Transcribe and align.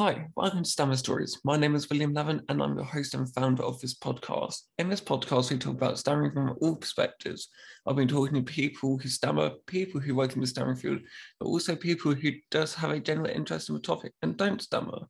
Hi, 0.00 0.28
welcome 0.34 0.62
to 0.62 0.70
Stammer 0.70 0.96
Stories. 0.96 1.38
My 1.44 1.58
name 1.58 1.74
is 1.74 1.90
William 1.90 2.14
Levin, 2.14 2.40
and 2.48 2.62
I'm 2.62 2.74
the 2.74 2.82
host 2.82 3.12
and 3.12 3.30
founder 3.34 3.62
of 3.62 3.78
this 3.82 3.92
podcast. 3.92 4.62
In 4.78 4.88
this 4.88 5.02
podcast, 5.02 5.50
we 5.50 5.58
talk 5.58 5.74
about 5.74 5.98
stammering 5.98 6.32
from 6.32 6.56
all 6.62 6.76
perspectives. 6.76 7.50
I've 7.86 7.96
been 7.96 8.08
talking 8.08 8.34
to 8.36 8.42
people 8.42 8.96
who 8.96 9.08
stammer, 9.10 9.50
people 9.66 10.00
who 10.00 10.14
work 10.14 10.32
in 10.34 10.40
the 10.40 10.46
stammering 10.46 10.78
field, 10.78 11.00
but 11.38 11.48
also 11.48 11.76
people 11.76 12.14
who 12.14 12.32
just 12.50 12.76
have 12.76 12.92
a 12.92 12.98
general 12.98 13.28
interest 13.28 13.68
in 13.68 13.74
the 13.74 13.80
topic 13.82 14.14
and 14.22 14.38
don't 14.38 14.62
stammer. 14.62 15.00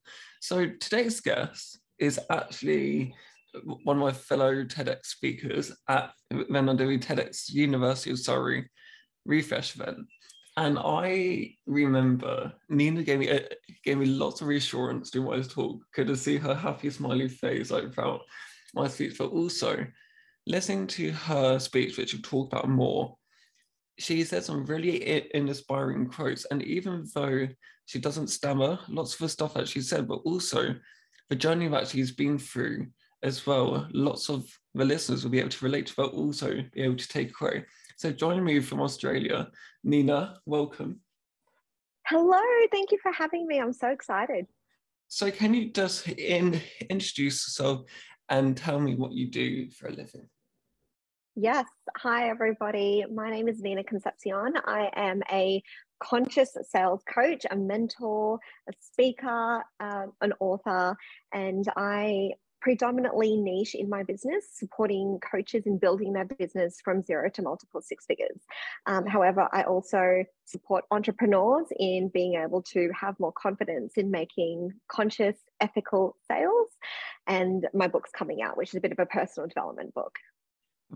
So 0.40 0.66
today's 0.80 1.20
guest 1.20 1.78
is 2.00 2.18
actually 2.28 3.14
one 3.84 3.98
of 3.98 4.02
my 4.02 4.12
fellow 4.12 4.64
TEDx 4.64 5.06
speakers 5.06 5.70
at 5.86 6.10
when 6.48 6.68
I'm 6.68 6.76
doing 6.76 6.98
TEDx 6.98 7.48
University 7.48 8.10
of 8.10 8.18
Surrey 8.18 8.68
refresh 9.24 9.76
event. 9.76 9.98
And 10.60 10.78
I 10.78 11.54
remember 11.64 12.52
Nina 12.68 13.02
gave 13.02 13.18
me 13.18 13.30
uh, 13.30 13.40
gave 13.82 13.96
me 13.96 14.04
lots 14.04 14.42
of 14.42 14.46
reassurance 14.46 15.10
during 15.10 15.26
my 15.26 15.40
talk. 15.40 15.80
Could 15.94 16.08
to 16.08 16.16
see 16.16 16.36
her 16.36 16.54
happy, 16.54 16.90
smiley 16.90 17.30
face 17.30 17.72
I 17.72 17.88
felt 17.88 18.20
my 18.74 18.86
speech, 18.86 19.16
but 19.16 19.30
also 19.30 19.86
listening 20.46 20.86
to 20.88 21.12
her 21.12 21.58
speech, 21.58 21.96
which 21.96 22.12
we'll 22.12 22.20
talk 22.20 22.52
about 22.52 22.68
more. 22.68 23.16
She 23.98 24.22
said 24.22 24.44
some 24.44 24.66
really 24.66 25.34
inspiring 25.34 26.10
quotes, 26.10 26.44
and 26.50 26.62
even 26.62 27.06
though 27.14 27.48
she 27.86 27.98
doesn't 27.98 28.28
stammer, 28.28 28.78
lots 28.86 29.14
of 29.14 29.20
the 29.20 29.30
stuff 29.30 29.54
that 29.54 29.66
she 29.66 29.80
said, 29.80 30.06
but 30.06 30.20
also 30.26 30.74
the 31.30 31.36
journey 31.36 31.68
that 31.68 31.88
she's 31.88 32.12
been 32.12 32.38
through 32.38 32.88
as 33.22 33.46
well. 33.46 33.88
Lots 33.92 34.28
of 34.28 34.46
the 34.74 34.84
listeners 34.84 35.24
will 35.24 35.30
be 35.30 35.40
able 35.40 35.48
to 35.48 35.64
relate 35.64 35.86
to, 35.86 35.94
but 35.96 36.12
also 36.12 36.62
be 36.74 36.82
able 36.82 36.96
to 36.96 37.08
take 37.08 37.32
away. 37.40 37.64
So 38.00 38.10
joining 38.10 38.44
me 38.44 38.60
from 38.60 38.80
Australia, 38.80 39.50
Nina, 39.84 40.38
welcome. 40.46 41.00
Hello, 42.06 42.40
thank 42.72 42.92
you 42.92 42.98
for 43.02 43.12
having 43.12 43.46
me. 43.46 43.60
I'm 43.60 43.74
so 43.74 43.88
excited. 43.88 44.46
So 45.08 45.30
can 45.30 45.52
you 45.52 45.70
just 45.70 46.08
in, 46.08 46.62
introduce 46.88 47.46
yourself 47.46 47.82
and 48.30 48.56
tell 48.56 48.80
me 48.80 48.94
what 48.94 49.12
you 49.12 49.26
do 49.26 49.68
for 49.72 49.88
a 49.88 49.90
living? 49.90 50.30
Yes. 51.36 51.66
Hi, 51.98 52.30
everybody. 52.30 53.04
My 53.12 53.30
name 53.30 53.48
is 53.48 53.60
Nina 53.60 53.84
Concepcion. 53.84 54.54
I 54.64 54.88
am 54.96 55.20
a 55.30 55.62
conscious 56.02 56.56
sales 56.70 57.02
coach, 57.06 57.44
a 57.50 57.56
mentor, 57.56 58.38
a 58.66 58.72
speaker, 58.80 59.62
um, 59.78 60.12
an 60.22 60.32
author, 60.40 60.96
and 61.34 61.66
I 61.76 62.30
predominantly 62.60 63.36
niche 63.36 63.74
in 63.74 63.88
my 63.88 64.02
business, 64.02 64.44
supporting 64.52 65.18
coaches 65.20 65.64
in 65.66 65.78
building 65.78 66.12
their 66.12 66.24
business 66.24 66.78
from 66.82 67.02
zero 67.02 67.30
to 67.30 67.42
multiple 67.42 67.80
six 67.80 68.04
figures. 68.06 68.40
Um, 68.86 69.06
however, 69.06 69.48
I 69.52 69.62
also 69.62 70.24
support 70.44 70.84
entrepreneurs 70.90 71.66
in 71.78 72.10
being 72.12 72.34
able 72.34 72.62
to 72.62 72.90
have 72.98 73.18
more 73.18 73.32
confidence 73.32 73.94
in 73.96 74.10
making 74.10 74.72
conscious, 74.88 75.36
ethical 75.60 76.16
sales. 76.28 76.68
And 77.26 77.66
my 77.72 77.88
book's 77.88 78.10
coming 78.10 78.42
out, 78.42 78.56
which 78.56 78.70
is 78.70 78.76
a 78.76 78.80
bit 78.80 78.92
of 78.92 78.98
a 78.98 79.06
personal 79.06 79.48
development 79.48 79.94
book. 79.94 80.16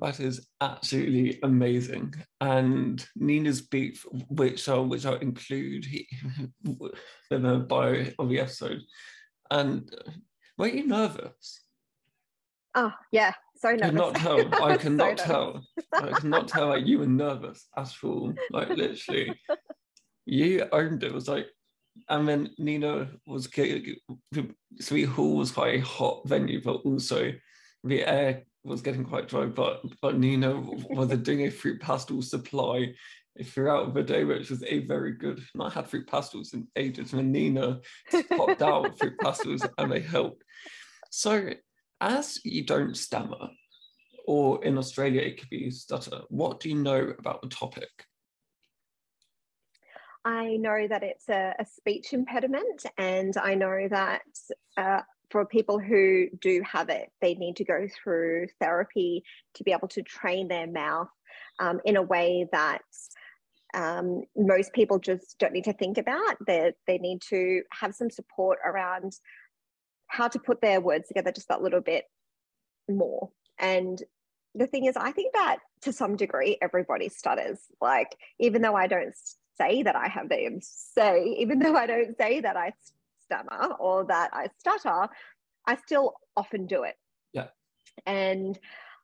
That 0.00 0.18
is 0.18 0.48
absolutely 0.60 1.38
amazing. 1.42 2.14
And 2.40 3.06
Nina's 3.14 3.62
beef, 3.62 4.04
which 4.28 4.68
I'll, 4.68 4.86
which 4.86 5.06
I'll 5.06 5.14
include 5.14 5.86
in 6.64 7.42
the 7.42 7.64
bio 7.68 8.06
of 8.18 8.28
the 8.28 8.40
episode. 8.40 8.80
And 9.50 9.88
were 10.58 10.69
you 10.69 10.86
nervous? 10.86 11.60
Oh 12.74 12.92
yeah, 13.12 13.33
so 13.56 13.70
nervous. 13.70 13.86
Cannot 13.86 14.14
tell. 14.16 14.64
I 14.64 14.77
cannot 14.78 15.20
so 15.20 15.27
tell. 15.27 15.66
I 15.92 16.19
cannot 16.19 16.48
tell 16.48 16.70
that 16.70 16.86
you 16.86 16.98
were 16.98 17.06
nervous 17.06 17.66
at 17.77 17.92
all. 18.02 18.34
Like 18.50 18.69
literally, 18.70 19.38
you 20.27 20.66
owned 20.72 21.03
it. 21.03 21.09
it. 21.09 21.15
Was 21.15 21.28
like, 21.28 21.47
and 22.09 22.28
then 22.28 22.50
Nina 22.59 23.10
was 23.26 23.48
Sweet 24.81 25.04
Hall 25.04 25.37
was 25.37 25.53
quite 25.53 25.76
a 25.76 25.84
hot 25.84 26.28
venue, 26.28 26.60
but 26.62 26.81
also 26.84 27.32
the 27.84 28.04
air 28.04 28.42
was 28.65 28.82
getting 28.82 29.04
quite 29.04 29.28
dry. 29.28 29.47
But 29.47 29.82
but 30.00 30.19
Nina 30.19 30.60
was 30.60 31.09
doing 31.19 31.47
a 31.47 31.50
fruit 31.50 31.81
pastel 31.81 32.22
supply 32.22 32.94
throughout 33.43 33.95
the 33.95 34.03
day, 34.03 34.25
which 34.25 34.50
was 34.50 34.62
a 34.65 34.81
very 34.81 35.12
good. 35.12 35.43
And 35.55 35.62
I 35.62 35.71
had 35.71 35.89
fruit 35.89 36.06
pastels 36.06 36.53
in 36.53 36.69
ages, 36.77 37.12
and 37.12 37.33
Nina 37.33 37.81
popped 38.31 38.62
out 38.62 38.99
fruit 38.99 39.19
pastels, 39.21 39.67
and 39.78 39.91
they 39.91 40.00
helped. 40.00 40.43
So, 41.11 41.50
as 42.00 42.41
you 42.45 42.65
don't 42.65 42.97
stammer, 42.97 43.49
or 44.27 44.65
in 44.65 44.78
Australia 44.78 45.21
it 45.21 45.39
could 45.39 45.50
be 45.50 45.71
stutter, 45.71 46.22
what 46.28 46.61
do 46.61 46.69
you 46.69 46.77
know 46.77 47.12
about 47.19 47.43
the 47.43 47.49
topic? 47.49 47.91
I 50.25 50.56
know 50.56 50.89
that 50.89 51.03
it's 51.03 51.28
a, 51.28 51.55
a 51.59 51.66
speech 51.66 52.12
impediment, 52.12 52.87
and 52.97 53.37
I 53.37 53.55
know 53.55 53.89
that 53.91 54.22
uh, 54.77 55.01
for 55.31 55.45
people 55.45 55.78
who 55.78 56.28
do 56.41 56.62
have 56.62 56.89
it, 56.89 57.11
they 57.21 57.34
need 57.34 57.56
to 57.56 57.65
go 57.65 57.87
through 58.03 58.47
therapy 58.61 59.25
to 59.55 59.65
be 59.65 59.72
able 59.72 59.89
to 59.89 60.03
train 60.03 60.49
their 60.49 60.66
mouth 60.66 61.09
um, 61.59 61.81
in 61.84 61.97
a 61.97 62.03
way 62.03 62.49
that 62.53 62.83
um, 63.74 64.22
most 64.36 64.72
people 64.72 64.98
just 64.98 65.38
don't 65.38 65.52
need 65.52 65.64
to 65.64 65.72
think 65.72 65.98
about. 65.98 66.36
They, 66.46 66.72
they 66.86 66.98
need 66.98 67.20
to 67.28 67.62
have 67.72 67.94
some 67.94 68.10
support 68.10 68.58
around 68.64 69.12
how 70.06 70.28
to 70.28 70.38
put 70.38 70.60
their 70.60 70.80
words 70.80 71.08
together 71.08 71.32
just 71.32 71.48
that 71.48 71.62
little 71.62 71.80
bit 71.80 72.04
more. 72.88 73.30
And 73.58 74.00
the 74.54 74.66
thing 74.66 74.84
is, 74.84 74.96
I 74.96 75.10
think 75.10 75.34
that 75.34 75.58
to 75.82 75.92
some 75.92 76.16
degree, 76.16 76.56
everybody 76.62 77.08
stutters. 77.08 77.58
Like, 77.80 78.16
even 78.38 78.62
though 78.62 78.76
I 78.76 78.86
don't 78.86 79.14
say 79.58 79.82
that 79.82 79.96
I 79.96 80.08
have 80.08 80.28
them 80.28 80.60
say, 80.62 81.36
even 81.38 81.58
though 81.58 81.76
I 81.76 81.86
don't 81.86 82.16
say 82.16 82.41
that 82.41 82.56
I 82.56 82.72
stammer 83.24 83.74
or 83.78 84.04
that 84.06 84.30
I 84.32 84.48
stutter, 84.58 85.08
I 85.66 85.76
still 85.76 86.14
often 86.36 86.66
do 86.66 86.84
it. 86.84 86.96
Yeah. 87.32 87.48
And 88.06 88.58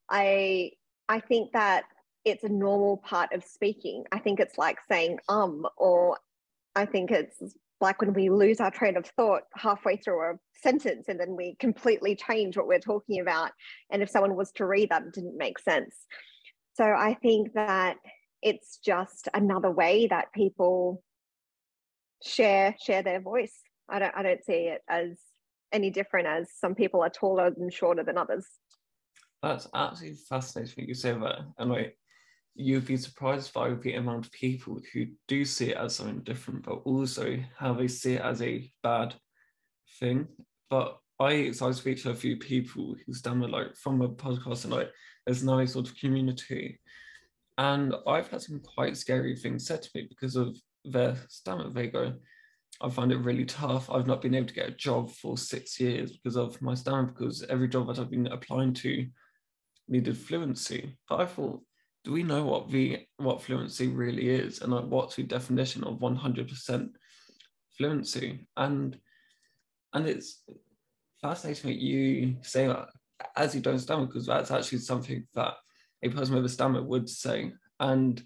I 0.09 0.73
I 1.09 1.21
think 1.21 1.53
that 1.53 1.85
it's 2.25 2.45
a 2.45 2.49
normal 2.49 2.99
part 2.99 3.33
of 3.33 3.45
speaking. 3.45 4.05
I 4.13 4.19
think 4.19 4.41
it's 4.41 4.59
like 4.59 4.79
saying 4.91 5.19
um, 5.29 5.67
or 5.77 6.19
I 6.77 6.87
think 6.87 7.11
it's 7.11 7.43
like 7.81 8.01
when 8.01 8.13
we 8.13 8.29
lose 8.29 8.61
our 8.61 8.71
train 8.71 8.97
of 8.97 9.07
thought 9.07 9.43
halfway 9.55 9.97
through 9.97 10.21
a 10.21 10.39
sentence 10.63 11.07
and 11.09 11.19
then 11.19 11.35
we 11.35 11.57
completely 11.59 12.15
change 12.15 12.57
what 12.57 12.67
we're 12.67 12.79
talking 12.79 13.21
about. 13.21 13.53
And 13.91 14.03
if 14.03 14.11
someone 14.11 14.37
was 14.37 14.53
to 14.53 14.67
read 14.67 14.91
that, 14.91 15.03
it 15.03 15.15
didn't 15.15 15.39
make 15.39 15.59
sense. 15.59 15.95
So 16.75 16.85
I 16.85 17.17
think 17.23 17.55
that 17.55 17.97
it's 18.43 18.79
just 18.85 19.29
another 19.35 19.71
way 19.71 20.07
that 20.09 20.33
people 20.35 21.03
share 22.23 22.75
share 22.81 23.03
their 23.03 23.21
voice. 23.21 23.55
I 23.89 23.99
don't 23.99 24.15
I 24.15 24.23
don't 24.23 24.45
see 24.45 24.69
it 24.69 24.83
as 24.89 25.19
any 25.73 25.91
different 25.91 26.27
as 26.27 26.49
some 26.59 26.75
people 26.75 27.03
are 27.03 27.11
taller 27.11 27.47
and 27.47 27.73
shorter 27.73 28.05
than 28.05 28.19
others. 28.19 28.47
That's 29.43 29.69
absolutely 29.75 30.19
fascinating 30.29 30.75
what 30.77 30.89
you 30.89 30.95
say 30.95 31.13
that. 31.13 31.39
And 31.59 31.71
like 31.71 31.97
you'd 32.61 32.87
be 32.87 32.97
surprised 32.97 33.53
by 33.55 33.71
the 33.71 33.95
amount 33.95 34.27
of 34.27 34.33
people 34.33 34.81
who 34.93 35.07
do 35.29 35.45
see 35.45 35.71
it 35.71 35.77
as 35.77 35.97
something 35.97 36.21
different, 36.21 36.63
but 36.63 36.83
also 36.85 37.39
how 37.57 37.73
they 37.73 37.89
see 37.89 38.15
it 38.15 38.23
as 38.23 38.43
a 38.43 38.71
bad 38.83 39.15
thing. 39.99 40.29
But 40.69 40.99
I, 41.19 41.53
so 41.53 41.69
I 41.69 41.73
speak 41.73 42.03
to 42.03 42.11
a 42.11 42.15
few 42.15 42.37
people 42.37 42.95
who 43.07 43.15
stammer 43.15 43.49
like 43.49 43.77
from 43.77 44.03
a 44.03 44.09
podcast 44.09 44.65
and 44.65 44.73
like 44.73 44.91
there's 45.27 45.43
no 45.43 45.65
sort 45.65 45.89
of 45.89 45.97
community. 45.97 46.79
And 47.57 47.95
I've 48.07 48.29
had 48.29 48.43
some 48.43 48.61
quite 48.61 48.97
scary 48.97 49.37
things 49.37 49.67
said 49.67 49.83
to 49.83 49.91
me 49.95 50.07
because 50.09 50.37
of 50.37 50.57
their 50.85 51.17
stammer. 51.29 51.71
They 51.71 51.89
go, 51.89 52.15
I 52.81 52.89
find 52.91 53.11
it 53.11 53.19
really 53.19 53.45
tough. 53.45 53.91
I've 53.91 54.07
not 54.07 54.23
been 54.23 54.35
able 54.35 54.49
to 54.49 54.55
get 54.55 54.69
a 54.69 54.73
job 54.73 55.11
for 55.11 55.37
six 55.37 55.81
years 55.81 56.13
because 56.13 56.37
of 56.37 56.61
my 56.63 56.75
stammer, 56.75 57.05
because 57.05 57.43
every 57.49 57.69
job 57.69 57.89
that 57.89 57.99
I've 57.99 58.11
been 58.11 58.27
applying 58.29 58.75
to 58.75 59.07
needed 59.89 60.17
fluency. 60.17 60.97
But 61.09 61.21
I 61.21 61.27
thought 61.27 61.63
do 62.05 62.13
we 62.13 62.23
know 62.23 62.45
what 62.45 62.71
the 62.71 63.07
what 63.17 63.43
fluency 63.43 63.89
really 63.89 64.29
is? 64.29 64.61
And 64.61 64.73
like 64.73 64.87
what's 64.87 65.17
the 65.17 65.23
definition 65.23 65.85
of 65.85 65.99
100% 65.99 66.89
fluency? 67.77 68.47
And 68.57 68.99
and 69.93 70.07
it's 70.07 70.43
fascinating 71.21 71.71
that 71.71 71.81
you 71.81 72.37
say 72.43 72.67
that 72.67 72.89
as 73.37 73.55
you 73.55 73.61
don't 73.61 73.79
stammer 73.79 74.07
because 74.07 74.27
that's 74.27 74.51
actually 74.51 74.79
something 74.79 75.27
that 75.35 75.55
a 76.03 76.09
person 76.09 76.35
with 76.35 76.45
a 76.45 76.49
stammer 76.49 76.83
would 76.83 77.09
say. 77.09 77.53
And 77.81 78.23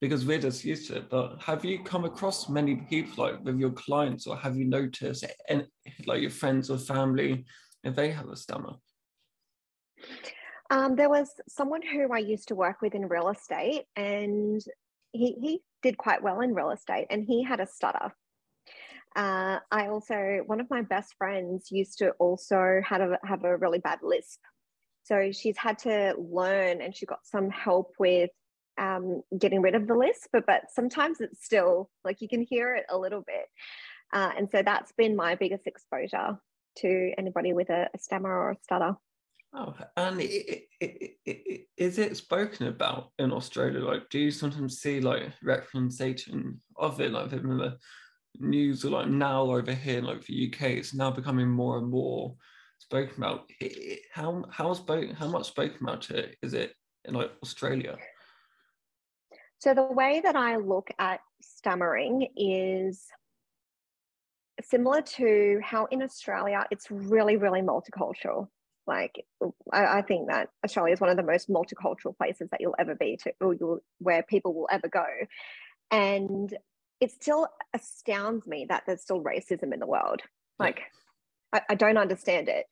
because 0.00 0.26
we're 0.26 0.38
just 0.38 0.64
used 0.64 0.88
to 0.88 0.96
it 0.96 1.08
but 1.08 1.40
have 1.40 1.64
you 1.64 1.82
come 1.82 2.04
across 2.04 2.48
many 2.50 2.76
people 2.90 3.24
like 3.24 3.42
with 3.42 3.58
your 3.58 3.70
clients 3.70 4.26
or 4.26 4.36
have 4.36 4.54
you 4.54 4.66
noticed 4.66 5.24
any, 5.48 5.64
like 6.04 6.20
your 6.20 6.30
friends 6.30 6.68
or 6.68 6.76
family 6.76 7.44
if 7.84 7.94
they 7.94 8.10
have 8.10 8.28
a 8.28 8.36
stammer 8.36 8.74
um, 10.70 10.96
there 10.96 11.08
was 11.08 11.30
someone 11.48 11.82
who 11.82 12.12
I 12.12 12.18
used 12.18 12.48
to 12.48 12.54
work 12.54 12.80
with 12.80 12.94
in 12.94 13.08
real 13.08 13.28
estate, 13.28 13.84
and 13.96 14.62
he, 15.12 15.32
he 15.40 15.62
did 15.82 15.98
quite 15.98 16.22
well 16.22 16.40
in 16.40 16.54
real 16.54 16.70
estate, 16.70 17.06
and 17.10 17.24
he 17.24 17.42
had 17.42 17.60
a 17.60 17.66
stutter. 17.66 18.12
Uh, 19.16 19.60
I 19.70 19.88
also, 19.88 20.42
one 20.46 20.60
of 20.60 20.68
my 20.70 20.82
best 20.82 21.14
friends 21.16 21.70
used 21.70 21.98
to 21.98 22.10
also 22.18 22.80
had 22.84 23.00
a, 23.00 23.18
have 23.22 23.44
a 23.44 23.56
really 23.56 23.78
bad 23.78 24.00
lisp. 24.02 24.40
So 25.04 25.30
she's 25.32 25.56
had 25.56 25.78
to 25.80 26.14
learn 26.18 26.80
and 26.80 26.96
she 26.96 27.06
got 27.06 27.24
some 27.24 27.50
help 27.50 27.92
with 27.98 28.30
um, 28.78 29.22
getting 29.38 29.60
rid 29.60 29.74
of 29.74 29.86
the 29.86 29.94
lisp, 29.94 30.30
but, 30.32 30.46
but 30.46 30.62
sometimes 30.72 31.20
it's 31.20 31.44
still 31.44 31.90
like 32.04 32.22
you 32.22 32.28
can 32.28 32.42
hear 32.42 32.74
it 32.74 32.86
a 32.90 32.98
little 32.98 33.20
bit. 33.20 33.46
Uh, 34.12 34.32
and 34.36 34.48
so 34.50 34.62
that's 34.62 34.92
been 34.92 35.14
my 35.14 35.34
biggest 35.34 35.66
exposure 35.66 36.38
to 36.78 37.12
anybody 37.16 37.52
with 37.52 37.70
a, 37.70 37.88
a 37.94 37.98
stammer 37.98 38.30
or 38.30 38.50
a 38.52 38.56
stutter. 38.62 38.96
Oh, 39.56 39.72
and 39.96 40.20
is 40.20 41.98
it 41.98 42.16
spoken 42.16 42.66
about 42.66 43.12
in 43.20 43.32
Australia? 43.32 43.84
Like, 43.84 44.08
do 44.10 44.18
you 44.18 44.32
sometimes 44.32 44.80
see 44.80 45.00
like 45.00 45.32
representation 45.44 46.60
of 46.76 47.00
it? 47.00 47.12
Like, 47.12 47.32
in 47.32 47.58
the 47.58 47.78
news, 48.40 48.84
or 48.84 48.90
like 48.90 49.08
now 49.08 49.42
over 49.42 49.72
here, 49.72 50.02
like 50.02 50.24
the 50.24 50.52
UK, 50.52 50.62
it's 50.70 50.92
now 50.92 51.12
becoming 51.12 51.48
more 51.48 51.78
and 51.78 51.88
more 51.88 52.34
spoken 52.78 53.14
about. 53.16 53.48
How 54.12 54.44
how 54.50 54.74
spoken? 54.74 55.14
How 55.14 55.28
much 55.28 55.46
spoken 55.46 55.78
about 55.82 56.10
it 56.10 56.36
is 56.42 56.54
it 56.54 56.74
in 57.04 57.14
like 57.14 57.30
Australia? 57.40 57.96
So 59.58 59.72
the 59.72 59.84
way 59.84 60.20
that 60.24 60.34
I 60.34 60.56
look 60.56 60.90
at 60.98 61.20
stammering 61.40 62.26
is 62.36 63.06
similar 64.62 65.00
to 65.00 65.60
how 65.62 65.86
in 65.86 66.02
Australia 66.02 66.66
it's 66.72 66.90
really, 66.90 67.36
really 67.36 67.60
multicultural. 67.60 68.48
Like 68.86 69.24
I, 69.72 69.98
I, 69.98 70.02
think 70.02 70.28
that 70.28 70.50
Australia 70.64 70.92
is 70.92 71.00
one 71.00 71.10
of 71.10 71.16
the 71.16 71.22
most 71.22 71.48
multicultural 71.48 72.16
places 72.16 72.48
that 72.50 72.60
you'll 72.60 72.74
ever 72.78 72.94
be 72.94 73.16
to, 73.22 73.32
or 73.40 73.54
you'll, 73.54 73.80
where 73.98 74.22
people 74.22 74.52
will 74.52 74.68
ever 74.70 74.88
go, 74.88 75.06
and 75.90 76.54
it 77.00 77.10
still 77.10 77.48
astounds 77.74 78.46
me 78.46 78.66
that 78.68 78.82
there's 78.86 79.00
still 79.00 79.22
racism 79.22 79.72
in 79.72 79.80
the 79.80 79.86
world. 79.86 80.20
Like 80.58 80.82
I, 81.52 81.62
I 81.70 81.74
don't 81.74 81.96
understand 81.96 82.48
it, 82.48 82.66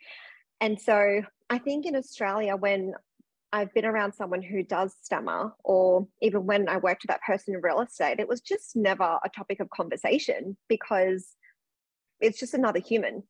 and 0.61 0.79
so 0.79 1.23
I 1.49 1.59
think 1.59 1.87
in 1.87 1.97
Australia 1.97 2.57
when 2.57 2.95
I've 3.53 3.73
been 3.75 3.85
around 3.85 4.15
someone 4.15 4.43
who 4.43 4.63
does 4.63 4.95
stammer, 5.03 5.53
or 5.63 6.09
even 6.23 6.47
when 6.47 6.69
I 6.69 6.79
worked 6.79 7.03
with 7.03 7.09
that 7.09 7.23
person 7.23 7.55
in 7.55 7.61
real 7.61 7.81
estate, 7.81 8.19
it 8.19 8.29
was 8.29 8.41
just 8.41 8.75
never 8.75 9.19
a 9.23 9.29
topic 9.29 9.61
of 9.61 9.69
conversation 9.69 10.57
because 10.69 11.37
it's 12.21 12.41
just 12.41 12.55
another 12.55 12.81
human. 12.81 13.23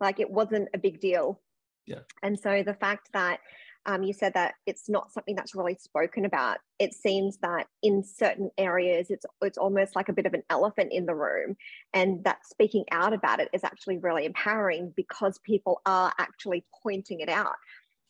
Like 0.00 0.20
it 0.20 0.30
wasn't 0.30 0.68
a 0.74 0.78
big 0.78 1.00
deal. 1.00 1.40
Yeah. 1.88 2.00
And 2.22 2.38
so 2.38 2.62
the 2.62 2.74
fact 2.74 3.08
that 3.12 3.40
um, 3.86 4.02
you 4.02 4.12
said 4.12 4.34
that 4.34 4.54
it's 4.66 4.88
not 4.88 5.10
something 5.10 5.34
that's 5.34 5.54
really 5.54 5.76
spoken 5.80 6.26
about. 6.26 6.58
It 6.78 6.92
seems 6.92 7.38
that 7.38 7.68
in 7.82 8.04
certain 8.04 8.50
areas, 8.58 9.06
it's 9.08 9.24
it's 9.40 9.56
almost 9.56 9.96
like 9.96 10.10
a 10.10 10.12
bit 10.12 10.26
of 10.26 10.34
an 10.34 10.42
elephant 10.50 10.92
in 10.92 11.06
the 11.06 11.14
room, 11.14 11.56
and 11.94 12.22
that 12.24 12.46
speaking 12.46 12.84
out 12.90 13.14
about 13.14 13.40
it 13.40 13.48
is 13.54 13.64
actually 13.64 13.96
really 13.96 14.26
empowering 14.26 14.92
because 14.94 15.38
people 15.38 15.80
are 15.86 16.12
actually 16.18 16.66
pointing 16.82 17.20
it 17.20 17.30
out. 17.30 17.54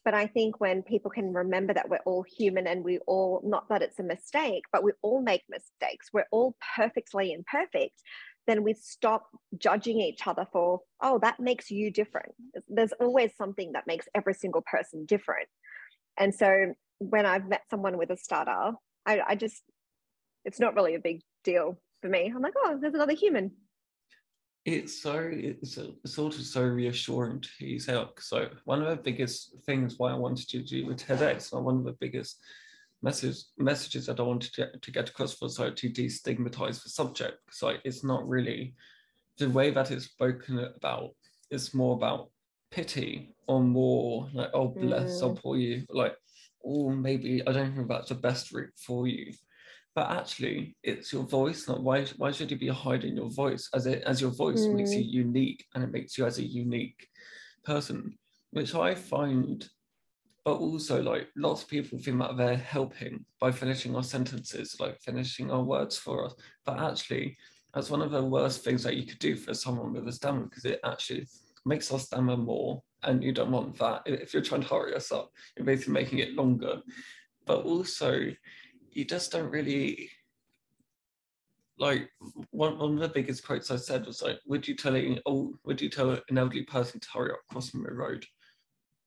But 0.05 0.15
I 0.15 0.27
think 0.27 0.59
when 0.59 0.83
people 0.83 1.11
can 1.11 1.33
remember 1.33 1.75
that 1.75 1.89
we're 1.89 1.99
all 2.07 2.25
human 2.25 2.67
and 2.67 2.83
we 2.83 2.99
all, 3.07 3.43
not 3.45 3.69
that 3.69 3.83
it's 3.83 3.99
a 3.99 4.03
mistake, 4.03 4.65
but 4.73 4.83
we 4.83 4.93
all 5.03 5.21
make 5.21 5.43
mistakes, 5.49 6.09
we're 6.13 6.27
all 6.33 6.57
perfectly 6.77 7.33
imperfect, 7.33 8.03
then 8.49 8.65
we 8.65 8.73
stop 8.73 9.29
judging 9.59 10.00
each 10.00 10.27
other 10.27 10.47
for, 10.50 10.81
oh, 11.03 11.19
that 11.19 11.39
makes 11.39 11.71
you 11.71 11.93
different. 11.93 12.33
There's 12.67 12.95
always 12.99 13.31
something 13.37 13.73
that 13.73 13.87
makes 13.87 14.09
every 14.15 14.33
single 14.33 14.62
person 14.62 15.05
different. 15.05 15.49
And 16.19 16.35
so 16.35 16.75
when 16.99 17.27
I've 17.27 17.47
met 17.47 17.62
someone 17.71 17.99
with 17.99 18.11
a 18.11 18.17
stutter, 18.17 18.73
I, 19.05 19.21
I 19.29 19.35
just, 19.35 19.62
it's 20.47 20.59
not 20.59 20.75
really 20.75 20.95
a 20.95 20.99
big 20.99 21.21
deal 21.45 21.79
for 22.00 22.09
me. 22.09 22.33
I'm 22.35 22.41
like, 22.41 22.55
oh, 22.56 22.79
there's 22.81 22.95
another 22.95 23.15
human. 23.15 23.53
It's 24.65 25.03
so 25.03 25.31
it's, 25.31 25.77
it's 25.77 26.19
also 26.19 26.41
so 26.41 26.62
reassuring 26.62 27.43
to 27.43 27.67
you 27.67 27.79
say, 27.79 28.03
so 28.19 28.49
one 28.65 28.83
of 28.83 28.89
the 28.89 29.03
biggest 29.03 29.56
things 29.67 29.94
why 29.99 30.11
I 30.11 30.17
wanted 30.17 30.49
to 30.49 30.62
do 30.62 30.87
with 30.87 31.06
TEDx, 31.06 31.53
one 31.53 31.77
of 31.77 31.85
the 31.85 31.97
biggest 32.01 32.41
message, 33.03 33.37
messages 33.56 34.06
that 34.06 34.21
I 34.21 34.23
wanted 34.23 34.53
to, 34.55 34.79
to 34.79 34.91
get 34.91 35.09
across 35.09 35.35
for 35.35 35.49
so 35.49 35.71
to 35.71 35.91
destigmatize 35.91 36.83
the 36.83 36.91
subject. 36.91 37.39
So 37.50 37.75
it's 37.85 38.05
not 38.05 38.29
really 38.29 38.75
the 39.39 39.50
way 39.50 39.71
that 39.71 39.91
it's 39.91 40.06
spoken 40.06 40.59
about. 40.59 41.11
It's 41.50 41.75
more 41.75 41.95
about 41.95 42.31
pity 42.71 43.35
or 43.47 43.62
more 43.62 44.29
like, 44.35 44.50
oh 44.53 44.69
bless, 44.69 45.21
mm. 45.21 45.23
I'll 45.23 45.35
pour 45.35 45.56
you. 45.56 45.85
Like, 45.91 46.15
oh 46.65 46.91
maybe 46.91 47.43
I 47.47 47.53
don't 47.53 47.75
think 47.75 47.89
that's 47.89 48.09
the 48.09 48.15
best 48.15 48.53
route 48.53 48.73
for 48.77 49.06
you. 49.06 49.33
But 49.94 50.11
actually, 50.11 50.77
it's 50.83 51.12
your 51.12 51.25
voice. 51.25 51.67
Like, 51.67 51.81
why 51.81 52.05
why 52.19 52.31
should 52.31 52.51
you 52.51 52.59
be 52.59 52.69
hiding 52.69 53.17
your 53.17 53.31
voice? 53.31 53.69
As 53.75 53.87
it 53.87 54.03
as 54.05 54.21
your 54.21 54.31
voice 54.31 54.61
mm. 54.61 54.75
makes 54.75 54.93
you 54.93 55.03
mm. 55.03 55.27
unique 55.27 55.65
and 55.75 55.83
it 55.83 55.93
makes 55.93 56.19
you 56.19 56.27
as 56.27 56.39
a 56.39 56.44
unique 56.44 57.09
person, 57.65 58.17
which 58.51 58.75
I 58.75 58.94
find 58.94 59.67
but 60.49 60.61
also 60.61 61.03
like 61.03 61.29
lots 61.37 61.62
of 61.62 61.69
people 61.69 61.99
think 61.99 62.19
that 62.19 62.39
they're 62.39 62.56
helping 62.56 63.23
by 63.39 63.53
finishing 63.53 63.95
our 63.95 64.03
sentences, 64.03 64.77
like 64.81 64.99
finishing 65.03 65.50
our 65.50 65.62
words 65.62 65.99
for 65.99 66.25
us. 66.25 66.35
But 66.65 66.81
actually, 66.81 67.37
that's 67.75 67.91
one 67.91 68.00
of 68.00 68.11
the 68.11 68.25
worst 68.25 68.65
things 68.65 68.83
that 68.85 68.97
you 68.97 69.05
could 69.05 69.19
do 69.19 69.37
for 69.37 69.53
someone 69.53 69.93
with 69.93 70.09
a 70.09 70.12
stammer 70.12 70.47
because 70.47 70.65
it 70.65 70.81
actually 70.87 71.29
makes 71.67 71.93
us 71.93 72.06
stammer 72.06 72.39
more. 72.39 72.83
And 73.03 73.23
you 73.23 73.33
don't 73.33 73.50
want 73.50 73.79
that. 73.79 74.05
If 74.06 74.33
you're 74.33 74.43
trying 74.43 74.62
to 74.62 74.69
hurry 74.69 74.95
us 74.95 75.12
up, 75.12 75.31
you're 75.55 75.67
basically 75.67 75.93
making 75.93 76.21
it 76.21 76.33
longer. 76.33 76.81
But 77.44 77.67
also, 77.67 78.19
you 78.91 79.05
just 79.05 79.31
don't 79.31 79.51
really 79.51 80.11
like 81.79 82.09
one, 82.53 82.79
one 82.79 82.94
of 82.94 83.01
the 83.01 83.09
biggest 83.09 83.47
quotes 83.47 83.71
I 83.71 83.77
said 83.77 84.06
was 84.06 84.23
like, 84.23 84.39
would 84.47 84.67
you 84.67 84.75
tell 84.75 84.94
it, 84.94 85.21
oh, 85.27 85.53
would 85.67 85.83
you 85.83 85.91
tell 85.91 86.12
an 86.12 86.39
elderly 86.39 86.62
person 86.62 87.01
to 87.01 87.09
hurry 87.12 87.33
up 87.33 87.41
crossing 87.51 87.83
the 87.83 87.93
road? 87.93 88.25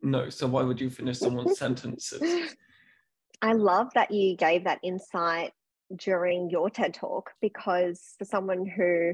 No. 0.01 0.29
So 0.29 0.47
why 0.47 0.63
would 0.63 0.81
you 0.81 0.89
finish 0.89 1.19
someone's 1.19 1.57
sentences? 1.57 2.21
I 3.41 3.53
love 3.53 3.87
that 3.95 4.11
you 4.11 4.35
gave 4.35 4.65
that 4.65 4.79
insight 4.83 5.53
during 5.95 6.49
your 6.49 6.69
TED 6.69 6.93
talk 6.93 7.31
because 7.41 8.15
for 8.17 8.25
someone 8.25 8.65
who 8.65 9.13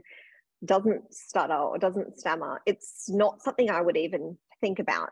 doesn't 0.65 1.13
stutter 1.13 1.53
or 1.53 1.77
doesn't 1.77 2.19
stammer, 2.19 2.61
it's 2.65 3.09
not 3.09 3.41
something 3.41 3.69
I 3.69 3.81
would 3.81 3.97
even 3.97 4.37
think 4.59 4.79
about. 4.79 5.11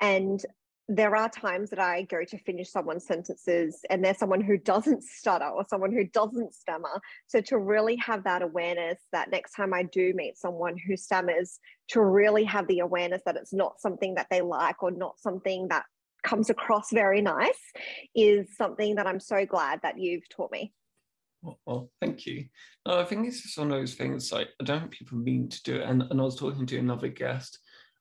And 0.00 0.44
there 0.88 1.14
are 1.14 1.28
times 1.28 1.68
that 1.68 1.78
I 1.78 2.02
go 2.02 2.24
to 2.24 2.38
finish 2.38 2.70
someone's 2.70 3.06
sentences 3.06 3.84
and 3.90 4.02
there's 4.02 4.18
someone 4.18 4.40
who 4.40 4.56
doesn't 4.56 5.04
stutter 5.04 5.46
or 5.46 5.64
someone 5.68 5.92
who 5.92 6.04
doesn't 6.04 6.54
stammer. 6.54 7.00
So 7.26 7.42
to 7.42 7.58
really 7.58 7.96
have 7.96 8.24
that 8.24 8.40
awareness 8.40 8.98
that 9.12 9.30
next 9.30 9.52
time 9.52 9.74
I 9.74 9.82
do 9.82 10.14
meet 10.14 10.38
someone 10.38 10.76
who 10.78 10.96
stammers, 10.96 11.58
to 11.88 12.02
really 12.02 12.44
have 12.44 12.66
the 12.68 12.78
awareness 12.78 13.20
that 13.26 13.36
it's 13.36 13.52
not 13.52 13.80
something 13.80 14.14
that 14.14 14.28
they 14.30 14.40
like 14.40 14.82
or 14.82 14.90
not 14.90 15.20
something 15.20 15.68
that 15.68 15.84
comes 16.24 16.48
across 16.48 16.90
very 16.90 17.20
nice 17.20 17.60
is 18.14 18.56
something 18.56 18.94
that 18.94 19.06
I'm 19.06 19.20
so 19.20 19.44
glad 19.44 19.80
that 19.82 19.98
you've 19.98 20.28
taught 20.30 20.50
me. 20.50 20.72
Well, 21.66 21.90
thank 22.00 22.26
you. 22.26 22.46
No, 22.86 22.98
I 22.98 23.04
think 23.04 23.26
it's 23.26 23.42
just 23.42 23.58
one 23.58 23.70
of 23.70 23.78
those 23.78 23.94
things 23.94 24.32
like 24.32 24.48
I 24.60 24.64
don't 24.64 24.80
think 24.80 24.92
people 24.92 25.18
mean 25.18 25.48
to 25.50 25.62
do 25.62 25.76
it. 25.76 25.82
And, 25.82 26.02
and 26.02 26.20
I 26.20 26.24
was 26.24 26.36
talking 26.36 26.66
to 26.66 26.78
another 26.78 27.08
guest 27.08 27.58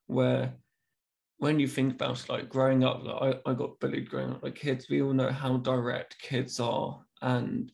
where 0.08 0.56
when 1.39 1.60
you 1.60 1.67
think 1.67 1.94
about 1.94 2.27
like 2.29 2.50
growing 2.50 2.84
up, 2.84 3.03
like 3.03 3.38
I, 3.46 3.51
I 3.51 3.53
got 3.53 3.79
bullied 3.79 4.10
growing 4.10 4.32
up. 4.32 4.44
Like 4.44 4.56
kids, 4.56 4.88
we 4.89 5.01
all 5.01 5.13
know 5.13 5.32
how 5.32 5.58
direct 5.58 6.20
kids 6.20 6.60
are, 6.60 7.00
and 7.22 7.72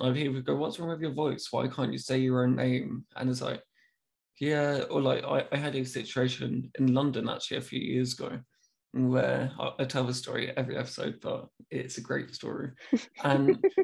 I 0.00 0.06
like 0.06 0.16
people 0.16 0.40
go, 0.40 0.56
"What's 0.56 0.78
wrong 0.78 0.90
with 0.90 1.00
your 1.00 1.12
voice? 1.12 1.48
Why 1.50 1.68
can't 1.68 1.92
you 1.92 1.98
say 1.98 2.18
your 2.18 2.44
own 2.44 2.56
name?" 2.56 3.04
And 3.16 3.30
it's 3.30 3.42
like, 3.42 3.62
yeah, 4.40 4.80
or 4.90 5.00
like 5.00 5.24
I, 5.24 5.44
I 5.52 5.56
had 5.56 5.76
a 5.76 5.84
situation 5.84 6.70
in 6.78 6.94
London 6.94 7.28
actually 7.28 7.58
a 7.58 7.62
few 7.62 7.80
years 7.80 8.14
ago 8.14 8.40
where 8.92 9.52
I, 9.58 9.70
I 9.80 9.84
tell 9.84 10.04
the 10.04 10.14
story 10.14 10.52
every 10.56 10.76
episode, 10.76 11.20
but 11.22 11.48
it's 11.70 11.98
a 11.98 12.02
great 12.02 12.34
story, 12.34 12.70
and. 13.22 13.64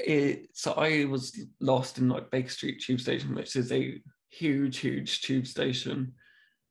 it, 0.00 0.48
so 0.54 0.74
I 0.74 1.06
was 1.06 1.36
lost 1.60 1.98
in 1.98 2.08
like 2.08 2.30
Baker 2.30 2.48
Street 2.48 2.80
Tube 2.80 3.00
Station, 3.00 3.34
which 3.34 3.56
is 3.56 3.72
a 3.72 4.00
huge, 4.30 4.78
huge 4.78 5.22
tube 5.22 5.44
station 5.44 6.14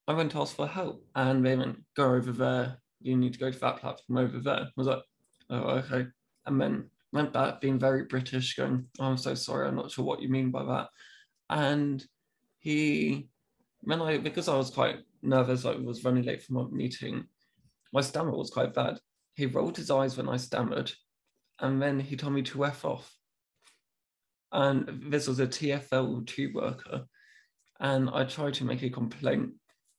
I 0.08 0.14
went 0.14 0.32
to 0.32 0.42
ask 0.42 0.56
for 0.56 0.68
help 0.68 1.04
and 1.16 1.46
they 1.46 1.56
went, 1.56 1.84
go 1.96 2.14
over 2.14 2.32
there. 2.32 2.78
You 3.02 3.18
need 3.18 3.34
to 3.34 3.40
go 3.40 3.52
to 3.52 3.60
that 3.60 3.78
platform 3.78 4.18
over 4.18 4.40
there. 4.40 4.62
I 4.62 4.70
was 4.76 4.88
like, 4.88 5.04
oh, 5.50 5.70
okay. 5.80 6.08
And 6.46 6.62
then 6.62 6.90
went 7.12 7.34
back 7.34 7.60
being 7.60 7.78
very 7.78 8.06
British, 8.06 8.56
going, 8.56 8.86
oh, 9.00 9.06
I'm 9.06 9.18
so 9.18 9.36
sorry. 9.36 9.68
I'm 9.68 9.76
not 9.76 9.92
sure 9.92 10.06
what 10.06 10.22
you 10.22 10.30
mean 10.30 10.50
by 10.50 10.64
that. 10.64 10.88
And 11.50 12.04
he, 12.60 13.28
when 13.82 14.02
I, 14.02 14.18
because 14.18 14.48
I 14.48 14.56
was 14.56 14.70
quite 14.70 15.00
nervous, 15.22 15.66
I 15.66 15.76
was 15.76 16.04
running 16.04 16.24
late 16.24 16.42
for 16.42 16.54
my 16.54 16.64
meeting, 16.72 17.26
my 17.94 18.02
stammer 18.02 18.32
was 18.32 18.50
quite 18.50 18.74
bad. 18.74 19.00
He 19.36 19.46
rolled 19.46 19.78
his 19.78 19.92
eyes 19.92 20.18
when 20.18 20.30
I 20.30 20.38
stammered 20.38 20.92
and 21.60 21.82
then 21.82 22.00
he 22.00 22.16
told 22.16 22.34
me 22.34 22.44
to 22.44 22.66
F 22.66 22.86
off. 22.86 23.14
And 24.52 25.04
this 25.12 25.28
was 25.28 25.40
a 25.40 25.48
TFL 25.48 26.26
tube 26.28 26.56
worker. 26.56 27.06
And 27.80 28.10
I 28.10 28.24
tried 28.24 28.54
to 28.56 28.66
make 28.66 28.84
a 28.84 28.90
complaint 28.90 29.52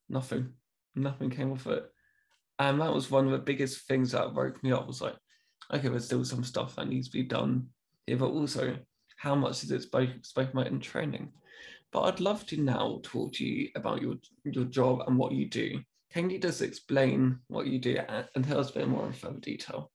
nothing, 0.08 0.52
nothing 0.94 1.30
came 1.30 1.52
off 1.52 1.66
it. 1.66 1.84
And 2.58 2.80
that 2.80 2.92
was 2.92 3.10
one 3.10 3.26
of 3.26 3.32
the 3.32 3.38
biggest 3.38 3.86
things 3.86 4.12
that 4.12 4.34
woke 4.34 4.62
me 4.62 4.72
up 4.72 4.86
was 4.86 5.00
like, 5.00 5.14
okay, 5.72 5.88
there's 5.88 6.06
still 6.06 6.24
some 6.24 6.44
stuff 6.44 6.76
that 6.76 6.88
needs 6.88 7.08
to 7.08 7.12
be 7.12 7.22
done 7.22 7.68
here, 8.06 8.16
but 8.16 8.30
also 8.30 8.76
how 9.16 9.34
much 9.34 9.62
is 9.62 9.70
it 9.70 9.82
spoken 9.82 10.20
about 10.34 10.66
in 10.66 10.80
training? 10.80 11.30
But 11.92 12.02
I'd 12.02 12.20
love 12.20 12.46
to 12.46 12.60
now 12.60 13.00
talk 13.02 13.32
to 13.34 13.44
you 13.44 13.68
about 13.74 14.02
your, 14.02 14.16
your 14.44 14.64
job 14.64 15.02
and 15.06 15.16
what 15.16 15.32
you 15.32 15.48
do. 15.48 15.80
Can 16.12 16.30
you 16.30 16.38
just 16.38 16.62
explain 16.62 17.38
what 17.48 17.66
you 17.66 17.78
do 17.78 17.98
and 18.34 18.44
tell 18.44 18.60
us 18.60 18.70
a 18.70 18.74
bit 18.74 18.88
more 18.88 19.06
in 19.06 19.12
further 19.12 19.40
detail? 19.40 19.90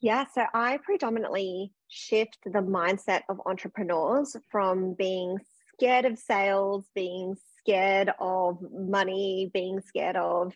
Yeah, 0.00 0.24
so 0.32 0.46
I 0.54 0.78
predominantly 0.82 1.72
shift 1.88 2.38
the 2.44 2.60
mindset 2.60 3.22
of 3.28 3.40
entrepreneurs 3.44 4.34
from 4.50 4.94
being 4.94 5.38
scared 5.74 6.06
of 6.06 6.18
sales, 6.18 6.86
being 6.94 7.36
scared 7.60 8.10
of 8.18 8.58
money, 8.72 9.50
being 9.52 9.80
scared 9.80 10.16
of 10.16 10.52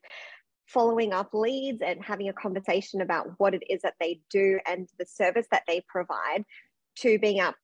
following 0.66 1.12
up 1.12 1.30
leads 1.32 1.82
and 1.82 2.02
having 2.02 2.28
a 2.28 2.32
conversation 2.32 3.00
about 3.00 3.28
what 3.38 3.54
it 3.54 3.62
is 3.68 3.82
that 3.82 3.94
they 4.00 4.20
do 4.30 4.58
and 4.66 4.88
the 4.98 5.06
service 5.06 5.46
that 5.50 5.62
they 5.66 5.82
provide 5.88 6.44
to 6.96 7.18
being 7.18 7.40
up 7.40 7.54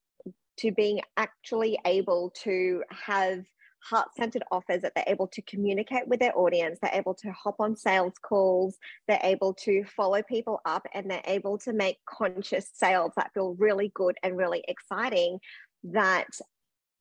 to 0.59 0.71
being 0.73 1.01
actually 1.17 1.79
able 1.87 2.31
to 2.43 2.83
have 2.91 3.43
heart-centered 3.83 4.43
offers 4.53 4.83
that 4.83 4.93
they're 4.95 5.05
able 5.07 5.27
to 5.27 5.41
communicate 5.43 6.07
with 6.07 6.21
their 6.21 6.37
audience 6.37 6.79
they're 6.83 6.93
able 6.93 7.15
to 7.15 7.33
hop 7.33 7.57
on 7.61 7.75
sales 7.75 8.13
calls 8.21 8.77
they're 9.09 9.21
able 9.23 9.55
to 9.55 9.83
follow 9.85 10.23
people 10.23 10.61
up 10.67 10.87
and 10.93 11.11
they're 11.11 11.23
able 11.25 11.57
to 11.57 11.73
make 11.73 11.97
conscious 12.07 12.71
sales 12.75 13.13
that 13.17 13.33
feel 13.33 13.57
really 13.59 13.91
good 13.95 14.17
and 14.23 14.37
really 14.37 14.63
exciting 14.69 15.39
that 15.83 16.27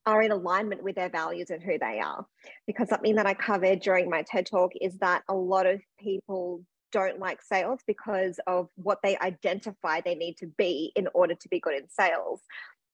are 0.10 0.24
in 0.24 0.32
alignment 0.32 0.82
with 0.82 0.96
their 0.96 1.10
values 1.10 1.52
and 1.52 1.62
who 1.62 1.78
they 1.78 2.00
are. 2.00 2.26
Because 2.66 2.90
something 2.90 3.16
that 3.16 3.28
I 3.28 3.36
covered 3.36 3.80
during 3.82 4.10
my 4.10 4.24
TED 4.24 4.48
talk 4.48 4.72
is 4.82 4.98
that 4.98 5.22
a 5.30 5.36
lot 5.36 5.68
of 5.68 5.80
people 6.00 6.64
don't 6.92 7.20
like 7.20 7.44
sales 7.44 7.82
because 7.86 8.40
of 8.48 8.70
what 8.76 8.98
they 9.04 9.16
identify 9.20 10.02
they 10.02 10.16
need 10.16 10.36
to 10.38 10.48
be 10.58 10.92
in 10.96 11.08
order 11.14 11.36
to 11.36 11.50
be 11.50 11.60
good 11.60 11.76
in 11.76 11.88
sales. 11.88 12.42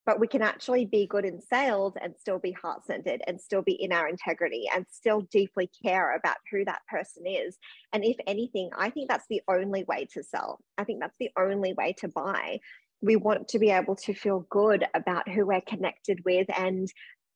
But 0.05 0.19
we 0.19 0.27
can 0.27 0.41
actually 0.41 0.86
be 0.86 1.07
good 1.07 1.24
in 1.24 1.41
sales 1.41 1.93
and 2.00 2.13
still 2.19 2.38
be 2.38 2.51
heart 2.51 2.86
centered 2.86 3.22
and 3.25 3.39
still 3.39 3.62
be 3.62 3.72
in 3.72 3.93
our 3.93 4.10
integrity 4.10 4.65
and 4.75 4.86
still 4.91 5.22
deeply 5.31 5.69
care 5.84 6.15
about 6.15 6.38
who 6.51 6.65
that 6.65 6.81
person 6.89 7.24
is. 7.25 7.57
And 7.93 8.03
if 8.03 8.17
anything, 8.27 8.69
I 8.77 8.89
think 8.89 9.10
that's 9.10 9.25
the 9.29 9.41
only 9.48 9.86
way 9.86 10.05
to 10.13 10.22
sell. 10.22 10.60
I 10.77 10.84
think 10.84 11.00
that's 11.00 11.15
the 11.19 11.31
only 11.39 11.74
way 11.74 11.93
to 12.00 12.10
buy 12.10 12.60
we 13.02 13.16
want 13.16 13.48
to 13.50 13.60
be 13.60 13.70
able 13.70 13.96
to 13.96 14.14
feel 14.14 14.46
good 14.50 14.86
about 14.94 15.30
who 15.30 15.46
we're 15.46 15.62
connected 15.62 16.24
with 16.25 16.48
and 16.58 16.92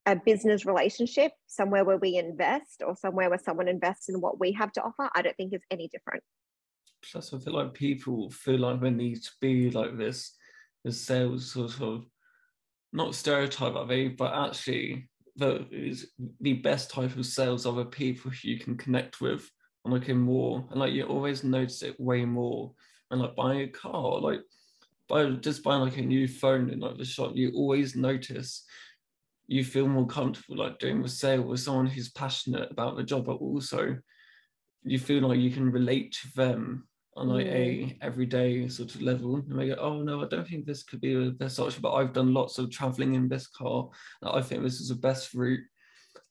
a 0.06 0.16
business 0.16 0.66
relationship 0.66 1.32
somewhere 1.48 1.84
where 1.84 1.98
we 1.98 2.16
invest 2.18 2.82
or 2.86 2.96
somewhere 2.96 3.30
where 3.30 3.40
someone 3.40 3.68
invests 3.68 4.10
in 4.10 4.22
what 4.22 4.40
we 4.40 4.52
have 4.52 4.72
to 4.72 4.82
offer 4.82 5.10
i 5.14 5.22
don't 5.22 5.36
think 5.36 5.54
is 5.54 5.62
any 5.72 5.88
different. 5.90 6.24
Plus 7.04 7.34
i 7.34 7.38
feel 7.38 7.54
like 7.54 7.74
people 7.74 8.30
feel 8.30 8.60
like 8.60 8.82
they 8.82 8.90
need 8.90 9.22
to 9.22 9.32
be 9.42 9.70
like 9.72 9.98
this 9.98 10.36
the 10.84 10.92
sales 10.92 11.52
sort 11.52 11.80
of 11.82 12.06
not 12.94 13.14
stereotype 13.14 13.76
of 13.76 13.92
it 13.92 14.18
but 14.18 14.34
actually 14.34 15.08
the 15.36 15.66
is 15.72 16.12
the 16.42 16.54
best 16.54 16.90
type 16.90 17.16
of 17.16 17.26
sales 17.26 17.66
are 17.66 17.74
the 17.74 17.86
people 17.86 18.32
who 18.32 18.50
you 18.50 18.60
can 18.60 18.78
connect 18.78 19.22
with 19.22 19.50
and 19.86 19.94
like 19.94 20.10
in 20.10 20.18
more 20.18 20.66
and 20.70 20.80
like 20.80 20.94
you 20.94 21.04
always 21.06 21.44
notice 21.44 21.82
it 21.82 22.00
way 22.00 22.26
more. 22.26 22.72
And 23.12 23.22
like 23.22 23.36
buying 23.36 23.62
a 23.62 23.68
car 23.68 24.20
like 24.20 24.42
by 25.10 25.30
just 25.32 25.64
buying 25.64 25.82
like 25.82 25.98
a 25.98 26.02
new 26.02 26.28
phone 26.28 26.70
in 26.70 26.80
like 26.80 26.98
the 26.98 27.06
shop, 27.06 27.32
you 27.34 27.52
always 27.56 27.96
notice 27.96 28.64
you 29.48 29.64
feel 29.64 29.88
more 29.88 30.06
comfortable 30.06 30.58
like 30.58 30.78
doing 30.78 31.02
the 31.02 31.10
sale 31.10 31.42
with 31.42 31.60
someone 31.60 31.88
who's 31.88 32.12
passionate 32.12 32.72
about 32.72 32.96
the 32.96 33.04
job, 33.04 33.26
but 33.26 33.38
also 33.38 33.98
you 34.84 35.00
feel 35.00 35.28
like 35.28 35.40
you 35.40 35.50
can 35.50 35.72
relate 35.72 36.14
to 36.14 36.34
them 36.36 36.88
on 37.18 37.30
like 37.30 37.48
mm. 37.48 37.52
a 37.54 37.98
everyday 38.02 38.68
sort 38.68 38.94
of 38.94 39.02
level. 39.02 39.38
And 39.38 39.60
they 39.60 39.70
go, 39.70 39.76
oh 39.80 40.04
no, 40.04 40.24
I 40.24 40.28
don't 40.28 40.48
think 40.48 40.66
this 40.66 40.84
could 40.84 41.02
be 41.02 41.16
the 41.16 41.32
best 41.32 41.60
option, 41.60 41.82
but 41.82 41.94
I've 41.94 42.14
done 42.14 42.34
lots 42.34 42.60
of 42.60 42.70
traveling 42.70 43.16
in 43.16 43.28
this 43.28 43.48
car. 43.48 43.90
I 44.22 44.42
think 44.42 44.62
this 44.62 44.80
is 44.80 44.90
the 44.90 44.96
best 44.96 45.34
route. 45.34 45.66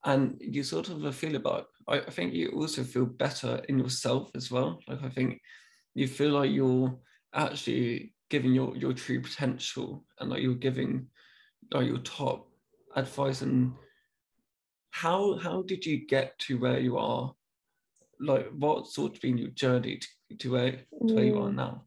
And 0.04 0.36
you 0.40 0.62
sort 0.62 0.88
of 0.88 1.14
feel 1.16 1.34
about, 1.34 1.66
I, 1.88 1.98
I 1.98 2.10
think 2.10 2.32
you 2.32 2.50
also 2.50 2.84
feel 2.84 3.04
better 3.04 3.60
in 3.68 3.80
yourself 3.80 4.30
as 4.36 4.50
well. 4.50 4.80
Like 4.86 5.02
I 5.02 5.08
think 5.08 5.40
you 5.94 6.06
feel 6.06 6.30
like 6.30 6.52
you're 6.52 6.96
actually 7.34 8.14
giving 8.30 8.52
your 8.52 8.76
your 8.76 8.92
true 8.92 9.20
potential 9.20 10.04
and 10.20 10.30
like 10.30 10.42
you're 10.42 10.54
giving 10.54 11.06
like 11.72 11.86
your 11.86 11.98
top 11.98 12.48
advice 12.96 13.42
and 13.42 13.72
how 14.90 15.38
how 15.38 15.62
did 15.62 15.84
you 15.84 16.06
get 16.06 16.38
to 16.40 16.58
where 16.58 16.78
you 16.78 16.98
are? 16.98 17.34
Like 18.20 18.48
what 18.50 18.88
sort 18.88 19.14
of 19.14 19.20
been 19.20 19.38
your 19.38 19.50
journey 19.50 20.00
to, 20.30 20.36
to 20.36 20.52
where 20.52 20.72
to 20.72 21.14
where 21.14 21.24
you 21.24 21.38
are 21.38 21.50
mm. 21.50 21.54
now? 21.54 21.84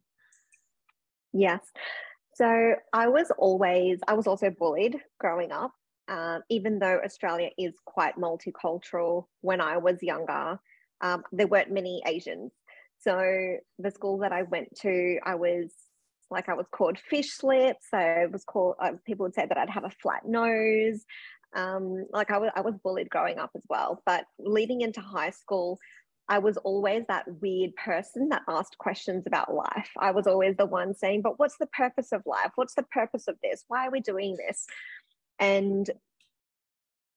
Yes. 1.32 1.60
So 2.34 2.74
i 2.92 3.08
was 3.08 3.30
always 3.36 4.00
i 4.08 4.14
was 4.14 4.26
also 4.26 4.48
bullied 4.50 4.96
growing 5.20 5.52
up 5.52 5.72
um, 6.08 6.40
even 6.48 6.78
though 6.78 6.98
australia 7.04 7.50
is 7.58 7.74
quite 7.84 8.16
multicultural 8.16 9.26
when 9.42 9.60
i 9.60 9.76
was 9.76 10.02
younger 10.02 10.58
um, 11.02 11.24
there 11.32 11.48
weren't 11.48 11.70
many 11.70 12.00
asians. 12.06 12.52
So 13.00 13.56
the 13.78 13.90
school 13.90 14.18
that 14.18 14.32
i 14.32 14.42
went 14.42 14.74
to 14.80 15.18
i 15.24 15.34
was 15.34 15.72
like 16.32 16.48
I 16.48 16.54
was 16.54 16.66
called 16.70 16.98
fish 16.98 17.42
lips. 17.42 17.86
So 17.90 17.98
it 17.98 18.32
was 18.32 18.44
called, 18.44 18.76
uh, 18.80 18.92
people 19.06 19.24
would 19.24 19.34
say 19.34 19.46
that 19.46 19.58
I'd 19.58 19.70
have 19.70 19.84
a 19.84 19.90
flat 19.90 20.26
nose. 20.26 21.04
Um, 21.54 22.06
like 22.12 22.30
I 22.30 22.38
was, 22.38 22.50
I 22.56 22.62
was 22.62 22.74
bullied 22.82 23.10
growing 23.10 23.38
up 23.38 23.50
as 23.54 23.62
well. 23.68 24.02
But 24.06 24.24
leading 24.38 24.80
into 24.80 25.00
high 25.00 25.30
school, 25.30 25.78
I 26.28 26.38
was 26.38 26.56
always 26.58 27.04
that 27.08 27.26
weird 27.40 27.74
person 27.76 28.30
that 28.30 28.42
asked 28.48 28.78
questions 28.78 29.26
about 29.26 29.52
life. 29.52 29.90
I 29.98 30.12
was 30.12 30.26
always 30.26 30.56
the 30.56 30.66
one 30.66 30.94
saying, 30.94 31.22
but 31.22 31.38
what's 31.38 31.58
the 31.58 31.66
purpose 31.66 32.12
of 32.12 32.22
life? 32.24 32.52
What's 32.54 32.74
the 32.74 32.84
purpose 32.84 33.28
of 33.28 33.36
this? 33.42 33.64
Why 33.68 33.86
are 33.86 33.90
we 33.90 34.00
doing 34.00 34.36
this? 34.36 34.66
And 35.38 35.90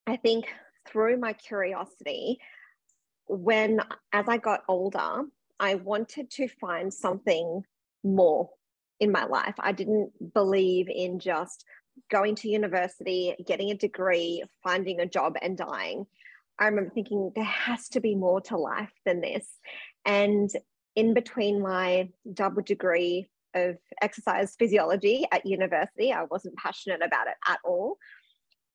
I 0.07 0.17
think 0.17 0.47
through 0.87 1.17
my 1.17 1.33
curiosity, 1.33 2.39
when 3.27 3.79
as 4.11 4.25
I 4.27 4.37
got 4.37 4.63
older, 4.67 5.23
I 5.59 5.75
wanted 5.75 6.29
to 6.31 6.47
find 6.47 6.93
something 6.93 7.63
more 8.03 8.49
in 8.99 9.11
my 9.11 9.25
life. 9.25 9.55
I 9.59 9.71
didn't 9.71 10.33
believe 10.33 10.87
in 10.89 11.19
just 11.19 11.65
going 12.09 12.35
to 12.35 12.49
university, 12.49 13.35
getting 13.45 13.71
a 13.71 13.75
degree, 13.75 14.43
finding 14.63 14.99
a 14.99 15.05
job, 15.05 15.35
and 15.41 15.57
dying. 15.57 16.05
I 16.59 16.65
remember 16.65 16.91
thinking 16.93 17.31
there 17.35 17.43
has 17.43 17.89
to 17.89 17.99
be 17.99 18.15
more 18.15 18.41
to 18.41 18.57
life 18.57 18.91
than 19.05 19.21
this. 19.21 19.47
And 20.05 20.49
in 20.95 21.13
between 21.13 21.61
my 21.61 22.09
double 22.33 22.61
degree 22.61 23.27
of 23.53 23.77
exercise 24.01 24.55
physiology 24.57 25.25
at 25.31 25.45
university, 25.45 26.11
I 26.11 26.23
wasn't 26.23 26.57
passionate 26.57 27.01
about 27.03 27.27
it 27.27 27.35
at 27.47 27.59
all. 27.63 27.97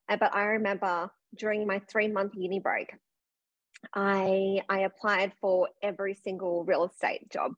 Uh, 0.08 0.16
but 0.16 0.34
I 0.34 0.44
remember 0.44 1.10
during 1.36 1.66
my 1.66 1.80
three 1.90 2.08
month 2.08 2.32
uni 2.34 2.60
break, 2.60 2.92
I, 3.94 4.60
I 4.68 4.80
applied 4.80 5.32
for 5.40 5.68
every 5.82 6.14
single 6.14 6.64
real 6.64 6.84
estate 6.84 7.30
job 7.30 7.52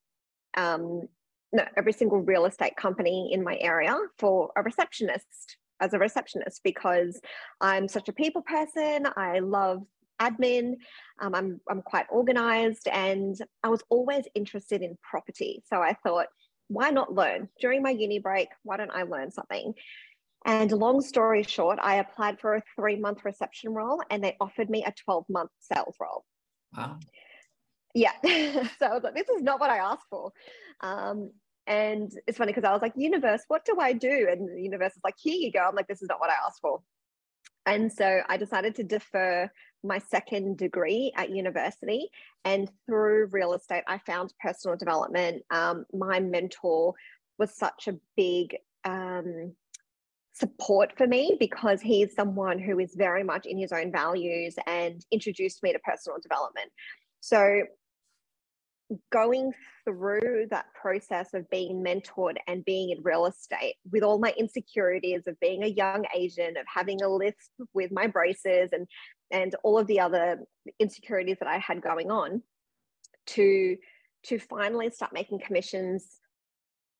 um, 0.56 1.08
no, 1.52 1.64
every 1.76 1.92
single 1.92 2.20
real 2.20 2.46
estate 2.46 2.76
company 2.76 3.30
in 3.32 3.44
my 3.44 3.58
area 3.60 3.96
for 4.18 4.50
a 4.56 4.62
receptionist 4.62 5.56
as 5.80 5.92
a 5.92 5.98
receptionist 5.98 6.62
because 6.62 7.20
I'm 7.60 7.88
such 7.88 8.08
a 8.08 8.12
people 8.12 8.42
person. 8.42 9.06
I 9.16 9.40
love 9.40 9.82
admin. 10.20 10.74
Um, 11.20 11.34
I'm, 11.34 11.60
I'm 11.68 11.82
quite 11.82 12.06
organized 12.10 12.88
and 12.88 13.36
I 13.62 13.68
was 13.68 13.82
always 13.90 14.24
interested 14.34 14.82
in 14.82 14.96
property. 15.02 15.62
So 15.66 15.82
I 15.82 15.94
thought, 16.02 16.28
why 16.68 16.90
not 16.90 17.12
learn? 17.12 17.48
During 17.60 17.82
my 17.82 17.90
uni 17.90 18.18
break, 18.18 18.48
why 18.62 18.76
don't 18.76 18.92
I 18.92 19.02
learn 19.02 19.30
something? 19.30 19.74
And 20.44 20.72
long 20.72 21.00
story 21.00 21.42
short, 21.42 21.78
I 21.82 21.96
applied 21.96 22.40
for 22.40 22.54
a 22.54 22.62
three 22.76 22.96
month 22.96 23.24
reception 23.24 23.74
role 23.74 24.00
and 24.10 24.22
they 24.22 24.36
offered 24.40 24.70
me 24.70 24.84
a 24.84 24.94
12 25.04 25.26
month 25.28 25.50
sales 25.60 25.96
role. 26.00 26.24
Wow. 26.76 26.98
Yeah. 27.94 28.12
so 28.78 28.86
I 28.86 28.94
was 28.94 29.02
like, 29.02 29.14
this 29.14 29.28
is 29.28 29.42
not 29.42 29.60
what 29.60 29.70
I 29.70 29.78
asked 29.78 30.06
for. 30.08 30.32
Um, 30.80 31.30
and 31.66 32.12
it's 32.26 32.38
funny 32.38 32.52
because 32.52 32.64
I 32.64 32.72
was 32.72 32.82
like, 32.82 32.94
universe, 32.96 33.42
what 33.48 33.64
do 33.64 33.76
I 33.80 33.92
do? 33.92 34.28
And 34.30 34.48
the 34.48 34.62
universe 34.62 34.92
is 34.92 35.00
like, 35.04 35.14
here 35.18 35.36
you 35.38 35.52
go. 35.52 35.60
I'm 35.60 35.74
like, 35.74 35.88
this 35.88 36.02
is 36.02 36.08
not 36.08 36.20
what 36.20 36.30
I 36.30 36.34
asked 36.46 36.60
for. 36.60 36.80
And 37.66 37.92
so 37.92 38.20
I 38.28 38.36
decided 38.36 38.74
to 38.76 38.84
defer 38.84 39.48
my 39.84 39.98
second 39.98 40.58
degree 40.58 41.12
at 41.16 41.30
university. 41.30 42.08
And 42.44 42.70
through 42.86 43.28
real 43.30 43.54
estate, 43.54 43.84
I 43.86 43.98
found 43.98 44.34
personal 44.40 44.76
development. 44.76 45.42
Um, 45.50 45.84
my 45.92 46.18
mentor 46.18 46.94
was 47.38 47.56
such 47.56 47.86
a 47.88 47.98
big 48.16 48.56
um, 48.84 49.54
support 50.32 50.96
for 50.96 51.06
me 51.06 51.36
because 51.38 51.80
he's 51.80 52.14
someone 52.14 52.58
who 52.58 52.80
is 52.80 52.94
very 52.96 53.22
much 53.22 53.46
in 53.46 53.58
his 53.58 53.70
own 53.70 53.92
values 53.92 54.56
and 54.66 55.04
introduced 55.12 55.62
me 55.62 55.72
to 55.72 55.78
personal 55.80 56.18
development. 56.20 56.70
So 57.20 57.62
going 59.10 59.52
through 59.84 60.46
that 60.50 60.66
process 60.80 61.34
of 61.34 61.48
being 61.50 61.82
mentored 61.82 62.36
and 62.46 62.64
being 62.64 62.90
in 62.90 63.02
real 63.02 63.26
estate 63.26 63.76
with 63.90 64.02
all 64.02 64.18
my 64.18 64.32
insecurities 64.36 65.26
of 65.26 65.38
being 65.40 65.62
a 65.62 65.68
young 65.68 66.04
Asian, 66.14 66.56
of 66.56 66.66
having 66.72 67.02
a 67.02 67.08
lisp 67.08 67.50
with 67.74 67.90
my 67.92 68.06
braces 68.06 68.70
and 68.72 68.86
and 69.30 69.54
all 69.62 69.78
of 69.78 69.86
the 69.86 70.00
other 70.00 70.40
insecurities 70.78 71.38
that 71.40 71.48
I 71.48 71.58
had 71.58 71.82
going 71.82 72.10
on 72.10 72.42
to 73.28 73.76
to 74.24 74.38
finally 74.38 74.90
start 74.90 75.12
making 75.12 75.40
commissions 75.40 76.06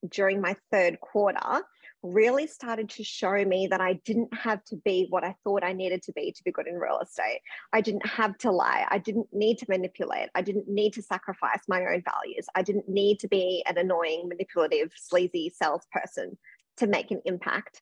during 0.09 0.41
my 0.41 0.57
third 0.71 1.01
quarter 1.01 1.63
really 2.03 2.47
started 2.47 2.89
to 2.91 3.05
show 3.05 3.45
me 3.45 3.69
that 3.69 3.81
I 3.81 3.95
didn't 4.05 4.35
have 4.35 4.65
to 4.65 4.77
be 4.77 5.07
what 5.11 5.25
I 5.25 5.37
thought 5.45 5.63
I 5.63 5.73
needed 5.73 6.03
to 6.05 6.13
be 6.13 6.33
to 6.33 6.45
be 6.45 6.51
good 6.51 6.67
in 6.67 6.75
real 6.75 6.99
estate. 7.01 7.41
I 7.73 7.81
didn't 7.81 8.07
have 8.07 8.37
to 8.39 8.51
lie. 8.51 8.87
I 8.91 8.99
didn't 8.99 9.29
need 9.33 9.59
to 9.59 9.67
manipulate. 9.69 10.29
I 10.35 10.43
didn't 10.43 10.69
need 10.69 10.93
to 10.95 11.03
sacrifice 11.03 11.61
my 11.69 11.81
own 11.81 12.03
values. 12.03 12.47
I 12.55 12.63
didn't 12.63 12.89
need 12.89 13.21
to 13.21 13.29
be 13.29 13.65
an 13.69 13.79
annoying, 13.79 14.29
manipulative, 14.29 14.93
sleazy 14.97 15.53
salesperson 15.55 16.37
to 16.79 16.87
make 16.87 17.11
an 17.11 17.23
impact. 17.25 17.81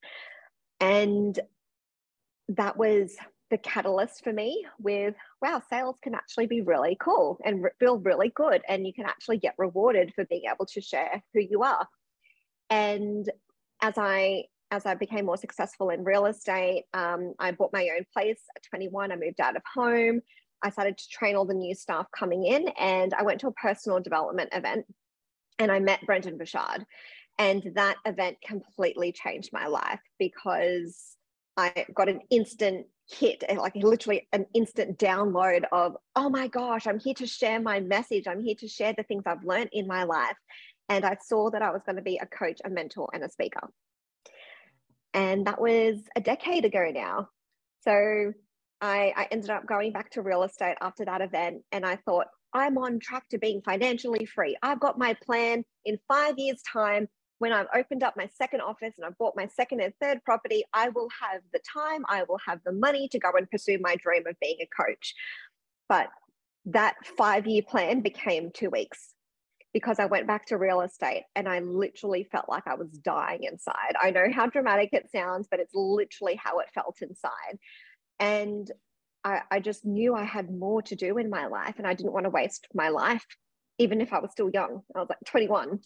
And 0.80 1.38
that 2.48 2.76
was 2.76 3.16
the 3.50 3.58
catalyst 3.58 4.22
for 4.22 4.32
me 4.32 4.64
with 4.78 5.14
wow 5.42 5.60
sales 5.68 5.96
can 6.02 6.14
actually 6.14 6.46
be 6.46 6.60
really 6.60 6.96
cool 7.00 7.38
and 7.44 7.64
re- 7.64 7.70
feel 7.80 7.98
really 7.98 8.30
good 8.34 8.62
and 8.68 8.86
you 8.86 8.92
can 8.92 9.06
actually 9.06 9.38
get 9.38 9.54
rewarded 9.58 10.12
for 10.14 10.24
being 10.26 10.44
able 10.52 10.66
to 10.66 10.80
share 10.80 11.20
who 11.34 11.40
you 11.40 11.64
are 11.64 11.86
and 12.70 13.28
as 13.82 13.94
i 13.96 14.44
as 14.70 14.86
i 14.86 14.94
became 14.94 15.26
more 15.26 15.36
successful 15.36 15.90
in 15.90 16.04
real 16.04 16.26
estate 16.26 16.84
um, 16.94 17.34
i 17.38 17.50
bought 17.50 17.72
my 17.72 17.88
own 17.96 18.04
place 18.12 18.40
at 18.56 18.62
21 18.64 19.12
i 19.12 19.16
moved 19.16 19.40
out 19.40 19.56
of 19.56 19.62
home 19.74 20.20
i 20.62 20.70
started 20.70 20.96
to 20.96 21.08
train 21.08 21.36
all 21.36 21.44
the 21.44 21.54
new 21.54 21.74
staff 21.74 22.06
coming 22.16 22.44
in 22.44 22.68
and 22.78 23.14
i 23.14 23.22
went 23.22 23.40
to 23.40 23.48
a 23.48 23.52
personal 23.52 24.00
development 24.00 24.50
event 24.52 24.84
and 25.58 25.70
i 25.70 25.78
met 25.78 26.04
Brendon 26.06 26.38
Burchard 26.38 26.84
and 27.38 27.72
that 27.74 27.96
event 28.04 28.36
completely 28.46 29.12
changed 29.12 29.50
my 29.52 29.66
life 29.66 30.00
because 30.18 31.16
I 31.56 31.86
got 31.94 32.08
an 32.08 32.20
instant 32.30 32.86
hit, 33.10 33.44
like 33.56 33.74
literally 33.74 34.28
an 34.32 34.46
instant 34.54 34.98
download 34.98 35.64
of, 35.72 35.96
oh 36.16 36.28
my 36.28 36.48
gosh, 36.48 36.86
I'm 36.86 36.98
here 36.98 37.14
to 37.14 37.26
share 37.26 37.60
my 37.60 37.80
message. 37.80 38.26
I'm 38.26 38.42
here 38.42 38.54
to 38.60 38.68
share 38.68 38.94
the 38.96 39.02
things 39.02 39.24
I've 39.26 39.44
learned 39.44 39.70
in 39.72 39.86
my 39.86 40.04
life. 40.04 40.36
And 40.90 41.04
I 41.04 41.16
saw 41.22 41.50
that 41.50 41.62
I 41.62 41.70
was 41.70 41.82
going 41.86 41.96
to 41.96 42.02
be 42.02 42.18
a 42.20 42.26
coach, 42.26 42.60
a 42.64 42.68
mentor, 42.68 43.08
and 43.14 43.22
a 43.22 43.30
speaker. 43.30 43.70
And 45.14 45.46
that 45.46 45.60
was 45.60 45.98
a 46.16 46.20
decade 46.20 46.64
ago 46.64 46.90
now. 46.92 47.28
So 47.82 48.32
I, 48.80 49.14
I 49.16 49.28
ended 49.30 49.50
up 49.50 49.66
going 49.66 49.92
back 49.92 50.10
to 50.12 50.22
real 50.22 50.42
estate 50.42 50.76
after 50.80 51.04
that 51.04 51.20
event. 51.20 51.62
And 51.70 51.86
I 51.86 51.94
thought, 51.94 52.26
I'm 52.52 52.76
on 52.76 52.98
track 52.98 53.28
to 53.28 53.38
being 53.38 53.62
financially 53.62 54.26
free. 54.26 54.56
I've 54.64 54.80
got 54.80 54.98
my 54.98 55.14
plan 55.24 55.64
in 55.84 55.96
five 56.08 56.34
years' 56.36 56.60
time 56.62 57.08
when 57.38 57.52
I've 57.52 57.68
opened 57.74 58.02
up 58.02 58.16
my 58.16 58.28
second 58.36 58.60
office 58.60 58.94
and 58.98 59.06
I've 59.06 59.16
bought 59.16 59.34
my 59.36 59.46
second 59.46 59.80
and 59.80 59.94
third 60.02 60.22
property, 60.24 60.64
I 60.74 60.88
will 60.88 61.08
have 61.22 61.40
the 61.52 61.60
time, 61.72 62.04
I 62.08 62.24
will 62.24 62.40
have 62.46 62.58
the 62.66 62.72
money 62.72 63.08
to 63.12 63.18
go 63.18 63.30
and 63.34 63.48
pursue 63.48 63.78
my 63.80 63.94
dream 63.96 64.26
of 64.26 64.34
being 64.40 64.58
a 64.60 64.66
coach. 64.66 65.14
But 65.88 66.08
that 66.66 66.96
five 67.16 67.46
year 67.46 67.62
plan 67.62 68.00
became 68.00 68.50
two 68.50 68.68
weeks 68.68 69.14
because 69.72 69.98
I 69.98 70.06
went 70.06 70.26
back 70.26 70.46
to 70.46 70.58
real 70.58 70.80
estate 70.80 71.24
and 71.36 71.48
I 71.48 71.60
literally 71.60 72.24
felt 72.24 72.48
like 72.48 72.66
I 72.66 72.74
was 72.74 72.90
dying 72.90 73.44
inside. 73.44 73.94
I 74.00 74.10
know 74.10 74.26
how 74.32 74.46
dramatic 74.46 74.90
it 74.92 75.10
sounds, 75.10 75.46
but 75.50 75.60
it's 75.60 75.74
literally 75.74 76.34
how 76.34 76.58
it 76.58 76.66
felt 76.74 76.98
inside. 77.02 77.58
And 78.18 78.70
I, 79.24 79.42
I 79.50 79.60
just 79.60 79.84
knew 79.84 80.14
I 80.14 80.24
had 80.24 80.50
more 80.50 80.82
to 80.82 80.96
do 80.96 81.18
in 81.18 81.30
my 81.30 81.46
life 81.46 81.74
and 81.78 81.86
I 81.86 81.94
didn't 81.94 82.12
want 82.12 82.24
to 82.24 82.30
waste 82.30 82.66
my 82.74 82.88
life, 82.88 83.24
even 83.78 84.00
if 84.00 84.12
I 84.12 84.18
was 84.18 84.32
still 84.32 84.50
young. 84.50 84.82
I 84.94 85.00
was 85.00 85.08
like 85.08 85.18
21 85.26 85.80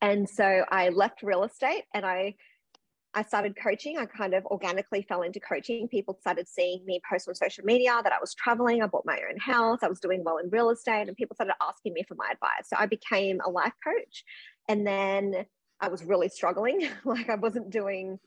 and 0.00 0.28
so 0.28 0.64
I 0.70 0.90
left 0.90 1.22
real 1.22 1.44
estate 1.44 1.84
and 1.94 2.04
I 2.04 2.34
I 3.12 3.24
started 3.24 3.56
coaching. 3.60 3.98
I 3.98 4.06
kind 4.06 4.34
of 4.34 4.46
organically 4.46 5.04
fell 5.08 5.22
into 5.22 5.40
coaching. 5.40 5.88
People 5.88 6.16
started 6.20 6.46
seeing 6.48 6.84
me 6.84 7.00
post 7.10 7.28
on 7.28 7.34
social 7.34 7.64
media 7.64 8.00
that 8.02 8.12
I 8.12 8.20
was 8.20 8.34
traveling. 8.34 8.82
I 8.82 8.86
bought 8.86 9.04
my 9.04 9.18
own 9.28 9.36
house. 9.38 9.80
I 9.82 9.88
was 9.88 9.98
doing 9.98 10.22
well 10.22 10.38
in 10.38 10.48
real 10.50 10.70
estate, 10.70 11.08
and 11.08 11.16
people 11.16 11.34
started 11.34 11.54
asking 11.60 11.94
me 11.94 12.04
for 12.06 12.14
my 12.14 12.28
advice. 12.32 12.68
So 12.68 12.76
I 12.78 12.86
became 12.86 13.40
a 13.44 13.50
life 13.50 13.72
coach. 13.82 14.24
And 14.68 14.86
then 14.86 15.44
I 15.80 15.88
was 15.88 16.04
really 16.04 16.28
struggling. 16.28 16.88
like 17.04 17.28
I 17.28 17.34
wasn't 17.34 17.70
doing, 17.70 18.20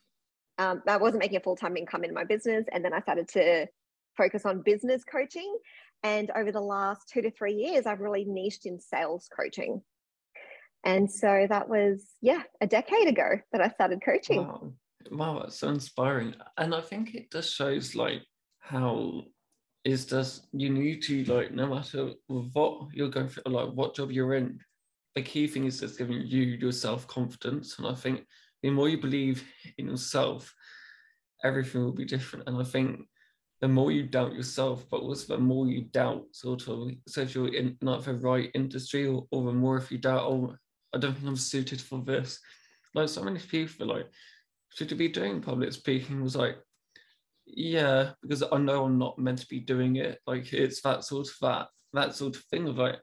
um, 0.58 0.82
I 0.86 0.98
wasn't 0.98 1.22
making 1.22 1.38
a 1.38 1.42
full 1.42 1.56
time 1.56 1.78
income 1.78 2.04
in 2.04 2.14
my 2.14 2.26
business. 2.26 2.66
And 2.72 2.84
then 2.84 2.94
I 2.94 3.00
started 3.00 3.30
to 3.30 3.68
focus 4.18 4.46
on 4.46 4.64
business 4.64 5.04
coaching. 5.06 5.58
And 6.04 6.30
over 6.36 6.52
the 6.52 6.62
last 6.62 7.08
two 7.08 7.22
to 7.22 7.32
three 7.32 7.54
years, 7.54 7.86
I've 7.86 8.02
really 8.02 8.26
niched 8.26 8.66
in 8.66 8.82
sales 8.82 9.30
coaching. 9.34 9.82
And 10.84 11.10
so 11.12 11.48
that 11.50 11.70
was, 11.70 12.06
yeah, 12.22 12.44
a 12.62 12.68
decade 12.68 13.08
ago 13.08 13.40
that 13.52 13.62
I 13.62 13.70
started 13.70 14.02
coaching. 14.04 14.46
Wow, 14.46 14.74
wow 15.12 15.40
that's 15.40 15.58
so 15.58 15.70
inspiring. 15.70 16.36
And 16.58 16.76
I 16.76 16.82
think 16.82 17.16
it 17.16 17.32
just 17.32 17.56
shows 17.56 17.96
like 17.96 18.22
how 18.60 19.24
is 19.86 20.06
just 20.06 20.48
you 20.54 20.70
need 20.70 21.02
to 21.04 21.26
like 21.26 21.52
no 21.52 21.68
matter 21.68 22.12
what 22.28 22.88
you're 22.94 23.10
going 23.10 23.28
through, 23.28 23.44
like 23.46 23.70
what 23.74 23.96
job 23.96 24.12
you're 24.12 24.36
in, 24.36 24.60
the 25.16 25.22
key 25.22 25.48
thing 25.48 25.66
is 25.66 25.80
just 25.80 25.98
giving 25.98 26.22
you 26.26 26.42
your 26.42 26.72
self 26.72 27.08
confidence. 27.08 27.78
And 27.78 27.88
I 27.88 27.94
think 27.94 28.26
the 28.62 28.72
more 28.72 28.90
you 28.90 29.00
believe 29.00 29.44
in 29.78 29.88
yourself, 29.88 30.54
everything 31.44 31.84
will 31.84 31.94
be 31.94 32.06
different. 32.06 32.48
And 32.48 32.58
I 32.58 32.64
think 32.64 33.02
the 33.62 33.68
more 33.68 33.92
you 33.92 34.04
doubt 34.04 34.34
yourself, 34.34 34.86
but 34.90 35.02
also 35.02 35.36
the 35.36 35.42
more 35.42 35.68
you 35.68 35.84
doubt 35.84 36.26
sort 36.32 36.68
of 36.68 36.92
so 37.08 37.22
if 37.22 37.36
you're 37.36 37.54
in 37.54 37.78
not 37.82 38.04
the 38.04 38.14
right 38.16 38.50
industry 38.54 39.08
or, 39.08 39.26
or 39.32 39.46
the 39.46 39.54
more 39.54 39.78
if 39.78 39.92
you 39.92 39.98
doubt, 39.98 40.24
oh, 40.24 40.56
I 40.94 41.00
don't 41.00 41.14
think 41.14 41.28
I'm 41.28 41.36
suited 41.36 41.82
for 41.82 42.02
this. 42.02 42.40
Like 42.94 43.10
so 43.10 43.24
many 43.24 43.40
people 43.40 43.88
like, 43.88 44.08
should 44.70 44.92
you 44.92 44.98
be 44.98 45.08
doing 45.08 45.42
public 45.42 45.74
speaking? 45.74 46.22
Was 46.22 46.36
like, 46.36 46.58
yeah, 47.46 48.12
because 48.22 48.44
I 48.52 48.58
know 48.58 48.86
I'm 48.86 48.98
not 48.98 49.20
meant 49.20 49.40
to 49.40 49.48
be 49.48 49.60
doing 49.60 49.98
it. 49.98 50.20
Like 50.28 50.54
it's 50.54 50.82
that 50.82 51.04
sort 51.04 51.28
of 51.28 51.34
that 51.42 51.68
that 51.94 52.16
sort 52.16 52.36
of 52.36 52.44
thing 52.46 52.68
of 52.68 52.78
like, 52.78 53.00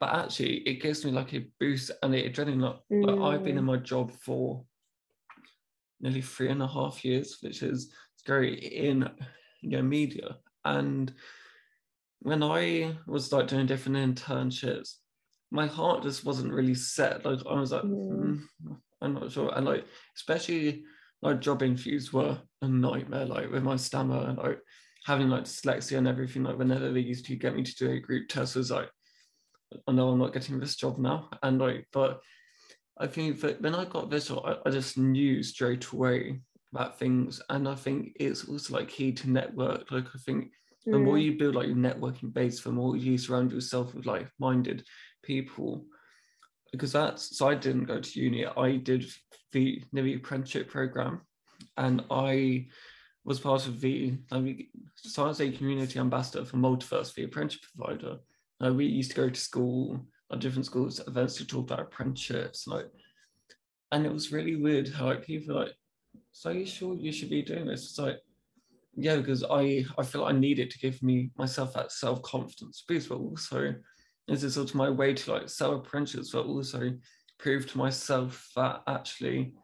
but 0.00 0.14
actually 0.14 0.58
it 0.58 0.82
gives 0.82 1.04
me 1.04 1.10
like 1.10 1.34
a 1.34 1.46
boost 1.60 1.90
and 2.02 2.12
the 2.12 2.28
adrenaline. 2.28 2.60
Like, 2.60 2.80
mm. 2.92 3.06
like 3.06 3.34
I've 3.34 3.44
been 3.44 3.58
in 3.58 3.64
mm. 3.64 3.68
my 3.68 3.76
job 3.76 4.12
for 4.12 4.64
nearly 6.00 6.22
three 6.22 6.48
and 6.48 6.62
a 6.62 6.66
half 6.66 7.04
years, 7.04 7.38
which 7.40 7.62
is 7.62 7.92
scary 8.16 8.54
in 8.54 9.08
you 9.62 9.70
know 9.70 9.82
media. 9.82 10.36
And 10.64 11.12
when 12.20 12.42
I 12.42 12.96
was 13.06 13.32
like 13.32 13.48
doing 13.48 13.66
different 13.66 14.16
internships, 14.16 14.96
my 15.50 15.66
heart 15.66 16.02
just 16.02 16.24
wasn't 16.24 16.52
really 16.52 16.74
set. 16.74 17.24
Like 17.24 17.40
I 17.48 17.58
was 17.58 17.72
like, 17.72 17.82
mm. 17.82 18.40
Mm, 18.64 18.76
I'm 19.00 19.14
not 19.14 19.32
sure. 19.32 19.52
And 19.54 19.66
like, 19.66 19.86
especially 20.16 20.84
like 21.22 21.40
job 21.40 21.62
interviews 21.62 22.12
were 22.12 22.38
a 22.62 22.68
nightmare. 22.68 23.26
Like 23.26 23.50
with 23.50 23.62
my 23.62 23.76
stammer 23.76 24.28
and 24.28 24.38
like 24.38 24.60
having 25.04 25.28
like 25.28 25.44
dyslexia 25.44 25.98
and 25.98 26.08
everything. 26.08 26.42
Like 26.42 26.58
whenever 26.58 26.92
they 26.92 27.00
used 27.00 27.26
to 27.26 27.36
get 27.36 27.56
me 27.56 27.62
to 27.62 27.74
do 27.76 27.90
a 27.90 28.00
group 28.00 28.28
test, 28.28 28.56
was 28.56 28.70
like, 28.70 28.90
I 29.86 29.92
know 29.92 30.10
I'm 30.10 30.18
not 30.18 30.32
getting 30.32 30.60
this 30.60 30.76
job 30.76 30.98
now. 30.98 31.30
And 31.42 31.58
like, 31.58 31.86
but 31.92 32.20
I 32.98 33.06
think 33.06 33.40
that 33.40 33.62
when 33.62 33.74
I 33.74 33.84
got 33.84 34.10
this 34.10 34.28
job, 34.28 34.42
I, 34.44 34.68
I 34.68 34.70
just 34.70 34.98
knew 34.98 35.42
straight 35.42 35.86
away 35.86 36.40
about 36.74 36.98
things. 36.98 37.40
And 37.48 37.66
I 37.66 37.74
think 37.74 38.16
it's 38.20 38.44
also 38.46 38.74
like 38.74 38.88
key 38.88 39.12
to 39.12 39.30
network. 39.30 39.90
Like 39.90 40.06
I 40.14 40.18
think 40.18 40.50
the 40.90 40.98
more 40.98 41.18
you 41.18 41.36
build 41.36 41.54
like 41.54 41.66
your 41.66 41.76
networking 41.76 42.32
base, 42.32 42.62
the 42.62 42.72
more 42.72 42.96
you 42.96 43.18
surround 43.18 43.52
yourself 43.52 43.94
with 43.94 44.06
like-minded 44.06 44.84
people 45.22 45.84
because 46.72 46.92
that's 46.92 47.36
so 47.36 47.48
I 47.48 47.54
didn't 47.54 47.84
go 47.84 48.00
to 48.00 48.20
uni. 48.20 48.46
I 48.46 48.76
did 48.76 49.06
the 49.52 49.82
Navy 49.92 50.14
apprenticeship 50.14 50.68
program, 50.68 51.22
and 51.76 52.04
I 52.10 52.66
was 53.24 53.40
part 53.40 53.66
of 53.66 53.80
the 53.80 54.14
I 54.30 54.66
so 54.96 55.24
I 55.24 55.28
was 55.28 55.40
a 55.40 55.50
community 55.50 55.98
ambassador 55.98 56.44
for 56.44 56.56
Multiverse, 56.56 57.14
the 57.14 57.24
apprenticeship 57.24 57.64
provider. 57.76 58.18
We 58.60 58.86
used 58.86 59.10
to 59.12 59.16
go 59.16 59.28
to 59.30 59.40
school, 59.40 60.04
at 60.32 60.40
different 60.40 60.66
schools, 60.66 61.00
events 61.06 61.36
to 61.36 61.46
talk 61.46 61.70
about 61.70 61.80
apprenticeships, 61.80 62.66
like, 62.66 62.90
and 63.92 64.04
it 64.04 64.12
was 64.12 64.32
really 64.32 64.56
weird 64.56 64.88
how 64.88 65.06
like 65.06 65.24
people 65.24 65.54
like, 65.56 65.72
so 66.32 66.50
you 66.50 66.66
sure 66.66 66.94
you 66.96 67.12
should 67.12 67.30
be 67.30 67.42
doing 67.42 67.66
this? 67.66 67.84
It's 67.84 67.98
like, 67.98 68.18
yeah, 68.94 69.16
because 69.16 69.44
I 69.44 69.86
I 69.96 70.04
feel 70.04 70.22
like 70.22 70.34
I 70.34 70.38
need 70.38 70.58
it 70.58 70.70
to 70.72 70.78
give 70.78 71.02
me 71.02 71.30
myself 71.38 71.72
that 71.74 71.92
self 71.92 72.20
confidence 72.22 72.84
but 72.86 73.10
also 73.12 73.74
is 74.28 74.44
it 74.44 74.50
sort 74.50 74.68
of 74.68 74.74
my 74.74 74.90
way 74.90 75.14
to 75.14 75.32
like 75.32 75.48
sell 75.48 75.74
apprenticeships, 75.74 76.30
but 76.32 76.46
also 76.46 76.92
prove 77.38 77.70
to 77.70 77.78
myself 77.78 78.50
that 78.56 78.82
actually 78.86 79.54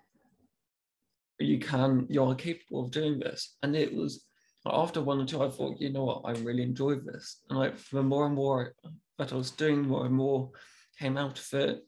you 1.38 1.58
can, 1.58 2.06
you're 2.08 2.34
capable 2.34 2.84
of 2.84 2.90
doing 2.90 3.18
this. 3.18 3.56
And 3.62 3.76
it 3.76 3.94
was 3.94 4.24
after 4.66 5.02
one 5.02 5.20
or 5.20 5.26
two, 5.26 5.42
I 5.42 5.50
thought, 5.50 5.80
you 5.80 5.92
know 5.92 6.04
what, 6.04 6.22
I 6.24 6.32
really 6.40 6.62
enjoyed 6.62 7.04
this. 7.04 7.40
And 7.50 7.58
like 7.58 7.76
the 7.90 8.02
more 8.02 8.26
and 8.26 8.34
more 8.34 8.72
that 9.18 9.32
I 9.32 9.36
was 9.36 9.50
doing, 9.50 9.82
more 9.82 10.06
and 10.06 10.14
more 10.14 10.50
came 10.98 11.18
out 11.18 11.38
of 11.38 11.60
it. 11.60 11.80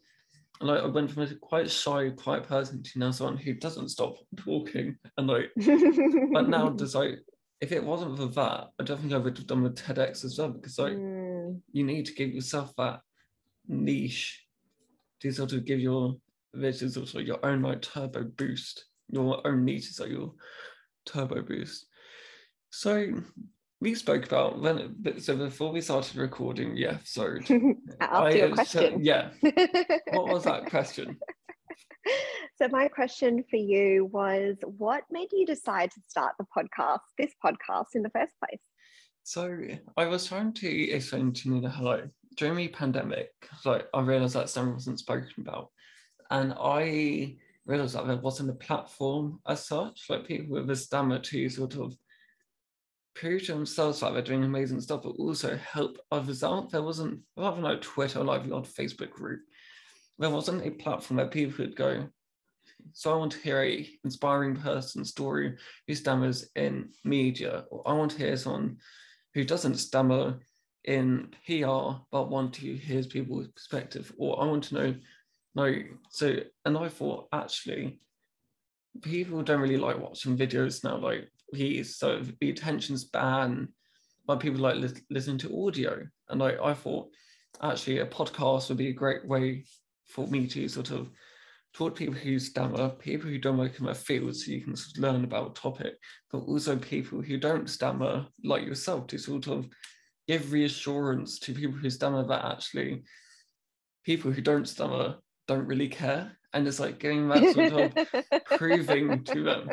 And 0.61 0.69
like 0.69 0.83
I 0.83 0.87
went 0.87 1.11
from 1.11 1.23
a 1.23 1.35
quite 1.37 1.71
shy, 1.71 2.11
quiet 2.11 2.47
person 2.47 2.83
to 2.83 2.99
now 2.99 3.11
someone 3.11 3.39
who 3.39 3.55
doesn't 3.55 3.89
stop 3.89 4.17
talking. 4.37 4.97
And 5.17 5.29
like, 5.29 5.51
but 6.33 6.49
now 6.49 6.69
does 6.77 6.95
like, 6.95 7.21
if 7.63 7.73
it 7.73 7.83
wasn't 7.83 8.19
for 8.19 8.27
that, 8.27 8.69
I 8.79 8.85
don't 8.85 9.01
think 9.01 9.15
I 9.15 9.19
would 9.19 9.39
have 9.39 9.47
done 9.47 9.65
the 9.65 9.71
TEDx 9.71 10.25
as 10.25 10.39
well 10.39 10.51
because 10.51 10.79
like. 10.79 10.93
Mm 10.93 11.36
you 11.73 11.85
need 11.85 12.07
to 12.07 12.15
give 12.15 12.31
yourself 12.31 12.73
that 12.77 13.01
niche 13.69 14.45
to 15.21 15.33
sort 15.33 15.53
of 15.53 15.65
give 15.65 15.81
your 15.81 16.17
visions 16.55 16.97
also 16.97 17.19
your 17.19 17.45
own 17.45 17.63
like 17.63 17.83
turbo 17.83 18.25
boost. 18.25 18.87
Your 19.09 19.47
own 19.47 19.65
niche 19.65 19.91
is 19.91 20.01
like 20.01 20.11
your 20.11 20.33
turbo 21.05 21.43
boost. 21.43 21.87
So 22.71 23.13
we 23.81 23.95
spoke 23.95 24.27
about 24.27 24.61
when 24.61 25.21
so 25.21 25.37
before 25.37 25.73
we 25.73 25.81
started 25.81 26.17
recording 26.17 26.75
the 26.75 26.87
episode. 26.87 27.47
I'll 28.01 28.27
ask 28.27 28.37
you 28.37 28.45
a 28.47 28.53
question. 28.53 28.93
So, 28.95 28.99
yeah. 29.01 29.31
what 30.13 30.29
was 30.29 30.45
that 30.45 30.67
question? 30.67 31.19
So 32.59 32.69
my 32.69 32.89
question 32.89 33.45
for 33.51 33.57
you 33.57 34.07
was 34.07 34.57
what 34.63 35.03
made 35.11 35.29
you 35.33 35.45
decide 35.45 35.91
to 35.91 36.01
start 36.09 36.35
the 36.39 36.47
podcast, 36.57 37.01
this 37.19 37.33
podcast 37.45 37.95
in 37.95 38.03
the 38.03 38.11
first 38.11 38.33
place? 38.43 38.63
So 39.29 39.59
I 39.97 40.07
was 40.07 40.29
trying 40.29 40.53
to 40.53 40.91
explain 40.93 41.33
to 41.33 41.51
Nina 41.51 41.69
hello 41.69 42.09
during 42.37 42.55
the 42.55 42.69
pandemic. 42.69 43.33
Like 43.65 43.89
I 43.93 44.01
realized 44.01 44.35
that 44.35 44.49
Stem 44.49 44.75
wasn't 44.75 45.01
spoken 45.01 45.33
about, 45.39 45.71
and 46.31 46.55
I 46.57 47.35
realized 47.67 47.97
that 47.97 48.07
there 48.07 48.19
wasn't 48.19 48.51
a 48.51 48.53
platform 48.53 49.41
as 49.49 49.67
such. 49.67 50.05
Like 50.09 50.29
people 50.29 50.55
with 50.55 50.71
a 50.71 50.77
stammer 50.77 51.19
to 51.19 51.49
sort 51.49 51.75
of 51.75 51.97
prove 53.17 53.45
to 53.47 53.55
themselves 53.55 53.99
that 53.99 54.13
they're 54.13 54.23
doing 54.23 54.45
amazing 54.45 54.81
stuff, 54.81 55.03
but 55.03 55.17
also 55.19 55.57
help 55.57 55.99
others 56.13 56.45
out. 56.45 56.71
There 56.71 56.85
wasn't, 56.85 57.19
rather 57.37 57.61
like 57.61 57.81
Twitter, 57.81 58.23
like 58.23 58.45
the 58.45 58.55
odd 58.55 58.69
Facebook 58.69 59.11
group, 59.11 59.41
there 60.21 60.31
wasn't 60.31 60.65
a 60.65 60.71
platform 60.71 61.17
where 61.17 61.27
people 61.27 61.57
could 61.57 61.75
go, 61.75 62.07
so 62.93 63.13
I 63.13 63.17
want 63.17 63.33
to 63.33 63.41
hear 63.41 63.61
a 63.61 63.91
inspiring 64.05 64.55
person's 64.55 65.11
story 65.11 65.57
who 65.89 65.95
stammers 65.97 66.49
in 66.55 66.91
media, 67.03 67.65
or 67.73 67.83
I 67.89 67.93
want 67.93 68.13
to 68.13 68.19
hear 68.19 68.37
someone 68.37 68.77
who 69.37 69.45
doesn't 69.45 69.77
stammer 69.77 70.39
in 70.85 71.29
PR 71.47 72.01
but 72.11 72.31
want 72.31 72.55
to 72.55 72.75
hear 72.75 73.03
people's 73.03 73.49
perspective, 73.49 74.11
or 74.17 74.43
I 74.43 74.47
want 74.47 74.65
to 74.65 74.75
know, 74.75 74.95
no. 75.55 75.75
So, 76.09 76.37
and 76.65 76.79
I 76.79 76.89
thought 76.89 77.29
actually, 77.35 78.01
people 79.03 79.43
don't 79.43 79.61
really 79.61 79.77
like 79.77 80.01
watching 80.01 80.39
videos 80.39 80.83
now. 80.83 80.97
Like 80.97 81.29
he's 81.53 81.99
so 81.99 82.23
the 82.41 82.49
attention 82.49 82.97
span, 82.97 83.69
but 84.27 84.41
people 84.41 84.61
like 84.61 84.77
li- 84.77 85.05
listening 85.11 85.39
to 85.39 85.67
audio, 85.67 86.03
and 86.31 86.43
I 86.43 86.57
I 86.65 86.73
thought 86.73 87.11
actually 87.63 87.99
a 87.99 88.07
podcast 88.07 88.71
would 88.71 88.79
be 88.79 88.89
a 88.89 89.03
great 89.03 89.27
way 89.29 89.67
for 90.07 90.27
me 90.29 90.47
to 90.47 90.67
sort 90.67 90.93
of 90.93 91.11
talk 91.77 91.95
to 91.95 91.99
people 91.99 92.15
who 92.15 92.39
stammer, 92.39 92.89
people 92.89 93.29
who 93.29 93.39
don't 93.39 93.59
work 93.59 93.79
in 93.79 93.85
their 93.85 93.95
field, 93.95 94.35
so 94.35 94.51
you 94.51 94.63
can 94.63 94.75
sort 94.75 94.97
of 94.97 95.03
learn 95.03 95.25
about 95.25 95.51
a 95.51 95.61
topic, 95.61 95.95
but 96.31 96.39
also 96.39 96.77
people 96.77 97.21
who 97.21 97.37
don't 97.37 97.69
stammer, 97.69 98.27
like 98.43 98.65
yourself, 98.65 99.07
to 99.09 99.19
sort 99.19 99.47
of 99.47 99.69
give 100.27 100.53
reassurance 100.53 101.39
to 101.41 101.53
people 101.53 101.77
who 101.77 101.91
stammer 101.91 102.27
that 102.27 102.45
actually 102.45 103.05
people 104.05 104.31
who 104.31 104.41
don't 104.41 104.67
stammer 104.67 105.17
don't 105.47 105.67
really 105.67 105.89
care. 105.89 106.33
And 106.55 106.67
it's 106.67 106.81
like 106.81 106.99
getting 106.99 107.29
that 107.29 107.53
sort 107.53 107.73
of 107.73 108.45
proving 108.59 109.23
to 109.25 109.43
them. 109.43 109.69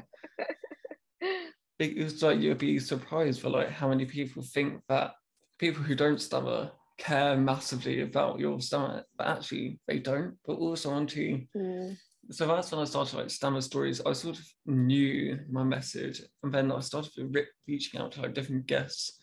It's 1.80 2.22
like 2.22 2.40
you'd 2.40 2.58
be 2.58 2.80
surprised 2.80 3.42
for 3.42 3.50
like 3.50 3.70
how 3.70 3.88
many 3.88 4.06
people 4.06 4.44
think 4.44 4.82
that 4.90 5.12
people 5.58 5.84
who 5.84 5.96
don't 5.96 6.20
stammer 6.20 6.72
care 7.04 7.36
massively 7.36 8.02
about 8.02 8.40
your 8.40 8.62
stammer, 8.62 9.04
but 9.18 9.28
actually 9.28 9.80
they 9.88 10.00
don't. 10.00 10.38
But 10.46 10.54
also 10.54 10.92
onto 10.92 11.42
mm. 11.56 11.98
so 12.32 12.48
that's 12.48 12.72
when 12.72 12.82
I 12.82 12.86
started 12.86 13.18
like 13.18 13.30
stammer 13.30 13.62
stories. 13.62 14.02
I 14.06 14.14
sort 14.14 14.40
of 14.40 14.46
knew 14.66 15.40
my 15.52 15.64
message, 15.64 16.22
and 16.42 16.54
then 16.54 16.72
I 16.72 16.80
started 16.80 17.38
reaching 17.68 18.00
out 18.00 18.14
to 18.14 18.22
like 18.22 18.34
different 18.34 18.68
guests. 18.68 19.20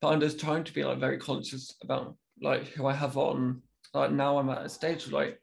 But 0.00 0.08
I'm 0.08 0.20
just 0.20 0.40
trying 0.40 0.64
to 0.64 0.72
be 0.72 0.84
like 0.84 0.98
very 0.98 1.18
conscious 1.18 1.74
about 1.82 2.16
like 2.40 2.68
who 2.68 2.86
I 2.86 2.94
have 2.94 3.16
on. 3.16 3.62
Like 3.94 4.12
now 4.12 4.38
I'm 4.38 4.50
at 4.50 4.64
a 4.64 4.68
stage 4.68 5.06
of 5.06 5.12
like, 5.12 5.38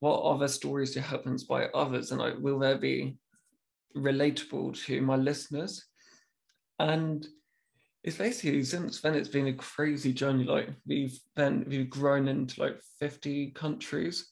what 0.00 0.22
other 0.22 0.48
stories 0.48 0.94
do 0.94 1.00
help 1.00 1.26
inspire 1.26 1.70
others, 1.74 2.12
and 2.12 2.20
like 2.20 2.38
will 2.38 2.58
there 2.58 2.78
be 2.78 3.16
relatable 3.96 4.84
to 4.84 5.00
my 5.02 5.16
listeners? 5.16 5.84
And 6.78 7.26
it's 8.06 8.16
basically 8.18 8.62
since 8.62 9.00
then 9.00 9.14
it's 9.16 9.28
been 9.28 9.48
a 9.48 9.52
crazy 9.52 10.12
journey. 10.12 10.44
Like 10.44 10.68
we've 10.86 11.18
been 11.34 11.66
we've 11.68 11.90
grown 11.90 12.28
into 12.28 12.60
like 12.60 12.80
50 13.00 13.50
countries, 13.50 14.28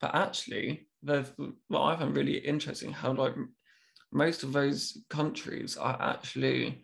but 0.00 0.12
actually 0.12 0.88
they've 1.04 1.32
what 1.68 1.82
I 1.82 1.96
find 1.96 2.16
really 2.16 2.38
interesting 2.38 2.92
how 2.92 3.12
like 3.12 3.34
most 4.12 4.42
of 4.42 4.52
those 4.52 4.98
countries 5.08 5.76
are 5.76 5.96
actually 6.00 6.82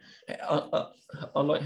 are, 0.48 0.90
are 1.34 1.44
like 1.44 1.62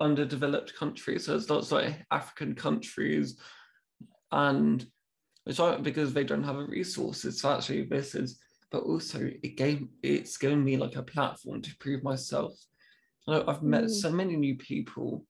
underdeveloped 0.00 0.74
countries. 0.78 1.26
So 1.26 1.36
it's 1.36 1.50
lots 1.50 1.72
like 1.72 2.06
African 2.10 2.54
countries, 2.54 3.38
and 4.32 4.84
it's 5.44 5.58
like 5.58 5.82
because 5.82 6.14
they 6.14 6.24
don't 6.24 6.42
have 6.42 6.56
the 6.56 6.64
resources. 6.64 7.42
So 7.42 7.52
actually, 7.52 7.84
this 7.84 8.14
is 8.14 8.40
but 8.70 8.82
also 8.82 9.30
it 9.42 9.56
gave 9.56 9.86
it's 10.02 10.36
given 10.36 10.64
me 10.64 10.76
like 10.76 10.96
a 10.96 11.02
platform 11.02 11.62
to 11.62 11.76
prove 11.78 12.02
myself. 12.02 12.52
I've 13.28 13.62
met 13.62 13.84
mm. 13.84 13.90
so 13.90 14.10
many 14.10 14.36
new 14.36 14.56
people, 14.56 15.24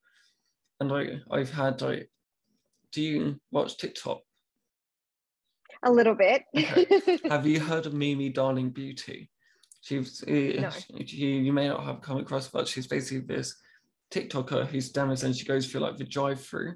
and 0.81 0.93
I 0.93 1.21
I've 1.31 1.51
had 1.51 1.81
like, 1.81 2.11
do 2.93 3.03
you 3.03 3.41
watch 3.51 3.79
TikTok? 3.79 4.21
A 5.83 5.91
little 5.91 6.15
bit. 6.15 6.45
okay. 6.57 7.19
Have 7.29 7.47
you 7.47 7.61
heard 7.61 7.87
of 7.87 7.95
Mimi 7.95 8.29
Darling 8.31 8.71
Beauty? 8.71 9.31
She's 9.83 10.25
eh, 10.27 10.61
no. 10.61 10.71
she, 11.05 11.17
you 11.17 11.53
may 11.53 11.69
not 11.69 11.85
have 11.85 12.01
come 12.01 12.19
across, 12.19 12.49
but 12.49 12.67
she's 12.67 12.87
basically 12.87 13.21
this 13.21 13.55
TikToker 14.11 14.67
who's 14.67 14.91
damaged 14.91 15.25
and 15.25 15.37
she 15.37 15.45
goes 15.45 15.67
through 15.67 15.83
like 15.83 15.97
the 15.97 16.05
drive-through. 16.05 16.75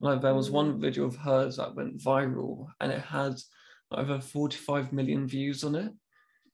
Like 0.00 0.20
there 0.22 0.34
was 0.34 0.48
mm. 0.48 0.52
one 0.52 0.80
video 0.80 1.04
of 1.04 1.16
hers 1.16 1.56
that 1.56 1.74
went 1.74 1.98
viral, 1.98 2.68
and 2.80 2.92
it 2.92 3.00
has 3.00 3.46
over 3.92 4.20
45 4.20 4.92
million 4.92 5.26
views 5.26 5.64
on 5.64 5.74
it. 5.74 5.92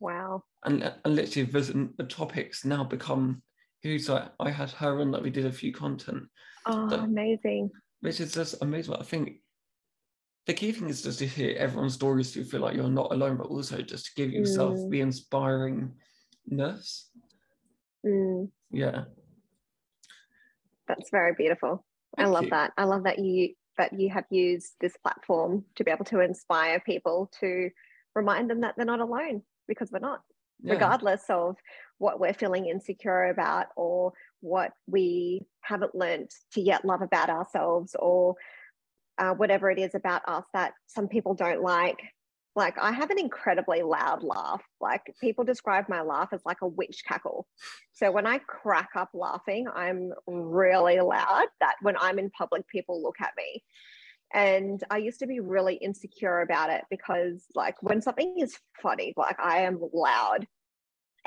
Wow. 0.00 0.44
And, 0.64 0.92
and 1.04 1.14
literally 1.14 1.50
the, 1.50 1.90
the 1.96 2.04
topics 2.04 2.64
now 2.64 2.84
become 2.84 3.42
who's 3.82 4.08
like 4.08 4.30
I 4.40 4.50
had 4.50 4.70
her 4.72 5.00
on 5.00 5.10
that 5.12 5.22
we 5.22 5.30
did 5.30 5.46
a 5.46 5.52
few 5.52 5.72
content. 5.72 6.24
Oh, 6.66 6.90
amazing. 6.90 7.70
Which 8.00 8.20
is 8.20 8.32
just 8.32 8.60
amazing. 8.62 8.94
I 8.94 9.02
think 9.02 9.40
the 10.46 10.54
key 10.54 10.72
thing 10.72 10.88
is 10.88 11.02
just 11.02 11.18
to 11.20 11.26
hear 11.26 11.56
everyone's 11.56 11.94
stories 11.94 12.32
to 12.32 12.44
feel 12.44 12.60
like 12.60 12.74
you're 12.74 12.88
not 12.88 13.12
alone, 13.12 13.36
but 13.36 13.48
also 13.48 13.82
just 13.82 14.06
to 14.06 14.14
give 14.14 14.32
yourself 14.32 14.78
mm. 14.78 14.90
the 14.90 15.00
inspiringness. 15.00 17.04
Mm. 18.04 18.48
Yeah. 18.70 19.04
That's 20.88 21.10
very 21.10 21.34
beautiful. 21.36 21.84
Thank 22.16 22.28
I 22.28 22.30
love 22.30 22.44
you. 22.44 22.50
that. 22.50 22.72
I 22.76 22.84
love 22.84 23.04
that 23.04 23.18
you 23.18 23.54
that 23.78 23.98
you 23.98 24.10
have 24.10 24.24
used 24.30 24.72
this 24.80 24.96
platform 25.02 25.64
to 25.76 25.84
be 25.84 25.90
able 25.90 26.04
to 26.06 26.20
inspire 26.20 26.80
people 26.80 27.30
to 27.40 27.70
remind 28.14 28.48
them 28.50 28.62
that 28.62 28.74
they're 28.76 28.86
not 28.86 29.00
alone 29.00 29.42
because 29.68 29.90
we're 29.92 29.98
not, 29.98 30.22
yeah. 30.62 30.72
regardless 30.72 31.22
of 31.28 31.56
what 31.98 32.20
we're 32.20 32.32
feeling 32.32 32.66
insecure 32.66 33.26
about 33.26 33.66
or 33.76 34.12
what 34.40 34.72
we 34.86 35.46
haven't 35.60 35.94
learned 35.94 36.30
to 36.52 36.60
yet 36.60 36.84
love 36.84 37.02
about 37.02 37.30
ourselves 37.30 37.94
or 37.98 38.34
uh, 39.18 39.32
whatever 39.32 39.70
it 39.70 39.78
is 39.78 39.94
about 39.94 40.22
us 40.28 40.44
that 40.52 40.74
some 40.86 41.08
people 41.08 41.34
don't 41.34 41.62
like 41.62 41.98
like 42.56 42.78
I 42.78 42.90
have 42.90 43.10
an 43.10 43.18
incredibly 43.18 43.82
loud 43.82 44.24
laugh. 44.24 44.62
Like 44.80 45.02
people 45.20 45.44
describe 45.44 45.88
my 45.88 46.00
laugh 46.00 46.30
as 46.32 46.40
like 46.46 46.62
a 46.62 46.66
witch 46.66 47.02
cackle. 47.06 47.46
So 47.92 48.10
when 48.10 48.26
I 48.26 48.38
crack 48.38 48.88
up 48.96 49.10
laughing, 49.12 49.66
I'm 49.72 50.10
really 50.26 50.98
loud 51.00 51.46
that 51.60 51.76
when 51.82 51.96
I'm 51.98 52.18
in 52.18 52.30
public, 52.30 52.66
people 52.66 53.02
look 53.02 53.20
at 53.20 53.34
me. 53.36 53.62
And 54.32 54.82
I 54.90 54.96
used 54.96 55.20
to 55.20 55.26
be 55.26 55.38
really 55.38 55.76
insecure 55.76 56.40
about 56.40 56.70
it 56.70 56.82
because 56.90 57.44
like 57.54 57.80
when 57.82 58.00
something 58.00 58.38
is 58.38 58.58
funny, 58.82 59.12
like 59.16 59.38
I 59.38 59.58
am 59.58 59.78
loud. 59.92 60.46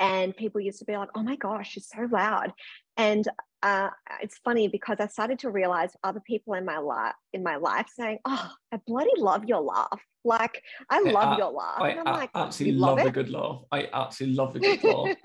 And 0.00 0.34
people 0.34 0.60
used 0.60 0.78
to 0.78 0.86
be 0.86 0.96
like, 0.96 1.10
oh 1.14 1.22
my 1.22 1.36
gosh, 1.36 1.72
she's 1.72 1.88
so 1.88 2.08
loud. 2.10 2.52
And 2.96 3.28
uh, 3.62 3.90
it's 4.22 4.38
funny 4.38 4.68
because 4.68 4.96
I 5.00 5.06
started 5.06 5.38
to 5.40 5.50
realize 5.50 5.92
other 6.02 6.20
people 6.20 6.54
in 6.54 6.64
my 6.64 6.78
life 6.78 7.14
in 7.32 7.42
my 7.42 7.56
life 7.56 7.86
saying, 7.94 8.18
"Oh, 8.24 8.50
I 8.72 8.80
bloody 8.86 9.10
love 9.18 9.44
your 9.44 9.60
laugh! 9.60 10.00
Like 10.24 10.62
I 10.88 11.00
love 11.00 11.38
your 11.38 11.50
laugh." 11.50 11.80
I, 11.80 11.90
I 11.92 12.02
like, 12.02 12.30
absolutely 12.34 12.78
love, 12.78 12.98
love 12.98 13.06
a 13.06 13.10
good 13.10 13.28
laugh. 13.28 13.62
I 13.70 13.88
absolutely 13.92 14.36
love 14.36 14.56
a 14.56 14.60
good 14.60 14.84
laugh. 14.84 15.16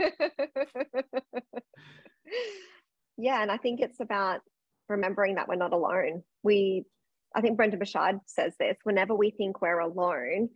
yeah, 3.18 3.42
and 3.42 3.52
I 3.52 3.58
think 3.58 3.80
it's 3.80 4.02
about 4.02 4.42
remembering 4.90 5.36
that 5.36 5.48
we're 5.48 5.56
not 5.56 5.74
alone. 5.74 6.24
We, 6.44 6.84
I 7.34 7.42
think 7.42 7.56
Brendon 7.56 7.80
Burchard 7.80 8.20
says 8.26 8.54
this: 8.60 8.78
whenever 8.84 9.16
we 9.16 9.32
think 9.32 9.62
we're 9.62 9.80
alone, 9.80 10.50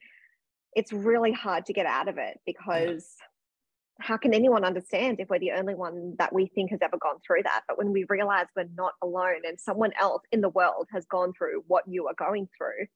it's 0.75 0.91
really 0.91 1.31
hard 1.31 1.65
to 1.67 1.73
get 1.73 1.85
out 1.85 2.09
of 2.09 2.17
it 2.17 2.39
because. 2.45 3.15
Yeah 3.19 3.25
how 3.99 4.17
can 4.17 4.33
anyone 4.33 4.63
understand 4.63 5.19
if 5.19 5.29
we're 5.29 5.39
the 5.39 5.51
only 5.51 5.75
one 5.75 6.15
that 6.19 6.33
we 6.33 6.47
think 6.47 6.71
has 6.71 6.79
ever 6.81 6.97
gone 6.97 7.17
through 7.25 7.43
that? 7.43 7.61
But 7.67 7.77
when 7.77 7.91
we 7.91 8.05
realize 8.09 8.45
we're 8.55 8.69
not 8.75 8.93
alone 9.01 9.41
and 9.47 9.59
someone 9.59 9.91
else 9.99 10.23
in 10.31 10.41
the 10.41 10.49
world 10.49 10.87
has 10.93 11.05
gone 11.05 11.33
through 11.37 11.63
what 11.67 11.83
you 11.87 12.07
are 12.07 12.15
going 12.17 12.47
through, 12.57 12.87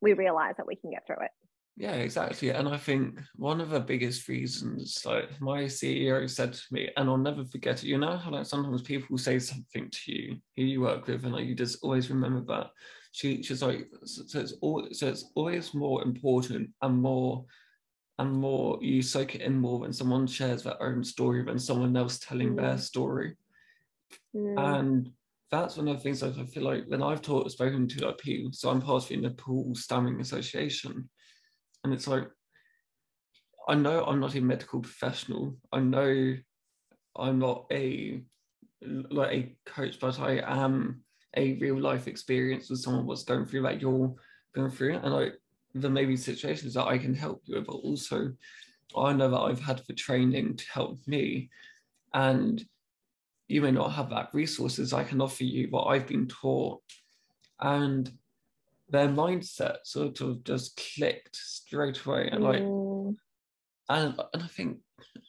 we 0.00 0.14
realize 0.14 0.54
that 0.56 0.66
we 0.66 0.76
can 0.76 0.90
get 0.90 1.06
through 1.06 1.24
it. 1.24 1.30
Yeah, 1.78 1.92
exactly. 1.92 2.50
And 2.50 2.68
I 2.68 2.78
think 2.78 3.20
one 3.34 3.60
of 3.60 3.68
the 3.68 3.80
biggest 3.80 4.28
reasons, 4.28 5.02
like 5.04 5.38
my 5.42 5.64
CEO 5.64 6.28
said 6.28 6.54
to 6.54 6.62
me, 6.70 6.88
and 6.96 7.08
I'll 7.08 7.18
never 7.18 7.44
forget 7.44 7.82
it, 7.82 7.86
you 7.86 7.98
know 7.98 8.16
how 8.16 8.30
like 8.30 8.46
sometimes 8.46 8.80
people 8.80 9.18
say 9.18 9.38
something 9.38 9.90
to 9.90 10.12
you 10.12 10.36
who 10.56 10.62
you 10.62 10.80
work 10.80 11.06
with, 11.06 11.24
and 11.24 11.34
like 11.34 11.44
you 11.44 11.54
just 11.54 11.78
always 11.82 12.08
remember 12.08 12.40
that. 12.48 12.70
She, 13.12 13.42
she's 13.42 13.62
like, 13.62 13.88
so 14.04 14.40
it's 14.40 14.54
all, 14.62 14.88
so 14.92 15.08
it's 15.08 15.30
always 15.34 15.74
more 15.74 16.02
important 16.02 16.70
and 16.80 17.02
more 17.02 17.44
and 18.18 18.32
more 18.32 18.78
you 18.80 19.02
soak 19.02 19.34
it 19.34 19.42
in 19.42 19.58
more 19.58 19.80
when 19.80 19.92
someone 19.92 20.26
shares 20.26 20.62
their 20.62 20.82
own 20.82 21.04
story 21.04 21.44
than 21.44 21.58
someone 21.58 21.96
else 21.96 22.18
telling 22.18 22.54
mm. 22.54 22.56
their 22.56 22.78
story. 22.78 23.36
Mm. 24.34 24.80
And 24.80 25.10
that's 25.50 25.76
one 25.76 25.88
of 25.88 25.96
the 25.96 26.02
things 26.02 26.20
that 26.20 26.36
I 26.38 26.44
feel 26.44 26.64
like 26.64 26.84
when 26.86 27.02
I've 27.02 27.22
taught 27.22 27.50
spoken 27.50 27.86
to 27.88 28.06
like 28.06 28.18
people, 28.18 28.52
so 28.52 28.70
I'm 28.70 28.80
part 28.80 29.02
of 29.04 29.08
the 29.08 29.16
Nepal 29.16 29.74
Stammering 29.74 30.20
Association. 30.20 31.08
And 31.84 31.92
it's 31.92 32.08
like 32.08 32.28
I 33.68 33.74
know 33.74 34.04
I'm 34.04 34.20
not 34.20 34.34
a 34.34 34.40
medical 34.40 34.80
professional. 34.80 35.56
I 35.72 35.80
know 35.80 36.36
I'm 37.16 37.38
not 37.38 37.66
a 37.72 38.22
like 38.82 39.32
a 39.32 39.56
coach, 39.66 39.98
but 40.00 40.18
I 40.20 40.40
am 40.46 41.02
a 41.36 41.54
real 41.54 41.78
life 41.78 42.08
experience 42.08 42.70
with 42.70 42.80
someone 42.80 43.06
what's 43.06 43.24
going 43.24 43.46
through 43.46 43.62
that 43.62 43.80
you're 43.80 44.14
going 44.54 44.70
through. 44.70 44.96
And 44.96 45.14
I 45.14 45.30
there 45.80 45.90
may 45.90 46.04
be 46.04 46.16
situations 46.16 46.74
that 46.74 46.86
I 46.86 46.98
can 46.98 47.14
help 47.14 47.42
you 47.44 47.56
with, 47.56 47.66
but 47.66 47.74
also 47.74 48.32
I 48.96 49.12
know 49.12 49.30
that 49.30 49.36
I've 49.36 49.60
had 49.60 49.84
for 49.84 49.92
training 49.92 50.56
to 50.56 50.64
help 50.72 50.98
me, 51.06 51.50
and 52.14 52.64
you 53.48 53.62
may 53.62 53.70
not 53.70 53.92
have 53.92 54.10
that 54.10 54.30
resources. 54.32 54.92
I 54.92 55.04
can 55.04 55.20
offer 55.20 55.44
you 55.44 55.68
what 55.70 55.84
I've 55.84 56.06
been 56.06 56.28
taught, 56.28 56.82
and 57.60 58.10
their 58.88 59.08
mindset 59.08 59.78
sort 59.84 60.20
of 60.20 60.44
just 60.44 60.80
clicked 60.94 61.36
straight 61.36 62.04
away, 62.04 62.28
and 62.30 62.42
like, 62.42 62.62
mm. 62.62 63.14
and 63.88 64.14
and 64.32 64.42
I 64.42 64.46
think 64.46 64.78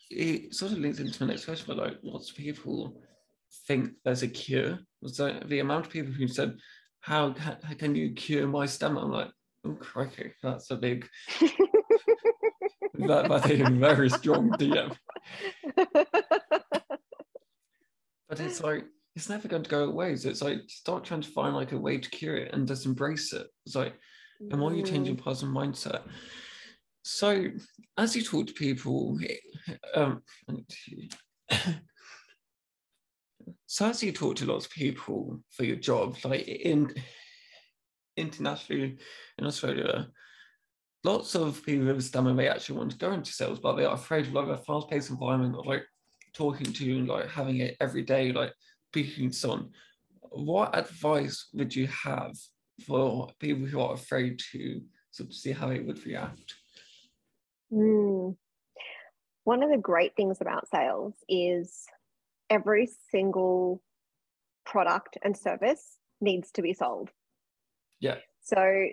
it 0.09 0.53
sort 0.53 0.71
of 0.71 0.79
leads 0.79 0.99
into 0.99 1.19
the 1.19 1.25
next 1.25 1.45
question, 1.45 1.65
but 1.67 1.77
like, 1.77 1.97
lots 2.03 2.29
of 2.29 2.37
people 2.37 3.01
think 3.67 3.91
there's 4.03 4.23
a 4.23 4.27
cure. 4.27 4.79
So 5.05 5.39
the 5.45 5.59
amount 5.59 5.85
of 5.87 5.91
people 5.91 6.13
who 6.13 6.27
said, 6.27 6.57
"How, 6.99 7.33
how 7.33 7.73
can 7.77 7.95
you 7.95 8.13
cure 8.13 8.47
my 8.47 8.65
stomach?" 8.65 9.03
I'm 9.03 9.11
like, 9.11 9.31
"Oh 9.65 9.73
crikey, 9.73 10.33
that's 10.41 10.71
a 10.71 10.75
big." 10.75 11.07
that, 12.95 13.29
that's 13.29 13.49
a 13.49 13.69
very 13.71 14.09
strong 14.09 14.51
DM. 14.51 14.95
but 18.29 18.39
it's 18.39 18.61
like 18.61 18.85
it's 19.15 19.29
never 19.29 19.47
going 19.47 19.63
to 19.63 19.69
go 19.69 19.85
away. 19.85 20.15
So 20.15 20.29
it's 20.29 20.41
like 20.41 20.61
start 20.67 21.03
trying 21.03 21.21
to 21.21 21.29
find 21.29 21.55
like 21.55 21.71
a 21.71 21.77
way 21.77 21.97
to 21.97 22.09
cure 22.09 22.35
it 22.37 22.53
and 22.53 22.67
just 22.67 22.85
embrace 22.85 23.33
it. 23.33 23.47
It's 23.65 23.75
like 23.75 23.95
the 24.39 24.57
more 24.57 24.73
you 24.73 24.83
change 24.83 25.07
your 25.07 25.17
mm. 25.17 25.23
positive 25.23 25.53
mindset. 25.53 26.03
So 27.03 27.47
as 27.97 28.15
you 28.15 28.23
talk 28.23 28.47
to 28.47 28.53
people, 28.53 29.17
um, 29.95 30.21
so 33.65 33.87
as 33.87 34.03
you 34.03 34.11
talk 34.11 34.35
to 34.35 34.45
lots 34.45 34.65
of 34.65 34.71
people 34.71 35.39
for 35.51 35.63
your 35.63 35.77
job, 35.77 36.17
like 36.23 36.47
in 36.47 36.93
internationally 38.17 38.97
in 39.37 39.45
Australia, 39.45 40.07
lots 41.03 41.35
of 41.35 41.63
people 41.63 41.85
with 41.85 42.03
stamina 42.03 42.35
may 42.35 42.47
actually 42.47 42.77
want 42.77 42.91
to 42.91 42.97
go 42.97 43.11
into 43.13 43.31
sales, 43.31 43.59
but 43.59 43.75
they 43.75 43.85
are 43.85 43.95
afraid 43.95 44.27
of 44.27 44.33
like 44.33 44.47
a 44.47 44.57
fast-paced 44.57 45.09
environment 45.09 45.55
of 45.55 45.65
like 45.65 45.85
talking 46.33 46.71
to 46.73 46.85
you 46.85 46.97
and 46.97 47.07
like 47.07 47.29
having 47.29 47.57
it 47.57 47.77
every 47.79 48.01
day, 48.01 48.31
like 48.31 48.53
speaking 48.89 49.29
to 49.29 49.35
someone. 49.35 49.69
What 50.21 50.77
advice 50.77 51.47
would 51.53 51.73
you 51.75 51.87
have 51.87 52.35
for 52.85 53.29
people 53.39 53.65
who 53.65 53.79
are 53.79 53.93
afraid 53.93 54.39
to 54.51 54.81
sort 55.11 55.29
of 55.29 55.35
see 55.35 55.51
how 55.51 55.69
it 55.69 55.85
would 55.85 56.05
react? 56.05 56.55
Mm. 57.71 58.35
One 59.43 59.63
of 59.63 59.69
the 59.69 59.77
great 59.77 60.15
things 60.15 60.39
about 60.41 60.69
sales 60.69 61.13
is 61.29 61.85
every 62.49 62.89
single 63.11 63.81
product 64.65 65.17
and 65.23 65.35
service 65.35 65.97
needs 66.19 66.51
to 66.51 66.61
be 66.61 66.73
sold. 66.73 67.09
Yeah. 67.99 68.15
So 68.41 68.87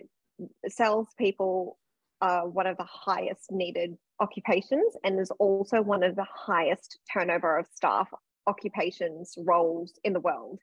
salespeople 0.69 1.79
are 2.21 2.49
one 2.49 2.67
of 2.67 2.77
the 2.77 2.87
highest 2.89 3.51
needed 3.51 3.97
occupations 4.21 4.97
and 5.03 5.19
is 5.21 5.31
also 5.39 5.83
one 5.83 6.03
of 6.03 6.17
the 6.17 6.27
highest 6.33 6.99
turnover 7.13 7.59
of 7.59 7.67
staff 7.75 8.09
occupations 8.47 9.35
roles 9.39 9.93
in 10.05 10.13
the 10.13 10.21
world 10.21 10.61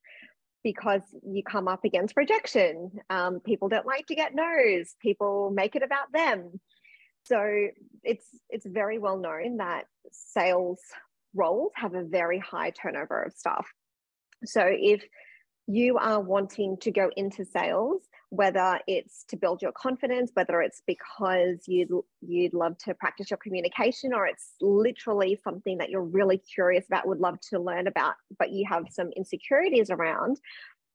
because 0.63 1.01
you 1.27 1.43
come 1.43 1.67
up 1.67 1.83
against 1.83 2.15
rejection 2.15 2.91
um, 3.09 3.39
people 3.41 3.67
don't 3.67 3.85
like 3.85 4.05
to 4.05 4.15
get 4.15 4.33
no's 4.33 4.95
people 5.01 5.51
make 5.51 5.75
it 5.75 5.83
about 5.83 6.11
them 6.13 6.59
so 7.23 7.67
it's 8.03 8.25
it's 8.49 8.65
very 8.65 8.97
well 8.97 9.17
known 9.17 9.57
that 9.57 9.85
sales 10.11 10.79
roles 11.33 11.71
have 11.75 11.93
a 11.93 12.03
very 12.03 12.39
high 12.39 12.71
turnover 12.71 13.23
of 13.23 13.33
staff. 13.33 13.67
So 14.45 14.63
if 14.65 15.03
you 15.67 15.97
are 15.97 16.19
wanting 16.19 16.77
to 16.81 16.91
go 16.91 17.09
into 17.15 17.45
sales, 17.45 18.01
whether 18.31 18.79
it's 18.87 19.25
to 19.25 19.35
build 19.35 19.61
your 19.61 19.73
confidence, 19.73 20.31
whether 20.33 20.61
it's 20.61 20.81
because 20.87 21.63
you'd 21.67 21.89
you'd 22.21 22.53
love 22.53 22.77
to 22.79 22.93
practice 22.95 23.29
your 23.29 23.37
communication, 23.37 24.13
or 24.13 24.25
it's 24.25 24.53
literally 24.61 25.37
something 25.43 25.77
that 25.77 25.89
you're 25.89 26.01
really 26.01 26.37
curious 26.37 26.85
about, 26.87 27.07
would 27.07 27.19
love 27.19 27.39
to 27.49 27.59
learn 27.59 27.87
about, 27.87 28.15
but 28.39 28.51
you 28.51 28.65
have 28.67 28.85
some 28.89 29.09
insecurities 29.15 29.89
around, 29.89 30.39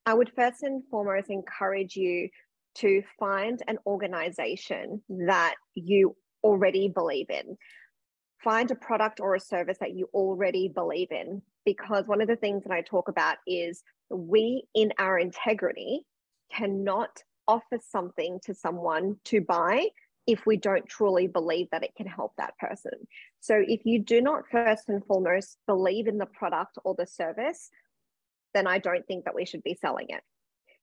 I 0.06 0.14
would 0.14 0.32
first 0.34 0.62
and 0.62 0.82
foremost 0.90 1.30
encourage 1.30 1.94
you 1.94 2.28
to 2.76 3.02
find 3.18 3.62
an 3.68 3.78
organization 3.86 5.02
that 5.08 5.54
you 5.74 6.16
already 6.42 6.88
believe 6.88 7.30
in 7.30 7.56
find 8.46 8.70
a 8.70 8.76
product 8.76 9.18
or 9.18 9.34
a 9.34 9.40
service 9.40 9.78
that 9.80 9.94
you 9.94 10.08
already 10.14 10.68
believe 10.68 11.10
in. 11.10 11.42
Because 11.64 12.06
one 12.06 12.20
of 12.20 12.28
the 12.28 12.36
things 12.36 12.62
that 12.62 12.72
I 12.72 12.80
talk 12.80 13.08
about 13.08 13.38
is 13.44 13.82
we, 14.08 14.64
in 14.74 14.92
our 15.00 15.18
integrity, 15.18 16.02
cannot 16.52 17.24
offer 17.48 17.78
something 17.90 18.40
to 18.44 18.54
someone 18.54 19.16
to 19.24 19.40
buy 19.40 19.88
if 20.26 20.44
we 20.44 20.56
don't 20.56 20.88
truly 20.88 21.28
believe 21.28 21.68
that 21.70 21.84
it 21.84 21.94
can 21.96 22.06
help 22.06 22.32
that 22.36 22.58
person. 22.58 22.92
So 23.40 23.62
if 23.66 23.86
you 23.86 24.00
do 24.00 24.20
not 24.20 24.48
first 24.50 24.88
and 24.88 25.04
foremost 25.04 25.58
believe 25.66 26.08
in 26.08 26.18
the 26.18 26.26
product 26.26 26.78
or 26.84 26.94
the 26.98 27.06
service, 27.06 27.70
then 28.52 28.66
I 28.66 28.78
don't 28.78 29.06
think 29.06 29.24
that 29.24 29.34
we 29.34 29.46
should 29.46 29.62
be 29.62 29.78
selling 29.80 30.06
it. 30.08 30.22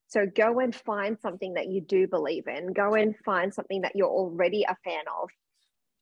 So 0.08 0.26
go 0.26 0.60
and 0.60 0.74
find 0.74 1.18
something 1.20 1.56
that 1.56 1.70
you 1.70 1.82
do 1.82 2.08
believe 2.08 2.48
in. 2.48 2.72
Go 2.72 2.94
and 2.94 3.16
find 3.26 3.54
something 3.54 3.82
that 3.82 3.96
you're 3.96 4.08
already 4.08 4.64
a 4.64 4.78
fan 4.84 5.04
of 5.22 5.30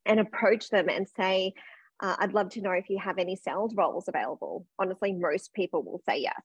and 0.06 0.19
approach 0.19 0.69
them 0.69 0.89
and 0.89 1.08
say, 1.08 1.54
uh, 2.02 2.15
I'd 2.19 2.34
love 2.34 2.50
to 2.52 2.62
know 2.62 2.71
if 2.71 2.89
you 2.89 3.00
have 3.00 3.19
any 3.19 3.36
sales 3.36 3.74
roles 3.76 4.08
available. 4.08 4.65
Honestly, 4.80 5.13
most 5.13 5.54
people 5.54 5.84
will 5.84 6.02
say 6.06 6.19
yes 6.19 6.41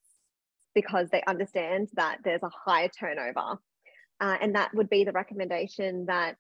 because 0.75 1.09
they 1.11 1.23
understand 1.27 1.89
that 1.95 2.19
there's 2.23 2.43
a 2.43 2.51
higher 2.51 2.89
turnover. 2.89 3.59
Uh, 4.21 4.37
and 4.41 4.55
that 4.55 4.75
would 4.75 4.89
be 4.89 5.05
the 5.05 5.13
recommendation 5.13 6.07
that 6.07 6.37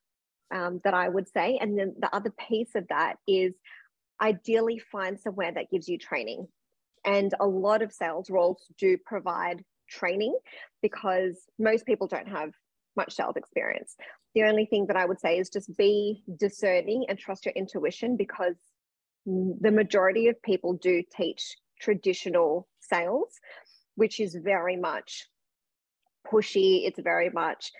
um, 0.54 0.80
that 0.84 0.94
I 0.94 1.08
would 1.08 1.28
say. 1.28 1.58
And 1.60 1.78
then 1.78 1.94
the 1.98 2.14
other 2.14 2.32
piece 2.48 2.74
of 2.74 2.86
that 2.88 3.16
is 3.26 3.54
ideally 4.20 4.78
find 4.78 5.18
somewhere 5.18 5.52
that 5.52 5.70
gives 5.70 5.88
you 5.88 5.98
training. 5.98 6.46
And 7.04 7.34
a 7.40 7.46
lot 7.46 7.82
of 7.82 7.92
sales 7.92 8.30
roles 8.30 8.62
do 8.78 8.96
provide 9.04 9.64
training 9.88 10.36
because 10.82 11.44
most 11.58 11.86
people 11.86 12.06
don't 12.06 12.28
have 12.28 12.50
much 12.96 13.14
sales 13.14 13.36
experience. 13.36 13.94
The 14.34 14.44
only 14.44 14.66
thing 14.66 14.86
that 14.86 14.96
I 14.96 15.04
would 15.04 15.20
say 15.20 15.38
is 15.38 15.50
just 15.50 15.76
be 15.76 16.22
discerning 16.36 17.06
and 17.08 17.18
trust 17.18 17.46
your 17.46 17.54
intuition 17.54 18.16
because 18.16 18.56
the 19.26 19.72
majority 19.72 20.28
of 20.28 20.40
people 20.42 20.74
do 20.74 21.02
teach 21.16 21.56
traditional 21.80 22.68
sales, 22.80 23.28
which 23.96 24.20
is 24.20 24.34
very 24.34 24.76
much 24.76 25.28
pushy. 26.30 26.86
It's 26.86 27.00
very 27.00 27.30
much 27.30 27.72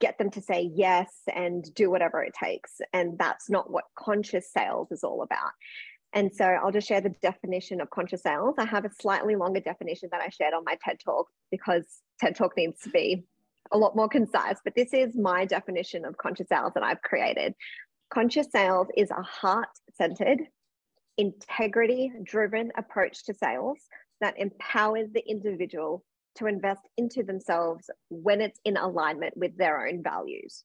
get 0.00 0.18
them 0.18 0.30
to 0.30 0.42
say 0.42 0.70
yes 0.74 1.10
and 1.34 1.72
do 1.74 1.90
whatever 1.90 2.22
it 2.22 2.34
takes. 2.34 2.80
And 2.92 3.18
that's 3.18 3.48
not 3.48 3.70
what 3.70 3.84
conscious 3.98 4.52
sales 4.52 4.92
is 4.92 5.02
all 5.02 5.22
about. 5.22 5.52
And 6.12 6.32
so 6.34 6.44
I'll 6.44 6.72
just 6.72 6.88
share 6.88 7.00
the 7.00 7.14
definition 7.22 7.80
of 7.80 7.90
conscious 7.90 8.22
sales. 8.22 8.54
I 8.58 8.64
have 8.64 8.84
a 8.84 8.90
slightly 9.00 9.36
longer 9.36 9.60
definition 9.60 10.08
that 10.12 10.20
I 10.20 10.28
shared 10.28 10.54
on 10.54 10.64
my 10.64 10.76
TED 10.84 10.98
Talk 11.04 11.28
because 11.50 11.84
TED 12.20 12.36
Talk 12.36 12.56
needs 12.56 12.80
to 12.82 12.90
be 12.90 13.24
a 13.72 13.78
lot 13.78 13.96
more 13.96 14.08
concise, 14.08 14.58
but 14.64 14.74
this 14.76 14.92
is 14.92 15.16
my 15.16 15.44
definition 15.44 16.04
of 16.04 16.16
conscious 16.16 16.48
sales 16.48 16.72
that 16.74 16.84
I've 16.84 17.02
created. 17.02 17.54
Conscious 18.10 18.46
sales 18.50 18.86
is 18.96 19.10
a 19.10 19.22
heart 19.22 19.68
centered, 19.96 20.40
integrity 21.18 22.12
driven 22.22 22.70
approach 22.76 23.24
to 23.24 23.34
sales 23.34 23.78
that 24.20 24.38
empowers 24.38 25.08
the 25.12 25.28
individual 25.28 26.04
to 26.36 26.46
invest 26.46 26.82
into 26.96 27.22
themselves 27.22 27.90
when 28.08 28.40
it's 28.40 28.60
in 28.64 28.76
alignment 28.76 29.36
with 29.36 29.56
their 29.56 29.86
own 29.86 30.02
values. 30.02 30.64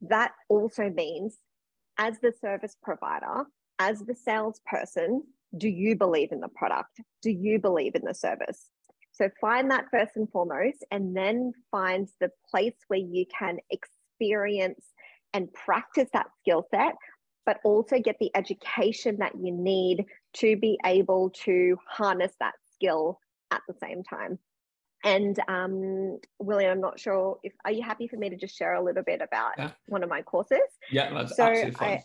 That 0.00 0.32
also 0.48 0.90
means, 0.90 1.38
as 1.98 2.18
the 2.20 2.32
service 2.40 2.76
provider, 2.82 3.44
as 3.78 4.00
the 4.00 4.14
salesperson, 4.14 5.22
do 5.56 5.68
you 5.68 5.96
believe 5.96 6.32
in 6.32 6.40
the 6.40 6.48
product? 6.48 7.00
Do 7.22 7.30
you 7.30 7.58
believe 7.58 7.94
in 7.94 8.02
the 8.04 8.14
service? 8.14 8.68
So 9.12 9.30
find 9.40 9.70
that 9.70 9.86
first 9.90 10.16
and 10.16 10.28
foremost, 10.30 10.84
and 10.90 11.16
then 11.16 11.52
find 11.70 12.08
the 12.20 12.30
place 12.50 12.74
where 12.88 12.98
you 12.98 13.24
can 13.26 13.58
experience 13.70 14.84
and 15.32 15.52
practice 15.52 16.08
that 16.12 16.26
skill 16.40 16.66
set, 16.70 16.94
but 17.46 17.58
also 17.64 17.98
get 17.98 18.16
the 18.18 18.30
education 18.34 19.18
that 19.20 19.32
you 19.40 19.52
need 19.52 20.04
to 20.34 20.56
be 20.56 20.78
able 20.84 21.30
to 21.44 21.76
harness 21.88 22.32
that 22.40 22.54
skill 22.74 23.20
at 23.52 23.60
the 23.68 23.74
same 23.80 24.02
time. 24.02 24.38
And 25.04 25.38
um, 25.48 26.18
William, 26.38 26.72
I'm 26.72 26.80
not 26.80 26.98
sure 26.98 27.38
if 27.42 27.52
are 27.64 27.72
you 27.72 27.82
happy 27.82 28.08
for 28.08 28.16
me 28.16 28.30
to 28.30 28.36
just 28.36 28.56
share 28.56 28.74
a 28.74 28.82
little 28.82 29.02
bit 29.02 29.20
about 29.20 29.52
yeah. 29.58 29.70
one 29.86 30.02
of 30.02 30.08
my 30.08 30.22
courses? 30.22 30.58
Yeah, 30.90 31.12
that's 31.12 31.36
so 31.36 31.44
absolutely 31.44 31.72
fine. 31.72 31.98
I, 31.98 32.02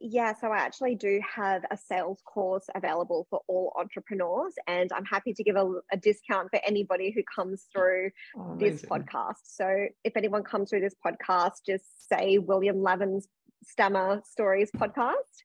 yeah, 0.00 0.34
so 0.34 0.48
I 0.48 0.58
actually 0.58 0.94
do 0.94 1.20
have 1.34 1.62
a 1.70 1.76
sales 1.76 2.20
course 2.24 2.66
available 2.74 3.26
for 3.30 3.40
all 3.48 3.72
entrepreneurs, 3.78 4.54
and 4.66 4.90
I'm 4.92 5.04
happy 5.04 5.32
to 5.34 5.42
give 5.42 5.56
a, 5.56 5.70
a 5.92 5.96
discount 5.96 6.50
for 6.50 6.60
anybody 6.66 7.12
who 7.14 7.22
comes 7.34 7.66
through 7.72 8.10
oh, 8.38 8.56
this 8.58 8.82
podcast. 8.82 9.44
So 9.44 9.86
if 10.04 10.16
anyone 10.16 10.42
comes 10.42 10.70
through 10.70 10.80
this 10.80 10.96
podcast, 11.04 11.64
just 11.66 12.08
say 12.08 12.38
William 12.38 12.82
Lavin's 12.82 13.28
Stammer 13.64 14.22
Stories 14.24 14.70
podcast. 14.76 15.42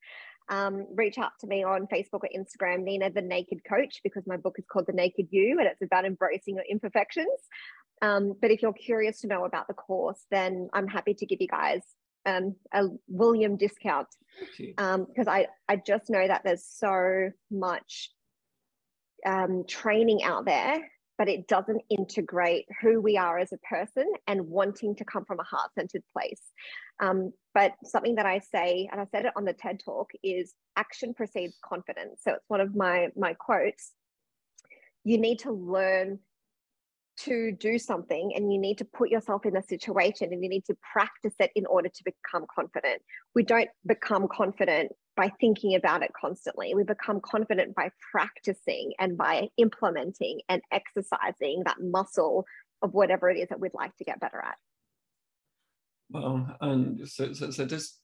Um, 0.51 0.85
reach 0.93 1.17
out 1.17 1.31
to 1.39 1.47
me 1.47 1.63
on 1.63 1.87
Facebook 1.87 2.23
or 2.23 2.29
Instagram, 2.35 2.83
Nina 2.83 3.09
the 3.09 3.21
Naked 3.21 3.61
Coach, 3.67 4.01
because 4.03 4.27
my 4.27 4.35
book 4.35 4.55
is 4.59 4.65
called 4.71 4.85
The 4.85 4.93
Naked 4.93 5.27
You 5.31 5.57
and 5.59 5.67
it's 5.67 5.81
about 5.81 6.05
embracing 6.05 6.55
your 6.55 6.65
imperfections. 6.69 7.39
Um, 8.01 8.33
but 8.41 8.51
if 8.51 8.61
you're 8.61 8.73
curious 8.73 9.21
to 9.21 9.27
know 9.27 9.45
about 9.45 9.67
the 9.67 9.73
course, 9.73 10.19
then 10.29 10.69
I'm 10.73 10.87
happy 10.87 11.13
to 11.13 11.25
give 11.25 11.39
you 11.39 11.47
guys 11.47 11.81
um, 12.25 12.55
a 12.73 12.87
William 13.07 13.57
discount 13.57 14.07
because 14.57 15.27
um, 15.27 15.33
I, 15.33 15.47
I 15.67 15.77
just 15.77 16.09
know 16.09 16.27
that 16.27 16.41
there's 16.43 16.65
so 16.65 17.31
much 17.49 18.11
um, 19.25 19.63
training 19.67 20.23
out 20.23 20.45
there, 20.45 20.79
but 21.21 21.29
it 21.29 21.47
doesn't 21.47 21.83
integrate 21.91 22.65
who 22.81 22.99
we 22.99 23.15
are 23.15 23.37
as 23.37 23.53
a 23.53 23.57
person 23.59 24.11
and 24.25 24.41
wanting 24.41 24.95
to 24.95 25.05
come 25.05 25.23
from 25.23 25.39
a 25.39 25.43
heart 25.43 25.69
centered 25.77 26.01
place. 26.17 26.41
Um, 26.99 27.31
but 27.53 27.73
something 27.83 28.15
that 28.15 28.25
I 28.25 28.39
say, 28.39 28.89
and 28.91 28.99
I 28.99 29.05
said 29.11 29.25
it 29.25 29.33
on 29.35 29.45
the 29.45 29.53
TED 29.53 29.81
talk, 29.85 30.09
is 30.23 30.55
action 30.77 31.13
precedes 31.13 31.59
confidence. 31.63 32.21
So 32.23 32.31
it's 32.31 32.45
one 32.47 32.59
of 32.59 32.75
my 32.75 33.09
my 33.15 33.35
quotes. 33.35 33.91
You 35.03 35.19
need 35.19 35.37
to 35.41 35.51
learn 35.51 36.17
to 37.17 37.51
do 37.51 37.77
something 37.77 38.31
and 38.35 38.51
you 38.51 38.59
need 38.59 38.79
to 38.79 38.85
put 38.85 39.11
yourself 39.11 39.45
in 39.45 39.55
a 39.55 39.61
situation 39.61 40.29
and 40.33 40.41
you 40.41 40.49
need 40.49 40.65
to 40.65 40.77
practice 40.91 41.35
it 41.39 41.51
in 41.55 41.67
order 41.67 41.89
to 41.89 42.03
become 42.03 42.47
confident. 42.55 42.99
We 43.35 43.43
don't 43.43 43.69
become 43.85 44.27
confident 44.27 44.91
by 45.15 45.31
thinking 45.39 45.75
about 45.75 46.03
it 46.03 46.11
constantly. 46.19 46.73
We 46.73 46.83
become 46.83 47.19
confident 47.21 47.75
by 47.75 47.91
practicing 48.11 48.93
and 48.99 49.17
by 49.17 49.49
implementing 49.57 50.41
and 50.49 50.61
exercising 50.71 51.63
that 51.65 51.81
muscle 51.81 52.45
of 52.81 52.93
whatever 52.93 53.29
it 53.29 53.37
is 53.37 53.49
that 53.49 53.59
we'd 53.59 53.73
like 53.73 53.95
to 53.97 54.03
get 54.03 54.19
better 54.19 54.39
at. 54.39 54.55
Well, 56.09 56.57
and 56.61 57.07
so, 57.07 57.33
so, 57.33 57.51
so 57.51 57.65
this 57.65 57.99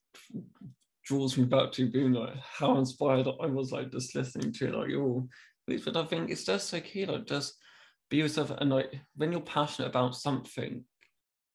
draws 1.08 1.38
me 1.38 1.46
back 1.46 1.72
to 1.72 1.90
being 1.90 2.12
like 2.12 2.36
how 2.38 2.78
inspired 2.78 3.28
I 3.42 3.46
was 3.46 3.72
like 3.72 3.92
just 3.92 4.14
listening 4.14 4.52
to 4.54 4.72
like 4.72 4.90
your 4.90 5.26
but 5.66 5.96
I 5.96 6.06
think 6.06 6.30
it's 6.30 6.44
just 6.44 6.68
so 6.68 6.82
key 6.82 7.06
like 7.06 7.26
just 7.26 7.54
be 8.10 8.18
yourself 8.18 8.52
and 8.52 8.70
like 8.70 8.94
when 9.16 9.32
you're 9.32 9.40
passionate 9.40 9.88
about 9.88 10.16
something 10.16 10.84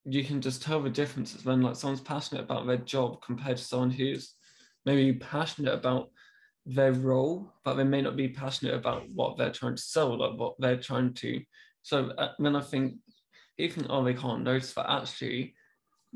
you 0.06 0.24
can 0.24 0.40
just 0.40 0.62
tell 0.62 0.82
the 0.82 0.88
differences 0.88 1.44
when 1.44 1.60
like 1.60 1.76
someone's 1.76 2.00
passionate 2.00 2.42
about 2.42 2.66
their 2.66 2.78
job 2.78 3.20
compared 3.22 3.58
to 3.58 3.64
someone 3.64 3.90
who's 3.90 4.34
maybe 4.84 5.12
passionate 5.18 5.74
about 5.74 6.10
their 6.64 6.92
role 6.92 7.52
but 7.64 7.74
they 7.74 7.84
may 7.84 8.00
not 8.00 8.16
be 8.16 8.28
passionate 8.28 8.74
about 8.74 9.02
what 9.10 9.36
they're 9.36 9.50
trying 9.50 9.74
to 9.74 9.82
sell 9.82 10.16
like 10.18 10.38
what 10.38 10.54
they're 10.58 10.76
trying 10.76 11.12
to. 11.12 11.40
So 11.82 12.10
uh, 12.18 12.32
when 12.38 12.54
i 12.54 12.60
think 12.60 12.94
you 13.58 13.68
think 13.68 13.86
oh 13.90 14.04
they 14.04 14.14
can't 14.14 14.44
notice 14.44 14.72
that 14.74 14.90
actually 14.90 15.54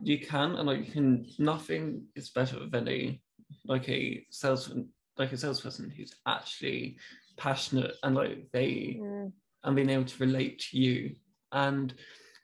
you 0.02 0.18
can 0.18 0.54
and 0.56 0.66
like 0.66 0.86
you 0.86 0.92
can 0.92 1.26
nothing 1.38 2.04
is 2.14 2.30
better 2.30 2.66
than 2.70 2.88
a 2.88 3.20
like 3.64 3.88
a 3.88 4.24
salesman 4.30 4.88
like 5.18 5.32
a 5.32 5.36
salesperson 5.36 5.90
who's 5.90 6.14
actually 6.26 6.98
passionate 7.36 7.94
and 8.02 8.14
like 8.14 8.48
they 8.52 8.98
mm. 9.00 9.32
and 9.64 9.76
being 9.76 9.90
able 9.90 10.04
to 10.04 10.24
relate 10.24 10.58
to 10.70 10.78
you. 10.78 11.14
And 11.52 11.94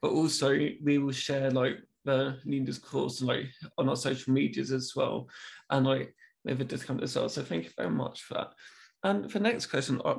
but 0.00 0.10
also 0.10 0.50
we 0.82 0.98
will 0.98 1.12
share 1.12 1.50
like 1.50 1.78
the 2.04 2.38
leaders 2.44 2.78
course 2.78 3.22
like 3.22 3.46
on 3.78 3.88
our 3.88 3.96
social 3.96 4.32
medias 4.32 4.72
as 4.72 4.92
well. 4.94 5.28
And 5.70 5.86
like 5.86 6.14
with 6.44 6.60
a 6.60 6.64
discount 6.64 7.02
as 7.02 7.16
well. 7.16 7.28
So 7.28 7.42
thank 7.42 7.64
you 7.64 7.70
very 7.76 7.90
much 7.90 8.22
for 8.22 8.34
that. 8.34 8.52
And 9.04 9.28
the 9.28 9.40
next 9.40 9.66
question 9.66 10.00
uh, 10.04 10.14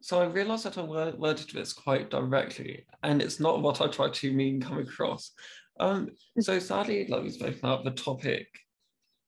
so 0.00 0.20
i 0.20 0.26
realized 0.26 0.64
that 0.64 0.78
i 0.78 0.82
worded 0.82 1.50
this 1.50 1.72
quite 1.72 2.10
directly 2.10 2.86
and 3.02 3.20
it's 3.20 3.40
not 3.40 3.60
what 3.60 3.80
i 3.80 3.88
try 3.88 4.08
to 4.08 4.32
mean 4.32 4.60
come 4.60 4.78
across. 4.78 5.32
Um 5.80 6.10
so 6.38 6.58
sadly 6.58 7.06
like 7.08 7.22
we 7.22 7.30
spoke 7.30 7.56
about 7.56 7.84
the 7.84 7.90
topic 7.90 8.46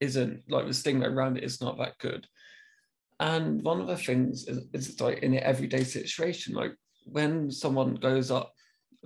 isn't 0.01 0.43
like 0.49 0.67
the 0.67 0.75
stigma 0.75 1.09
around 1.09 1.39
it 1.39 1.45
is 1.45 1.61
not 1.61 1.79
that 1.79 1.99
good. 1.99 2.27
And 3.19 3.63
one 3.63 3.81
of 3.81 3.87
the 3.87 3.97
things 3.97 4.47
is, 4.47 4.67
is 4.73 5.01
like 5.01 5.19
in 5.21 5.35
an 5.35 5.43
everyday 5.43 5.83
situation 5.83 6.55
like 6.55 6.75
when 7.07 7.51
someone 7.51 7.95
goes 7.95 8.31
up 8.31 8.53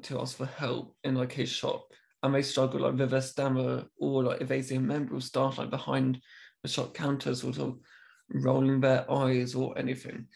to 0.03 0.21
ask 0.21 0.37
for 0.37 0.47
help 0.47 0.95
in 1.05 1.14
like 1.14 1.38
a 1.38 1.47
shop 1.47 1.87
and 2.23 2.35
they 2.35 2.43
struggle 2.43 2.81
like 2.81 2.95
with 2.95 3.15
a 3.15 3.23
stammer 3.23 3.85
or 3.99 4.25
like 4.25 4.41
if 4.41 4.49
they 4.49 4.63
see 4.63 4.77
a 4.77 4.81
member 4.81 5.15
of 5.17 5.25
staff 5.25 5.59
like 5.59 5.71
behind 5.71 6.21
the 6.63 6.69
shop 6.69 6.95
counter 6.95 7.35
sort 7.35 7.59
of 7.59 7.79
rolling 8.33 8.81
their 8.81 9.11
eyes 9.11 9.55
or 9.55 9.77
anything. 9.79 10.27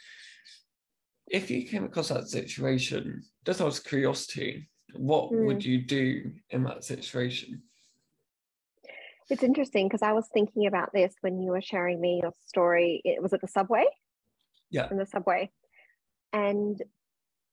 If 1.27 1.51
you 1.51 1.67
came 1.67 1.85
across 1.85 2.09
that 2.09 2.29
situation, 2.29 3.23
just 3.45 3.61
out 3.61 3.77
of 3.79 3.85
curiosity, 3.85 4.69
what 4.95 5.31
mm. 5.31 5.47
would 5.47 5.65
you 5.65 5.83
do 5.83 6.33
in 6.51 6.65
that 6.65 6.85
situation? 6.85 7.63
It's 9.31 9.43
interesting 9.43 9.89
because 9.89 10.03
I 10.03 10.13
was 10.13 10.29
thinking 10.33 10.67
about 10.67 10.93
this 10.93 11.15
when 11.23 11.41
you 11.41 11.53
were 11.53 11.63
sharing 11.63 12.01
me 12.01 12.21
your 12.23 12.35
story. 12.47 13.01
It 13.05 13.23
was 13.23 13.33
at 13.33 13.41
the 13.41 13.49
subway. 13.49 13.85
Yeah. 14.71 14.89
In 14.91 14.99
the 14.99 15.07
subway. 15.07 15.51
And 16.33 16.83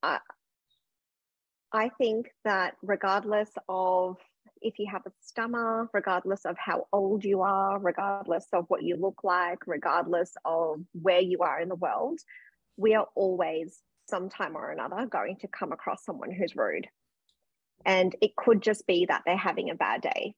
I, 0.04 0.20
I 1.74 1.90
think 1.98 2.28
that 2.44 2.76
regardless 2.82 3.50
of 3.70 4.18
if 4.62 4.78
you 4.78 4.88
have 4.92 5.06
a 5.06 5.12
stammer, 5.22 5.90
regardless 5.94 6.46
of 6.46 6.56
how 6.58 6.88
old 6.94 7.24
you 7.24 7.42
are, 7.42 7.80
regardless 7.80 8.46
of 8.54 8.66
what 8.68 8.84
you 8.84 8.96
look 8.96 9.24
like, 9.24 9.60
regardless 9.66 10.34
of 10.46 10.82
where 10.94 11.22
you 11.22 11.40
are 11.40 11.60
in 11.60 11.70
the 11.70 11.76
world, 11.76 12.20
we 12.78 12.94
are 12.94 13.08
always 13.16 13.82
sometime 14.08 14.56
or 14.56 14.72
another 14.72 15.06
going 15.06 15.38
to 15.38 15.48
come 15.48 15.72
across 15.72 16.04
someone 16.06 16.32
who's 16.32 16.56
rude. 16.56 16.88
And 17.86 18.16
it 18.22 18.36
could 18.36 18.62
just 18.62 18.86
be 18.86 19.06
that 19.08 19.24
they're 19.26 19.38
having 19.38 19.70
a 19.70 19.76
bad 19.76 20.02
day. 20.02 20.36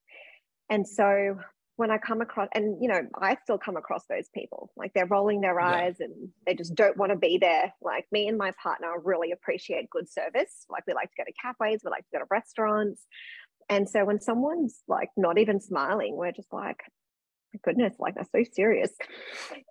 And 0.69 0.88
so 0.88 1.39
when 1.76 1.90
I 1.90 1.98
come 1.98 2.22
across, 2.22 2.50
and 2.54 2.78
you 2.82 2.88
know, 2.88 3.02
I 3.20 3.36
still 3.44 3.58
come 3.58 3.78
across 3.78 4.06
those 4.08 4.30
people, 4.34 4.72
like 4.76 4.94
they're 4.94 5.08
rolling 5.08 5.42
their 5.42 5.60
eyes 5.60 5.96
yeah. 6.00 6.06
and 6.06 6.30
they 6.46 6.54
just 6.54 6.76
don't 6.76 6.98
want 6.98 7.12
to 7.12 7.18
be 7.18 7.38
there. 7.40 7.74
Like 7.82 8.06
me 8.12 8.28
and 8.28 8.38
my 8.38 8.52
partner 8.62 8.92
really 9.04 9.32
appreciate 9.32 9.90
good 9.90 10.10
service. 10.12 10.66
Like 10.70 10.84
we 10.86 10.94
like 10.94 11.10
to 11.10 11.16
go 11.18 11.24
to 11.24 11.34
cafes, 11.34 11.82
we 11.84 11.90
like 11.90 12.06
to 12.06 12.12
go 12.14 12.20
to 12.20 12.28
restaurants. 12.30 13.06
And 13.70 13.90
so 13.90 14.06
when 14.06 14.20
someone's 14.20 14.82
like 14.88 15.10
not 15.18 15.40
even 15.40 15.60
smiling, 15.60 16.16
we're 16.16 16.32
just 16.32 16.54
like, 16.54 16.84
goodness, 17.64 17.96
like 17.98 18.16
they're 18.16 18.46
so 18.46 18.52
serious. 18.54 18.92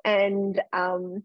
And 0.05 0.61
um, 0.73 1.23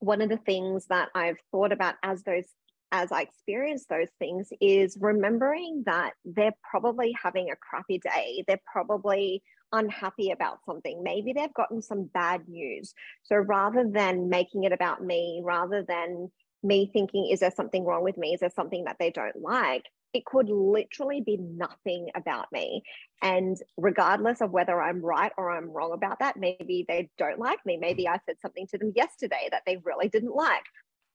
one 0.00 0.20
of 0.20 0.28
the 0.28 0.36
things 0.38 0.86
that 0.86 1.10
I've 1.14 1.38
thought 1.52 1.72
about 1.72 1.94
as 2.02 2.22
those 2.22 2.44
as 2.92 3.10
I 3.10 3.22
experience 3.22 3.84
those 3.90 4.08
things 4.20 4.48
is 4.60 4.96
remembering 5.00 5.82
that 5.86 6.12
they're 6.24 6.54
probably 6.70 7.14
having 7.20 7.50
a 7.50 7.56
crappy 7.56 7.98
day. 7.98 8.44
They're 8.46 8.60
probably 8.72 9.42
unhappy 9.76 10.30
about 10.30 10.58
something. 10.64 11.02
Maybe 11.02 11.32
they've 11.32 11.52
gotten 11.54 11.82
some 11.82 12.04
bad 12.04 12.48
news. 12.48 12.94
So 13.22 13.36
rather 13.36 13.88
than 13.88 14.28
making 14.28 14.64
it 14.64 14.72
about 14.72 15.02
me, 15.04 15.40
rather 15.44 15.82
than 15.82 16.30
me 16.62 16.90
thinking, 16.92 17.28
is 17.30 17.40
there 17.40 17.52
something 17.54 17.84
wrong 17.84 18.02
with 18.02 18.16
me? 18.16 18.34
Is 18.34 18.40
there 18.40 18.52
something 18.54 18.84
that 18.84 18.96
they 18.98 19.10
don't 19.10 19.40
like? 19.40 19.84
It 20.12 20.24
could 20.24 20.48
literally 20.48 21.20
be 21.20 21.36
nothing 21.36 22.08
about 22.14 22.50
me. 22.50 22.82
And 23.22 23.56
regardless 23.76 24.40
of 24.40 24.50
whether 24.50 24.80
I'm 24.80 25.04
right 25.04 25.32
or 25.36 25.50
I'm 25.50 25.70
wrong 25.70 25.92
about 25.92 26.20
that, 26.20 26.36
maybe 26.36 26.84
they 26.88 27.10
don't 27.18 27.38
like 27.38 27.64
me. 27.66 27.76
Maybe 27.76 28.08
I 28.08 28.18
said 28.24 28.36
something 28.40 28.66
to 28.68 28.78
them 28.78 28.92
yesterday 28.96 29.48
that 29.50 29.62
they 29.66 29.76
really 29.84 30.08
didn't 30.08 30.34
like. 30.34 30.64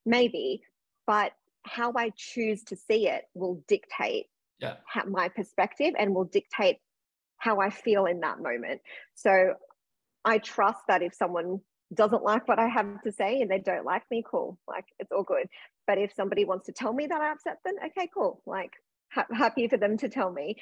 Maybe. 0.06 0.62
But 1.08 1.32
how 1.64 1.94
I 1.96 2.12
choose 2.16 2.64
to 2.66 2.76
see 2.76 3.08
it 3.08 3.24
will 3.34 3.64
dictate 3.68 4.28
yeah. 4.60 4.76
my 5.08 5.30
perspective 5.30 5.94
and 5.98 6.14
will 6.14 6.26
dictate 6.26 6.78
how 7.42 7.60
I 7.60 7.72
feel 7.72 8.06
in 8.06 8.20
that 8.20 8.40
moment. 8.40 8.82
So 9.16 9.56
I 10.24 10.38
trust 10.38 10.80
that 10.88 11.02
if 11.02 11.16
someone 11.16 11.60
doesn't 11.94 12.24
like 12.24 12.48
what 12.48 12.60
I 12.60 12.68
have 12.68 13.02
to 13.02 13.12
say 13.12 13.42
and 13.42 13.50
they 13.50 13.58
don't 13.58 13.84
like 13.84 14.04
me, 14.12 14.24
cool, 14.30 14.60
like 14.68 14.86
it's 15.00 15.12
all 15.12 15.24
good. 15.24 15.48
But 15.88 15.98
if 15.98 16.14
somebody 16.14 16.46
wants 16.46 16.68
to 16.68 16.72
tell 16.72 16.94
me 16.94 17.08
that 17.08 17.20
I 17.20 17.32
upset 17.32 17.58
them, 17.66 17.76
okay, 17.88 18.08
cool, 18.14 18.42
like 18.46 18.74
ha- 19.12 19.26
happy 19.34 19.68
for 19.68 19.78
them 19.78 19.98
to 19.98 20.08
tell 20.08 20.32
me. 20.32 20.58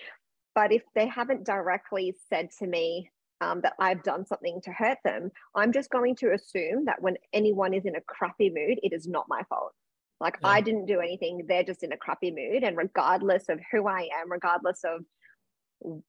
But 0.56 0.72
if 0.72 0.82
they 0.96 1.06
haven't 1.06 1.46
directly 1.46 2.16
said 2.30 2.50
to 2.60 2.68
me 2.68 3.12
um, 3.42 3.60
that 3.62 3.74
I've 3.78 4.02
done 4.02 4.26
something 4.26 4.62
to 4.64 4.72
hurt 4.72 5.00
them, 5.04 5.32
I'm 5.54 5.74
just 5.74 5.90
going 5.90 6.16
to 6.18 6.32
assume 6.32 6.86
that 6.86 7.02
when 7.02 7.18
anyone 7.34 7.74
is 7.74 7.86
in 7.86 7.98
a 7.98 8.02
crappy 8.02 8.50
mood, 8.50 8.80
it 8.82 8.94
is 8.94 9.06
not 9.06 9.26
my 9.28 9.44
fault. 9.50 9.74
Like 10.22 10.38
yeah. 10.42 10.48
I 10.48 10.62
didn't 10.62 10.86
do 10.86 11.02
anything, 11.02 11.46
they're 11.46 11.64
just 11.64 11.84
in 11.84 11.92
a 11.92 11.98
crappy 11.98 12.32
mood. 12.32 12.64
And 12.64 12.78
regardless 12.78 13.50
of 13.50 13.60
who 13.70 13.86
I 13.88 14.08
am, 14.22 14.32
regardless 14.32 14.80
of 14.86 15.04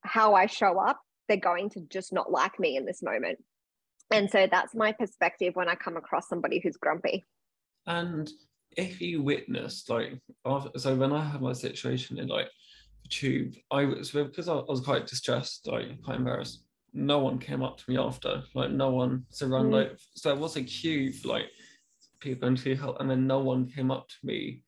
how 0.02 0.34
I 0.34 0.46
show 0.46 0.78
up, 0.78 1.00
they're 1.28 1.36
going 1.36 1.70
to 1.70 1.80
just 1.88 2.12
not 2.12 2.30
like 2.30 2.58
me 2.58 2.76
in 2.76 2.84
this 2.84 3.02
moment. 3.02 3.38
And 4.10 4.28
so 4.28 4.48
that's 4.50 4.74
my 4.74 4.92
perspective 4.92 5.54
when 5.54 5.68
I 5.68 5.76
come 5.76 5.96
across 5.96 6.28
somebody 6.28 6.60
who's 6.60 6.76
grumpy. 6.76 7.26
And 7.86 8.30
if 8.76 9.00
you 9.00 9.22
witnessed, 9.22 9.88
like, 9.88 10.20
so 10.76 10.94
when 10.96 11.12
I 11.12 11.24
had 11.24 11.40
my 11.40 11.52
situation 11.52 12.18
in 12.18 12.28
like 12.28 12.48
the 13.02 13.08
tube, 13.08 13.54
I 13.70 13.84
was 13.84 14.10
because 14.10 14.48
I 14.48 14.54
was 14.54 14.80
quite 14.80 15.06
distressed, 15.06 15.68
like 15.68 16.02
quite 16.02 16.16
embarrassed. 16.16 16.64
No 16.92 17.20
one 17.20 17.38
came 17.38 17.62
up 17.62 17.78
to 17.78 17.84
me 17.88 17.96
after, 17.96 18.42
like 18.54 18.72
no 18.72 18.90
one 18.90 19.24
surrounded. 19.30 19.70
Mm. 19.70 19.90
Like, 19.90 19.98
so 20.16 20.32
it 20.32 20.38
was 20.38 20.56
a 20.56 20.64
queue 20.64 21.12
for 21.12 21.28
like 21.28 21.46
people 22.18 22.48
into 22.48 22.74
help, 22.74 23.00
and 23.00 23.08
then 23.08 23.26
no 23.26 23.38
one 23.38 23.68
came 23.68 23.92
up 23.92 24.08
to 24.08 24.16
me. 24.24 24.62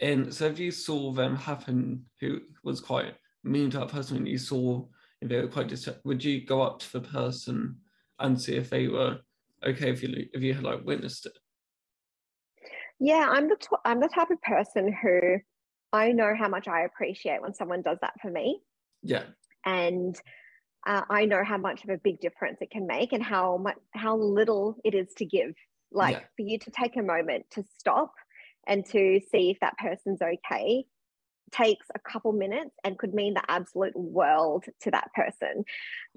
And 0.00 0.32
so 0.32 0.46
if 0.46 0.58
you 0.58 0.70
saw 0.70 1.12
them 1.12 1.36
happen, 1.36 2.06
who 2.20 2.40
was 2.64 2.80
quite 2.80 3.14
mean 3.44 3.70
to 3.70 3.78
that 3.78 3.88
person 3.88 4.16
and 4.16 4.28
you 4.28 4.38
saw 4.38 4.84
if 5.20 5.28
they 5.28 5.40
were 5.40 5.48
quite 5.48 5.68
distracted, 5.68 6.04
would 6.04 6.22
you 6.22 6.44
go 6.44 6.62
up 6.62 6.78
to 6.80 6.92
the 6.92 7.00
person 7.00 7.76
and 8.18 8.40
see 8.40 8.56
if 8.56 8.70
they 8.70 8.88
were 8.88 9.18
okay 9.66 9.90
if 9.90 10.02
you 10.02 10.28
if 10.32 10.42
you 10.42 10.54
had 10.54 10.64
like 10.64 10.84
witnessed 10.84 11.26
it? 11.26 11.38
Yeah, 13.00 13.28
I'm 13.30 13.48
the 13.48 13.56
t- 13.56 13.68
I'm 13.84 14.00
the 14.00 14.08
type 14.08 14.30
of 14.30 14.40
person 14.42 14.92
who 14.92 15.38
I 15.92 16.12
know 16.12 16.34
how 16.38 16.48
much 16.48 16.68
I 16.68 16.82
appreciate 16.82 17.42
when 17.42 17.54
someone 17.54 17.82
does 17.82 17.98
that 18.02 18.14
for 18.20 18.30
me. 18.30 18.60
Yeah. 19.02 19.24
And 19.64 20.16
uh, 20.86 21.02
I 21.08 21.24
know 21.24 21.42
how 21.44 21.58
much 21.58 21.84
of 21.84 21.90
a 21.90 21.98
big 21.98 22.20
difference 22.20 22.58
it 22.60 22.70
can 22.70 22.86
make 22.86 23.12
and 23.12 23.22
how 23.22 23.56
much 23.56 23.76
how 23.94 24.16
little 24.16 24.76
it 24.84 24.94
is 24.94 25.08
to 25.18 25.24
give. 25.24 25.54
Like 25.90 26.16
yeah. 26.16 26.24
for 26.36 26.42
you 26.42 26.58
to 26.58 26.70
take 26.70 26.96
a 26.96 27.02
moment 27.02 27.46
to 27.52 27.64
stop 27.78 28.12
and 28.66 28.84
to 28.86 29.20
see 29.30 29.50
if 29.50 29.58
that 29.60 29.78
person's 29.78 30.20
okay 30.20 30.84
takes 31.52 31.86
a 31.94 31.98
couple 31.98 32.32
minutes 32.32 32.74
and 32.84 32.98
could 32.98 33.14
mean 33.14 33.34
the 33.34 33.42
absolute 33.48 33.96
world 33.96 34.64
to 34.80 34.90
that 34.90 35.12
person. 35.14 35.64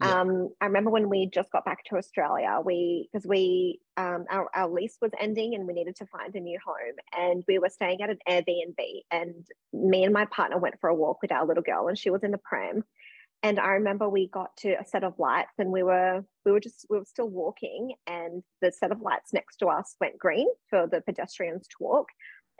Yeah. 0.02 0.22
Um, 0.22 0.50
I 0.60 0.66
remember 0.66 0.90
when 0.90 1.10
we 1.10 1.28
just 1.28 1.52
got 1.52 1.66
back 1.66 1.84
to 1.86 1.98
Australia, 1.98 2.60
we 2.64 3.10
because 3.12 3.26
we 3.28 3.80
um, 3.98 4.26
our, 4.30 4.50
our 4.56 4.70
lease 4.70 4.98
was 5.02 5.12
ending 5.20 5.54
and 5.56 5.68
we 5.68 5.74
needed 5.74 5.96
to 5.98 6.06
find 6.06 6.36
a 6.36 6.40
new 6.40 6.60
home, 6.66 6.96
and 7.18 7.44
we 7.48 7.60
were 7.60 7.70
staying 7.70 8.02
at 8.02 8.10
an 8.10 8.20
Airbnb. 8.28 9.02
And 9.12 9.46
me 9.74 10.04
and 10.04 10.14
my 10.14 10.26
partner 10.26 10.58
went 10.58 10.80
for 10.80 10.90
a 10.90 10.96
walk 10.96 11.22
with 11.22 11.32
our 11.32 11.46
little 11.46 11.64
girl, 11.64 11.88
and 11.88 11.98
she 11.98 12.10
was 12.10 12.24
in 12.24 12.32
the 12.32 12.38
pram. 12.38 12.84
And 13.44 13.60
I 13.60 13.70
remember 13.70 14.08
we 14.08 14.28
got 14.28 14.56
to 14.58 14.74
a 14.74 14.86
set 14.86 15.04
of 15.04 15.18
lights, 15.18 15.54
and 15.58 15.72
we 15.72 15.84
were 15.84 16.24
we 16.46 16.52
were 16.52 16.60
just 16.60 16.86
we 16.90 17.00
were 17.00 17.06
still 17.06 17.30
walking, 17.30 17.94
and 18.08 18.44
the 18.62 18.72
set 18.72 18.92
of 18.92 19.02
lights 19.02 19.34
next 19.34 19.58
to 19.58 19.68
us 19.68 19.96
went 20.00 20.20
green 20.20 20.48
for 20.70 20.88
the 20.88 21.02
pedestrians 21.02 21.68
to 21.68 21.76
walk 21.80 22.08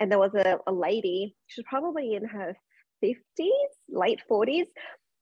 and 0.02 0.12
there 0.12 0.18
was 0.18 0.34
a, 0.34 0.58
a 0.66 0.74
lady, 0.74 1.36
she's 1.46 1.64
probably 1.70 2.16
in 2.16 2.26
her 2.26 2.58
50s, 3.06 3.16
late 3.88 4.20
40s, 4.30 4.66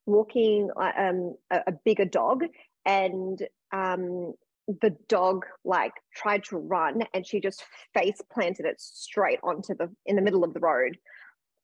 walking 0.06 0.70
uh, 0.76 0.92
um, 0.98 1.36
a, 1.52 1.60
a, 1.68 1.72
bigger 1.84 2.06
dog. 2.06 2.46
And 2.86 3.46
um, 3.74 4.34
the 4.82 4.96
dog 5.10 5.46
like 5.66 5.92
tried 6.16 6.46
to 6.46 6.58
run 6.58 7.04
and 7.14 7.28
she 7.28 7.42
just 7.42 7.62
face 7.94 8.22
planted 8.32 8.66
it 8.66 8.80
straight 8.80 9.40
onto 9.44 9.76
the 9.76 9.94
in 10.06 10.16
the 10.16 10.22
middle 10.22 10.46
of 10.46 10.54
the 10.54 10.62
road. 10.62 10.98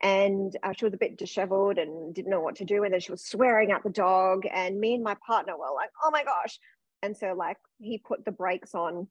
And 0.02 0.56
uh, 0.62 0.74
she 0.74 0.84
was 0.84 0.94
a 0.94 0.98
bit 0.98 1.18
disheveled 1.18 1.78
and 1.78 2.14
didn't 2.14 2.32
know 2.32 2.42
what 2.42 2.58
to 2.58 2.66
do 2.66 2.84
and 2.84 2.94
then 2.94 3.00
she 3.00 3.12
was 3.12 3.26
swearing 3.26 3.72
at 3.72 3.82
the 3.84 3.90
dog 3.90 4.44
and 4.52 4.78
me 4.78 4.96
and 4.96 5.04
my 5.04 5.16
partner 5.26 5.54
were 5.58 5.74
like 5.74 5.90
oh 6.04 6.12
my 6.12 6.26
gosh. 6.26 6.60
And 7.02 7.16
so 7.16 7.34
like 7.34 7.58
he 7.80 7.98
put 7.98 8.26
the 8.26 8.32
brakes 8.34 8.76
on 8.76 9.08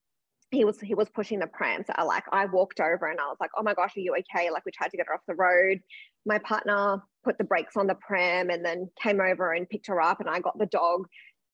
he 0.55 0.65
was 0.65 0.81
he 0.81 0.95
was 0.95 1.09
pushing 1.11 1.39
the 1.39 1.47
pram. 1.47 1.83
So 1.87 1.93
I 1.97 2.05
like 2.05 2.25
I 2.33 2.47
walked 2.47 2.81
over 2.81 3.07
and 3.07 3.21
I 3.21 3.27
was 3.27 3.37
like, 3.41 3.51
oh 3.57 3.63
my 3.63 3.75
gosh, 3.75 3.97
are 3.97 4.01
you 4.01 4.15
okay? 4.19 4.51
Like 4.51 4.65
we 4.65 4.73
tried 4.73 4.91
to 4.91 4.97
get 4.97 5.07
her 5.07 5.15
off 5.15 5.21
the 5.27 5.35
road. 5.35 5.81
My 6.25 6.39
partner 6.39 7.03
put 7.25 7.39
the 7.39 7.45
brakes 7.45 7.77
on 7.77 7.87
the 7.87 7.95
pram 7.95 8.51
and 8.51 8.65
then 8.65 8.89
came 9.01 9.21
over 9.21 9.53
and 9.53 9.69
picked 9.69 9.89
her 9.89 10.01
up 10.01 10.21
and 10.21 10.29
I 10.29 10.41
got 10.41 10.59
the 10.59 10.67
dog. 10.67 11.07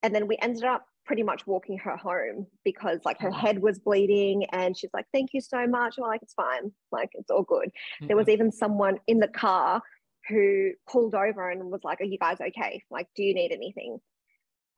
And 0.03 0.15
then 0.15 0.27
we 0.27 0.39
ended 0.41 0.65
up 0.65 0.85
pretty 1.05 1.23
much 1.23 1.47
walking 1.47 1.79
her 1.79 1.97
home 1.97 2.47
because 2.65 3.01
like 3.05 3.21
her 3.21 3.31
head 3.31 3.61
was 3.61 3.79
bleeding 3.79 4.45
and 4.53 4.77
she's 4.77 4.91
like, 4.95 5.07
thank 5.13 5.31
you 5.33 5.41
so 5.41 5.67
much. 5.67 5.97
Well, 5.99 6.09
like 6.09 6.23
it's 6.23 6.35
fine. 6.35 6.73
Like 6.93 7.11
it's 7.15 7.31
all 7.31 7.43
good. 7.43 7.69
Mm-hmm. 7.69 8.07
There 8.07 8.17
was 8.17 8.29
even 8.29 8.53
someone 8.53 8.99
in 9.07 9.19
the 9.19 9.29
car 9.29 9.83
who 10.29 10.71
pulled 10.89 11.15
over 11.15 11.51
and 11.51 11.71
was 11.71 11.81
like, 11.85 12.01
Are 12.01 12.05
you 12.05 12.19
guys 12.19 12.41
okay? 12.41 12.83
Like, 12.91 13.09
do 13.17 13.23
you 13.23 13.35
need 13.35 13.53
anything? 13.53 13.99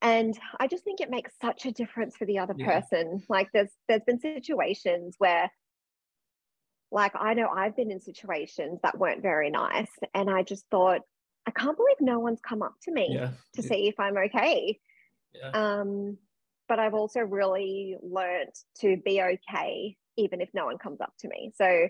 And 0.02 0.38
i 0.58 0.66
just 0.66 0.84
think 0.84 1.00
it 1.00 1.10
makes 1.10 1.32
such 1.40 1.64
a 1.64 1.72
difference 1.72 2.16
for 2.16 2.26
the 2.26 2.38
other 2.38 2.54
yeah. 2.56 2.80
person 2.80 3.22
like 3.28 3.48
there's 3.54 3.70
there's 3.88 4.02
been 4.04 4.20
situations 4.20 5.14
where 5.18 5.50
like 6.90 7.12
i 7.14 7.32
know 7.32 7.48
i've 7.48 7.76
been 7.76 7.90
in 7.90 8.00
situations 8.00 8.80
that 8.82 8.98
weren't 8.98 9.22
very 9.22 9.48
nice 9.48 9.90
and 10.14 10.28
i 10.28 10.42
just 10.42 10.66
thought 10.70 11.00
i 11.46 11.50
can't 11.52 11.76
believe 11.76 11.96
no 12.00 12.18
one's 12.18 12.40
come 12.40 12.62
up 12.62 12.74
to 12.82 12.92
me 12.92 13.08
yeah. 13.12 13.30
to 13.54 13.62
yeah. 13.62 13.68
see 13.68 13.88
if 13.88 13.98
i'm 13.98 14.18
okay 14.18 14.78
um 15.54 16.18
but 16.68 16.78
i've 16.78 16.94
also 16.94 17.20
really 17.20 17.96
learned 18.02 18.52
to 18.78 18.96
be 19.04 19.22
okay 19.22 19.96
even 20.16 20.40
if 20.40 20.50
no 20.52 20.66
one 20.66 20.76
comes 20.76 21.00
up 21.00 21.12
to 21.18 21.28
me 21.28 21.52
so 21.56 21.86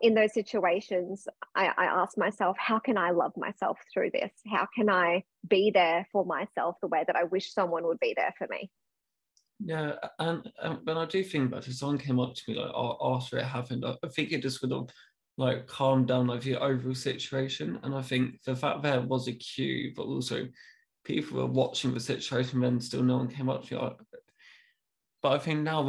in 0.00 0.14
those 0.14 0.34
situations, 0.34 1.26
I, 1.54 1.72
I 1.76 1.84
ask 1.84 2.18
myself, 2.18 2.56
how 2.58 2.78
can 2.78 2.98
I 2.98 3.10
love 3.10 3.32
myself 3.36 3.78
through 3.92 4.10
this? 4.12 4.30
How 4.46 4.66
can 4.74 4.90
I 4.90 5.24
be 5.48 5.70
there 5.72 6.06
for 6.12 6.24
myself 6.24 6.76
the 6.80 6.88
way 6.88 7.04
that 7.06 7.16
I 7.16 7.24
wish 7.24 7.52
someone 7.52 7.84
would 7.84 8.00
be 8.00 8.14
there 8.16 8.34
for 8.36 8.46
me? 8.50 8.70
Yeah, 9.60 9.94
and 10.20 10.50
when 10.84 10.96
I 10.96 11.04
do 11.06 11.24
think 11.24 11.48
about 11.48 11.66
it, 11.66 11.74
someone 11.74 11.98
came 11.98 12.20
up 12.20 12.34
to 12.34 12.42
me 12.48 12.58
like 12.58 12.70
after 13.02 13.38
it 13.38 13.44
happened. 13.44 13.84
I 13.84 14.08
think 14.08 14.30
it 14.30 14.42
just 14.42 14.62
would 14.62 14.70
have 14.70 14.86
like 15.36 15.66
calmed 15.66 16.08
down 16.08 16.28
like 16.28 16.42
the 16.42 16.60
overall 16.60 16.94
situation. 16.94 17.78
And 17.82 17.94
I 17.94 18.02
think 18.02 18.42
the 18.44 18.54
fact 18.54 18.82
there 18.82 19.00
was 19.00 19.26
a 19.26 19.32
queue, 19.32 19.92
but 19.96 20.04
also 20.04 20.46
people 21.04 21.38
were 21.38 21.46
watching 21.46 21.92
the 21.92 22.00
situation 22.00 22.60
when 22.60 22.80
still 22.80 23.02
no 23.02 23.16
one 23.16 23.28
came 23.28 23.48
up 23.48 23.66
to 23.66 23.74
me. 23.74 23.90
But 25.22 25.32
I 25.32 25.38
think 25.38 25.60
now, 25.60 25.82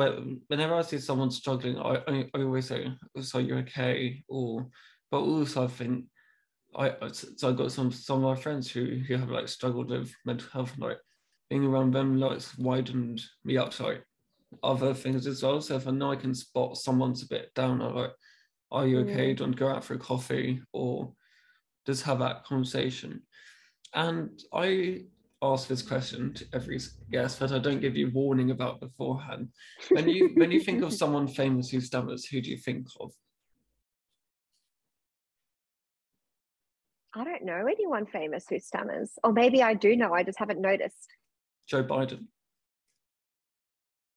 whenever 0.47 0.73
I 0.73 0.81
see 0.81 0.97
someone 0.97 1.29
struggling, 1.29 1.77
I, 1.77 2.01
I, 2.07 2.25
always 2.33 2.67
say, 2.67 2.91
"So 3.21 3.37
you're 3.37 3.59
okay," 3.59 4.23
or, 4.27 4.67
but 5.11 5.19
also 5.19 5.65
I 5.65 5.67
think 5.67 6.05
I 6.75 6.93
so 7.11 7.49
I 7.49 7.51
got 7.53 7.71
some 7.71 7.91
some 7.91 8.23
of 8.23 8.35
my 8.35 8.41
friends 8.41 8.71
who 8.71 8.85
who 9.07 9.17
have 9.17 9.29
like 9.29 9.47
struggled 9.47 9.89
with 9.89 10.11
mental 10.25 10.49
health, 10.51 10.73
like 10.79 10.97
being 11.49 11.65
around 11.65 11.93
them 11.93 12.17
like 12.17 12.37
it's 12.37 12.57
widened 12.57 13.21
me 13.43 13.57
up 13.57 13.71
to 13.71 13.83
like 13.83 14.03
other 14.63 14.93
things 14.93 15.27
as 15.27 15.43
well. 15.43 15.61
So 15.61 15.75
if 15.75 15.87
I 15.87 15.91
know 15.91 16.11
I 16.11 16.15
can 16.15 16.33
spot 16.33 16.77
someone's 16.77 17.23
a 17.23 17.27
bit 17.27 17.53
down, 17.53 17.81
I'm 17.81 17.95
like, 17.95 18.13
"Are 18.71 18.87
you 18.87 18.99
okay? 19.01 19.33
Mm. 19.33 19.37
Don't 19.37 19.55
go 19.55 19.67
out 19.67 19.83
for 19.83 19.93
a 19.93 19.99
coffee," 19.99 20.61
or 20.73 21.13
just 21.85 22.03
have 22.03 22.19
that 22.19 22.45
conversation. 22.45 23.21
And 23.93 24.39
I 24.53 25.05
ask 25.41 25.67
this 25.67 25.81
question 25.81 26.33
to 26.33 26.45
every 26.53 26.79
guest, 27.11 27.39
but 27.39 27.51
I 27.51 27.59
don't 27.59 27.79
give 27.79 27.95
you 27.95 28.11
warning 28.13 28.51
about 28.51 28.79
beforehand. 28.79 29.49
When 29.89 30.09
you 30.09 30.31
when 30.35 30.51
you 30.51 30.59
think 30.59 30.83
of 30.83 30.93
someone 30.93 31.27
famous 31.27 31.69
who 31.69 31.79
stammers, 31.79 32.25
who 32.25 32.41
do 32.41 32.49
you 32.49 32.57
think 32.57 32.87
of? 32.99 33.11
I 37.15 37.23
don't 37.23 37.43
know 37.43 37.65
anyone 37.65 38.05
famous 38.05 38.45
who 38.49 38.59
stammers, 38.59 39.11
or 39.23 39.33
maybe 39.33 39.63
I 39.63 39.73
do 39.73 39.95
know. 39.95 40.13
I 40.13 40.23
just 40.23 40.39
haven't 40.39 40.61
noticed. 40.61 41.07
Joe 41.67 41.83
Biden. 41.83 42.27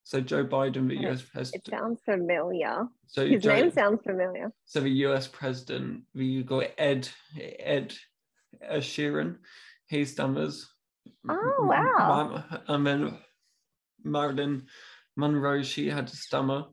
So 0.05 0.21
Joe 0.21 0.45
Biden, 0.45 0.89
the 0.89 1.09
US 1.09 1.23
president. 1.23 1.63
It 1.67 1.71
sounds 1.71 2.01
familiar. 2.05 2.87
So 3.07 3.27
his 3.27 3.43
Joe, 3.43 3.55
name 3.55 3.71
sounds 3.71 4.03
familiar. 4.03 4.53
So 4.67 4.81
the 4.81 4.91
US 5.07 5.29
president, 5.29 6.03
we 6.15 6.43
got 6.43 6.67
Ed 6.77 7.09
Ed 7.39 7.95
Sheeran. 8.61 9.37
He 9.87 10.03
stammers. 10.03 10.72
Oh 11.29 11.67
wow! 11.67 12.45
And 12.69 12.87
then 12.87 13.19
Marilyn 14.05 14.67
Monroe, 15.17 15.63
she 15.63 15.89
had 15.89 16.09
a 16.09 16.17
stammer, 16.17 16.65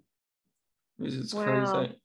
which 0.97 1.13
is 1.13 1.33
wow. 1.33 1.43
crazy. 1.43 1.95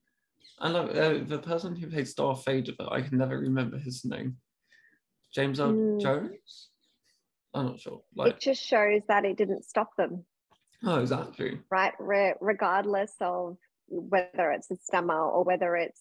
And 0.60 0.76
uh, 0.76 1.24
the 1.26 1.38
person 1.38 1.74
who 1.74 1.88
played 1.88 2.08
Darth 2.16 2.44
Vader, 2.44 2.72
but 2.78 2.92
I 2.92 3.02
can 3.02 3.18
never 3.18 3.38
remember 3.38 3.78
his 3.78 4.04
name. 4.04 4.36
James 5.34 5.58
Earl 5.58 5.72
mm. 5.72 6.00
Jones. 6.00 6.68
I'm 7.52 7.66
not 7.66 7.80
sure. 7.80 8.02
Like, 8.14 8.34
it 8.34 8.40
just 8.40 8.62
shows 8.62 9.02
that 9.08 9.24
it 9.24 9.36
didn't 9.36 9.64
stop 9.64 9.90
them. 9.96 10.24
Oh, 10.84 11.00
exactly. 11.00 11.60
Right, 11.70 11.92
Re- 11.98 12.34
regardless 12.40 13.12
of 13.20 13.56
whether 13.88 14.50
it's 14.52 14.70
a 14.70 14.76
stammer 14.76 15.20
or 15.20 15.44
whether 15.44 15.76
it's 15.76 16.00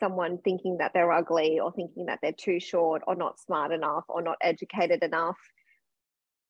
someone 0.00 0.38
thinking 0.38 0.78
that 0.78 0.92
they're 0.94 1.12
ugly 1.12 1.60
or 1.60 1.72
thinking 1.72 2.06
that 2.06 2.18
they're 2.22 2.32
too 2.32 2.58
short 2.58 3.02
or 3.06 3.14
not 3.14 3.38
smart 3.38 3.72
enough 3.72 4.04
or 4.08 4.22
not 4.22 4.36
educated 4.42 5.02
enough, 5.02 5.36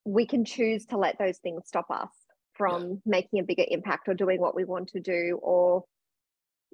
we 0.05 0.27
can 0.27 0.45
choose 0.45 0.87
to 0.87 0.97
let 0.97 1.19
those 1.19 1.39
things 1.39 1.63
stop 1.67 1.87
us 1.91 2.11
from 2.55 2.83
yeah. 2.83 2.97
making 3.05 3.41
a 3.41 3.45
bigger 3.45 3.65
impact 3.69 4.09
or 4.09 4.15
doing 4.15 4.41
what 4.41 4.55
we 4.55 4.65
want 4.65 4.89
to 4.89 5.01
do. 5.01 5.39
Or 5.43 5.85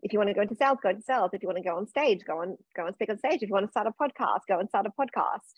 if 0.03 0.13
you 0.13 0.19
want 0.19 0.29
to 0.29 0.35
go 0.35 0.43
into 0.43 0.55
sales 0.55 0.79
go 0.83 0.91
into 0.91 1.03
sales. 1.03 1.31
If 1.33 1.43
you 1.43 1.49
want 1.49 1.59
to 1.59 1.69
go 1.69 1.77
on 1.77 1.87
stage 1.89 2.21
go 2.27 2.41
on 2.41 2.57
go 2.77 2.87
and 2.87 2.95
speak 2.95 3.11
on 3.11 3.19
stage. 3.19 3.43
If 3.43 3.49
you 3.49 3.55
want 3.55 3.67
to 3.67 3.71
start 3.71 3.87
a 3.87 4.03
podcast 4.03 4.41
go 4.49 4.61
and 4.61 4.69
start 4.69 4.87
a 4.87 4.91
podcast. 4.91 5.55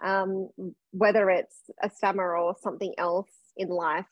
Um, 0.00 0.50
whether 0.92 1.28
it's 1.28 1.56
a 1.82 1.90
stammer 1.90 2.36
or 2.36 2.54
something 2.62 2.94
else 2.98 3.32
in 3.56 3.68
life 3.68 4.06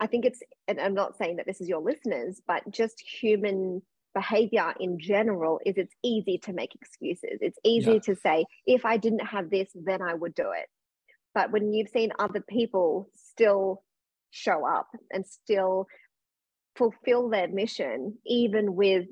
i 0.00 0.06
think 0.08 0.24
it's 0.24 0.40
and 0.66 0.80
i'm 0.80 0.94
not 0.94 1.16
saying 1.16 1.36
that 1.36 1.46
this 1.46 1.60
is 1.60 1.68
your 1.68 1.80
listeners 1.80 2.42
but 2.48 2.68
just 2.72 3.00
human 3.00 3.80
behavior 4.14 4.74
in 4.78 4.98
general 4.98 5.60
is 5.64 5.76
it's 5.76 5.94
easy 6.02 6.38
to 6.38 6.52
make 6.52 6.74
excuses. 6.74 7.38
It's 7.40 7.58
easy 7.64 7.94
yeah. 7.94 7.98
to 8.00 8.16
say, 8.16 8.44
if 8.66 8.84
I 8.84 8.96
didn't 8.96 9.26
have 9.26 9.50
this, 9.50 9.68
then 9.74 10.02
I 10.02 10.14
would 10.14 10.34
do 10.34 10.50
it. 10.56 10.68
But 11.34 11.52
when 11.52 11.72
you've 11.72 11.88
seen 11.88 12.12
other 12.18 12.40
people 12.40 13.08
still 13.14 13.82
show 14.30 14.66
up 14.66 14.88
and 15.12 15.24
still 15.26 15.86
fulfill 16.76 17.28
their 17.28 17.48
mission, 17.48 18.18
even 18.26 18.74
with 18.74 19.06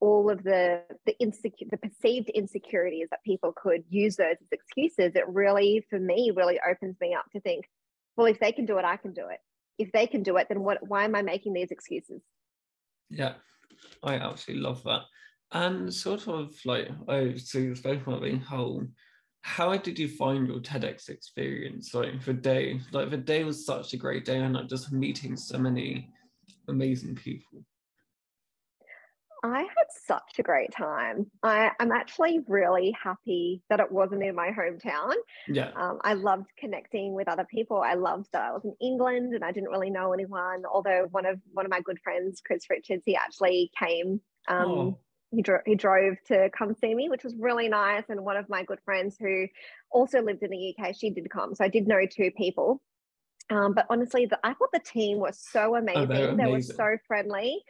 all 0.00 0.30
of 0.30 0.42
the 0.42 0.82
the 1.04 1.14
insecure 1.18 1.66
the 1.70 1.76
perceived 1.76 2.30
insecurities 2.30 3.08
that 3.10 3.22
people 3.24 3.52
could 3.54 3.84
use 3.88 4.16
those 4.16 4.36
as 4.40 4.48
excuses, 4.52 5.12
it 5.14 5.28
really, 5.28 5.84
for 5.90 5.98
me, 5.98 6.32
really 6.34 6.58
opens 6.68 6.96
me 7.00 7.14
up 7.14 7.26
to 7.32 7.40
think, 7.40 7.66
well, 8.16 8.26
if 8.26 8.40
they 8.40 8.52
can 8.52 8.64
do 8.64 8.78
it, 8.78 8.84
I 8.84 8.96
can 8.96 9.12
do 9.12 9.26
it. 9.28 9.38
If 9.78 9.92
they 9.92 10.06
can 10.06 10.22
do 10.22 10.36
it, 10.38 10.46
then 10.48 10.60
what 10.60 10.78
why 10.86 11.04
am 11.04 11.14
I 11.14 11.22
making 11.22 11.52
these 11.52 11.70
excuses? 11.70 12.22
Yeah, 13.10 13.34
I 14.02 14.14
absolutely 14.14 14.62
love 14.62 14.82
that. 14.84 15.02
And 15.52 15.92
sort 15.92 16.28
of 16.28 16.54
like 16.64 16.88
I 17.08 17.36
see 17.36 17.74
spoken 17.74 18.02
about 18.06 18.22
being 18.22 18.40
whole. 18.40 18.86
How 19.42 19.76
did 19.76 19.98
you 19.98 20.08
find 20.08 20.46
your 20.46 20.60
TEDx 20.60 21.08
experience? 21.08 21.94
Like 21.94 22.24
the 22.24 22.34
day, 22.34 22.80
like 22.92 23.10
the 23.10 23.16
day 23.16 23.42
was 23.42 23.66
such 23.66 23.92
a 23.94 23.96
great 23.96 24.24
day, 24.24 24.38
and 24.38 24.54
like 24.54 24.68
just 24.68 24.92
meeting 24.92 25.36
so 25.36 25.58
many 25.58 26.08
amazing 26.68 27.16
people. 27.16 27.64
I 29.42 29.60
had 29.60 29.86
such 30.06 30.38
a 30.38 30.42
great 30.42 30.70
time. 30.72 31.30
I, 31.42 31.70
am 31.80 31.92
actually 31.92 32.40
really 32.46 32.94
happy 33.02 33.62
that 33.70 33.80
it 33.80 33.90
wasn't 33.90 34.22
in 34.22 34.34
my 34.34 34.50
hometown. 34.50 35.14
Yeah. 35.48 35.70
Um, 35.76 35.98
I 36.02 36.14
loved 36.14 36.48
connecting 36.58 37.14
with 37.14 37.28
other 37.28 37.46
people. 37.50 37.80
I 37.80 37.94
loved 37.94 38.28
that 38.32 38.42
I 38.42 38.52
was 38.52 38.64
in 38.64 38.74
England 38.80 39.34
and 39.34 39.44
I 39.44 39.52
didn't 39.52 39.70
really 39.70 39.90
know 39.90 40.12
anyone. 40.12 40.64
Although 40.70 41.06
one 41.10 41.26
of 41.26 41.40
one 41.52 41.64
of 41.64 41.70
my 41.70 41.80
good 41.80 41.98
friends, 42.04 42.42
Chris 42.44 42.64
Richards, 42.68 43.02
he 43.06 43.16
actually 43.16 43.70
came. 43.78 44.20
Um, 44.48 44.68
oh. 44.68 44.98
He, 45.32 45.42
dro- 45.42 45.62
he 45.64 45.76
drove 45.76 46.16
to 46.26 46.50
come 46.50 46.74
see 46.74 46.92
me, 46.92 47.08
which 47.08 47.22
was 47.22 47.36
really 47.38 47.68
nice. 47.68 48.02
And 48.08 48.24
one 48.24 48.36
of 48.36 48.48
my 48.48 48.64
good 48.64 48.80
friends 48.84 49.16
who 49.18 49.46
also 49.92 50.20
lived 50.22 50.42
in 50.42 50.50
the 50.50 50.74
UK, 50.76 50.92
she 50.98 51.10
did 51.10 51.30
come. 51.30 51.54
So 51.54 51.64
I 51.64 51.68
did 51.68 51.86
know 51.86 52.00
two 52.04 52.32
people. 52.36 52.82
Um, 53.48 53.72
but 53.72 53.86
honestly, 53.90 54.26
the, 54.26 54.38
I 54.44 54.54
thought 54.54 54.70
the 54.72 54.80
team 54.80 55.18
was 55.18 55.38
so 55.38 55.76
amazing. 55.76 56.00
Oh, 56.00 56.04
amazing. 56.04 56.36
They 56.36 56.50
were 56.50 56.62
so 56.62 56.96
friendly. 57.06 57.62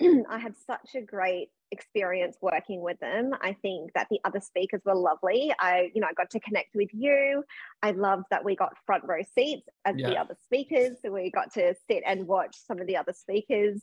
I 0.28 0.38
had 0.38 0.54
such 0.66 0.94
a 0.94 1.00
great 1.00 1.50
experience 1.70 2.36
working 2.40 2.80
with 2.80 2.98
them. 3.00 3.32
I 3.42 3.54
think 3.62 3.92
that 3.94 4.06
the 4.10 4.20
other 4.24 4.40
speakers 4.40 4.80
were 4.84 4.94
lovely. 4.94 5.52
I, 5.58 5.90
you 5.94 6.00
know, 6.00 6.06
I 6.08 6.14
got 6.14 6.30
to 6.30 6.40
connect 6.40 6.74
with 6.74 6.88
you. 6.92 7.44
I 7.82 7.90
loved 7.90 8.24
that 8.30 8.44
we 8.44 8.56
got 8.56 8.72
front 8.86 9.04
row 9.04 9.22
seats 9.34 9.68
as 9.84 9.96
yeah. 9.98 10.10
the 10.10 10.16
other 10.16 10.36
speakers. 10.44 10.96
So 11.02 11.12
we 11.12 11.30
got 11.30 11.52
to 11.54 11.74
sit 11.90 12.02
and 12.06 12.26
watch 12.26 12.56
some 12.66 12.80
of 12.80 12.86
the 12.86 12.96
other 12.96 13.12
speakers. 13.12 13.82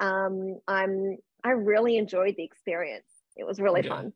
Um, 0.00 0.58
I'm 0.68 1.18
I 1.42 1.50
really 1.50 1.96
enjoyed 1.98 2.36
the 2.36 2.44
experience. 2.44 3.06
It 3.36 3.46
was 3.46 3.60
really 3.60 3.82
yeah. 3.82 3.96
fun. 3.96 4.12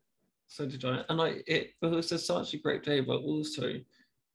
So 0.47 0.67
did 0.67 0.85
I. 0.85 1.05
And 1.09 1.21
I 1.21 1.29
it, 1.47 1.73
it 1.81 1.87
was 1.87 2.09
just 2.09 2.27
such 2.27 2.55
a 2.55 2.59
great 2.59 2.83
day, 2.83 3.01
but 3.01 3.19
also 3.19 3.75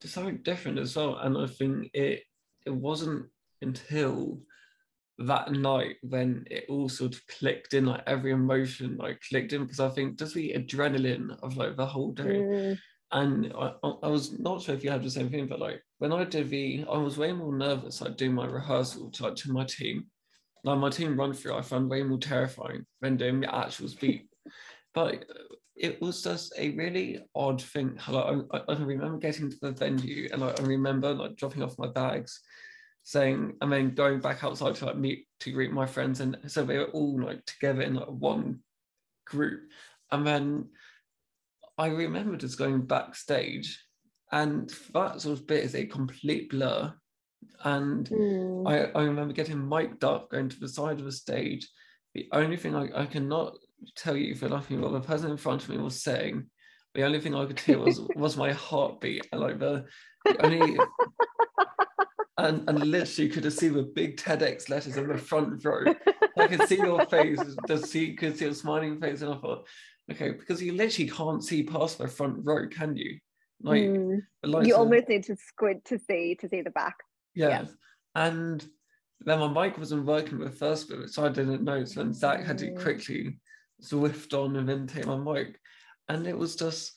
just 0.02 0.14
something 0.14 0.40
different 0.44 0.80
as 0.80 0.96
well. 0.96 1.18
And 1.18 1.38
I 1.38 1.48
think 1.48 1.90
it 1.94 2.24
it 2.66 2.74
wasn't 2.74 3.26
until 3.62 4.40
that 5.28 5.52
night 5.52 5.98
when 6.02 6.46
it 6.50 6.66
all 6.70 6.90
sort 6.90 7.14
of 7.14 7.28
clicked 7.28 7.74
in, 7.74 7.86
like 7.86 8.04
every 8.08 8.32
emotion 8.32 8.98
like 8.98 9.22
clicked 9.30 9.54
in 9.54 9.64
because 9.64 9.80
I 9.80 9.90
think 9.90 10.18
just 10.18 10.34
the 10.34 10.54
adrenaline 10.56 11.38
of 11.42 11.58
like 11.58 11.76
the 11.76 11.86
whole 11.86 12.12
day. 12.12 12.24
Mm. 12.24 12.80
And 13.12 13.54
I, 13.56 13.74
I 14.02 14.08
was 14.08 14.40
not 14.40 14.62
sure 14.62 14.74
if 14.74 14.84
you 14.84 14.90
had 14.90 15.04
the 15.04 15.10
same 15.10 15.30
thing, 15.30 15.48
but 15.48 15.60
like 15.60 15.84
when 16.00 16.12
I 16.12 16.24
did 16.24 16.50
the, 16.50 16.86
I 16.92 16.98
was 16.98 17.18
way 17.18 17.32
more 17.32 17.56
nervous 17.56 18.02
like 18.02 18.18
doing 18.18 18.34
my 18.34 18.46
rehearsal 18.46 19.12
to 19.12 19.24
like 19.24 19.36
to 19.38 19.52
my 19.52 19.66
team. 19.66 20.08
Like 20.64 20.80
my 20.80 20.90
team 20.90 21.20
run 21.20 21.34
through, 21.34 21.56
I 21.56 21.62
found 21.62 21.90
way 21.90 22.04
more 22.04 22.18
terrifying 22.18 22.86
than 23.02 23.18
doing 23.18 23.42
the 23.42 23.54
actual 23.54 23.88
speak. 23.90 24.28
but 24.94 25.26
it 25.76 26.02
was 26.02 26.24
just 26.24 26.54
a 26.58 26.72
really 26.72 27.20
odd 27.36 27.62
thing. 27.62 28.00
Like, 28.08 28.46
I, 28.52 28.62
I 28.68 28.76
remember 28.76 29.18
getting 29.18 29.50
to 29.50 29.58
the 29.62 29.72
venue 29.72 30.30
and 30.32 30.42
like, 30.42 30.60
I 30.60 30.64
remember 30.64 31.14
like 31.14 31.36
dropping 31.36 31.64
off 31.64 31.80
my 31.80 31.88
bags 31.88 32.42
saying 33.04 33.54
and 33.62 33.72
then 33.72 33.94
going 33.94 34.20
back 34.20 34.44
outside 34.44 34.76
to 34.76 34.86
like 34.86 34.98
meet 34.98 35.28
to 35.42 35.52
greet 35.52 35.72
my 35.72 35.86
friends 35.86 36.22
and 36.22 36.38
so 36.48 36.64
they 36.64 36.78
were 36.78 36.92
all 36.92 37.22
like 37.22 37.46
together 37.46 37.82
in 37.82 37.96
like 37.96 38.08
one 38.08 38.60
group. 39.26 39.62
And 40.12 40.26
then 40.26 40.70
I 41.78 41.88
remember 41.88 42.38
just 42.38 42.58
going 42.58 42.86
backstage 42.86 43.84
and 44.32 44.74
that 44.94 45.22
sort 45.22 45.38
of 45.38 45.48
bit 45.48 45.64
is 45.64 45.76
a 45.76 45.86
complete 45.86 46.50
blur. 46.50 46.94
And 47.64 48.10
mm. 48.10 48.70
I, 48.70 48.98
I 48.98 49.04
remember 49.04 49.34
getting 49.34 49.68
mic'd 49.68 50.04
up 50.04 50.30
going 50.30 50.50
to 50.50 50.60
the 50.60 50.70
side 50.70 51.00
of 51.00 51.06
the 51.06 51.12
stage. 51.12 51.68
The 52.14 52.28
only 52.32 52.58
thing 52.58 52.76
I, 52.76 52.90
I 52.96 53.06
cannot 53.06 53.58
tell 53.96 54.16
you 54.16 54.36
for 54.36 54.50
laughing 54.50 54.82
what 54.82 54.92
the 54.94 55.02
person 55.02 55.32
in 55.32 55.38
front 55.38 55.64
of 55.64 55.70
me 55.70 55.78
was 55.78 56.02
saying 56.02 56.50
the 56.94 57.04
only 57.04 57.20
thing 57.20 57.36
I 57.36 57.46
could 57.46 57.60
hear 57.60 57.80
was 57.80 58.00
was 58.16 58.38
my 58.38 58.52
heartbeat. 58.52 59.28
And 59.32 59.42
like 59.42 59.60
the, 59.60 59.86
the 60.26 60.46
only 60.46 60.78
and, 62.38 62.68
and 62.68 62.80
literally 62.80 63.28
you 63.28 63.34
could 63.34 63.44
have 63.44 63.54
seen 63.54 63.74
the 63.74 63.84
big 63.84 64.18
TEDx 64.18 64.70
letters 64.70 64.98
in 64.98 65.08
the 65.08 65.18
front 65.18 65.64
row. 65.64 65.84
I 66.38 66.48
could 66.48 66.68
see 66.68 66.78
your 66.78 67.06
face, 67.06 67.40
just 67.68 67.86
see, 67.88 68.16
could 68.16 68.38
see 68.38 68.46
your 68.46 68.54
smiling 68.54 69.00
face, 69.00 69.22
and 69.22 69.34
I 69.34 69.38
thought, 69.38 69.68
okay, 70.12 70.32
because 70.32 70.62
you 70.62 70.74
literally 70.74 71.10
can't 71.10 71.44
see 71.44 71.64
past 71.64 71.98
the 71.98 72.08
front 72.08 72.38
row, 72.44 72.68
can 72.68 72.96
you? 72.96 73.20
Like, 73.62 73.84
mm. 73.84 74.22
you 74.66 74.76
almost 74.76 75.08
need 75.08 75.24
to 75.26 75.38
squint 75.38 75.86
to 75.86 76.00
see 76.00 76.36
to 76.36 76.50
see 76.50 76.62
the 76.62 76.72
back. 76.72 76.96
Yeah. 77.34 77.50
yeah. 77.50 77.66
And 78.16 78.66
then 79.22 79.40
my 79.40 79.48
mic 79.48 79.78
wasn't 79.78 80.06
working 80.06 80.40
with 80.40 80.58
first 80.58 80.90
bit, 80.90 81.10
so 81.10 81.26
I 81.26 81.30
didn't 81.30 81.64
know. 81.64 81.86
So 81.86 82.04
then 82.04 82.14
Zach 82.14 82.44
had 82.44 82.58
to 82.60 82.72
mm. 82.72 82.82
quickly 82.82 83.40
swift 83.80 84.34
on 84.34 84.56
and 84.56 84.68
then 84.68 84.88
take 84.88 85.06
my 85.06 85.18
mic. 85.18 85.60
And 86.10 86.28
it 86.28 86.38
was 86.38 86.56
just, 86.56 86.94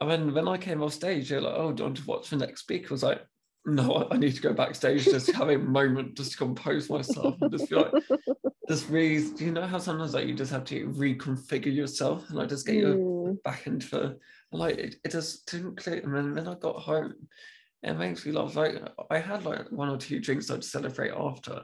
I 0.00 0.04
mean, 0.04 0.34
when 0.34 0.48
I 0.48 0.58
came 0.58 0.82
off 0.82 0.92
stage, 0.92 1.30
you're 1.30 1.40
like, 1.40 1.54
oh, 1.56 1.72
do 1.72 1.82
you 1.82 1.86
want 1.86 1.96
to 1.96 2.06
watch 2.06 2.30
the 2.30 2.36
next 2.36 2.62
speaker? 2.62 2.88
I 2.90 2.94
was 2.94 3.02
like, 3.02 3.22
no, 3.66 4.08
I 4.10 4.16
need 4.16 4.34
to 4.34 4.42
go 4.42 4.52
backstage, 4.52 5.04
just 5.04 5.32
have 5.32 5.50
a 5.50 5.58
moment, 5.58 6.16
just 6.16 6.32
to 6.32 6.38
compose 6.38 6.88
myself, 6.88 7.36
and 7.40 7.50
just 7.50 7.68
be 7.68 7.76
like, 7.76 7.92
just 8.68 8.88
really, 8.88 9.28
do 9.34 9.44
you 9.44 9.52
know 9.52 9.66
how 9.66 9.78
sometimes 9.78 10.14
like 10.14 10.26
you 10.26 10.34
just 10.34 10.52
have 10.52 10.64
to 10.66 10.88
reconfigure 10.88 11.74
yourself 11.74 12.28
and 12.28 12.38
like 12.38 12.48
just 12.48 12.66
get 12.66 12.76
mm. 12.76 12.80
you 12.80 13.40
back 13.44 13.66
into 13.66 14.16
like 14.52 14.78
it, 14.78 14.96
it 15.04 15.12
just 15.12 15.50
didn't 15.50 15.76
click. 15.76 16.04
And 16.04 16.14
then, 16.14 16.34
then 16.34 16.48
I 16.48 16.54
got 16.54 16.76
home, 16.76 17.14
it 17.82 17.94
makes 17.94 18.24
me 18.24 18.32
laugh. 18.32 18.56
Like 18.56 18.76
I 19.10 19.18
had 19.18 19.44
like 19.44 19.70
one 19.70 19.88
or 19.88 19.98
two 19.98 20.20
drinks 20.20 20.46
to 20.46 20.62
celebrate 20.62 21.12
after. 21.12 21.62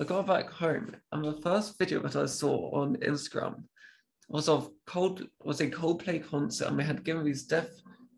I 0.00 0.04
got 0.04 0.26
back 0.26 0.50
home, 0.50 0.96
and 1.12 1.24
the 1.24 1.40
first 1.42 1.78
video 1.78 2.00
that 2.02 2.16
I 2.16 2.26
saw 2.26 2.70
on 2.72 2.96
Instagram 2.96 3.64
was 4.28 4.48
of 4.48 4.70
cold 4.86 5.26
was 5.44 5.60
a 5.60 5.68
Coldplay 5.68 6.26
concert, 6.26 6.68
and 6.68 6.78
they 6.78 6.84
had 6.84 7.04
given 7.04 7.24
these 7.24 7.44
deaf 7.44 7.68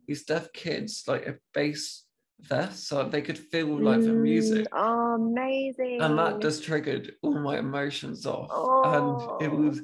these 0.07 0.25
deaf 0.25 0.53
kids 0.53 1.05
like 1.07 1.27
a 1.27 1.37
bass 1.55 2.05
there 2.49 2.71
so 2.73 3.05
they 3.05 3.23
could 3.23 3.39
feel 3.39 3.81
like 3.81 4.01
the 4.01 4.13
music. 4.13 4.67
Oh, 4.73 5.15
amazing. 5.15 6.01
And 6.01 6.19
that 6.19 6.41
just 6.41 6.65
triggered 6.65 7.13
all 7.23 7.39
my 7.39 7.59
emotions 7.59 8.27
off. 8.27 8.49
Oh. 8.51 9.39
And 9.39 9.43
it 9.43 9.55
was, 9.55 9.81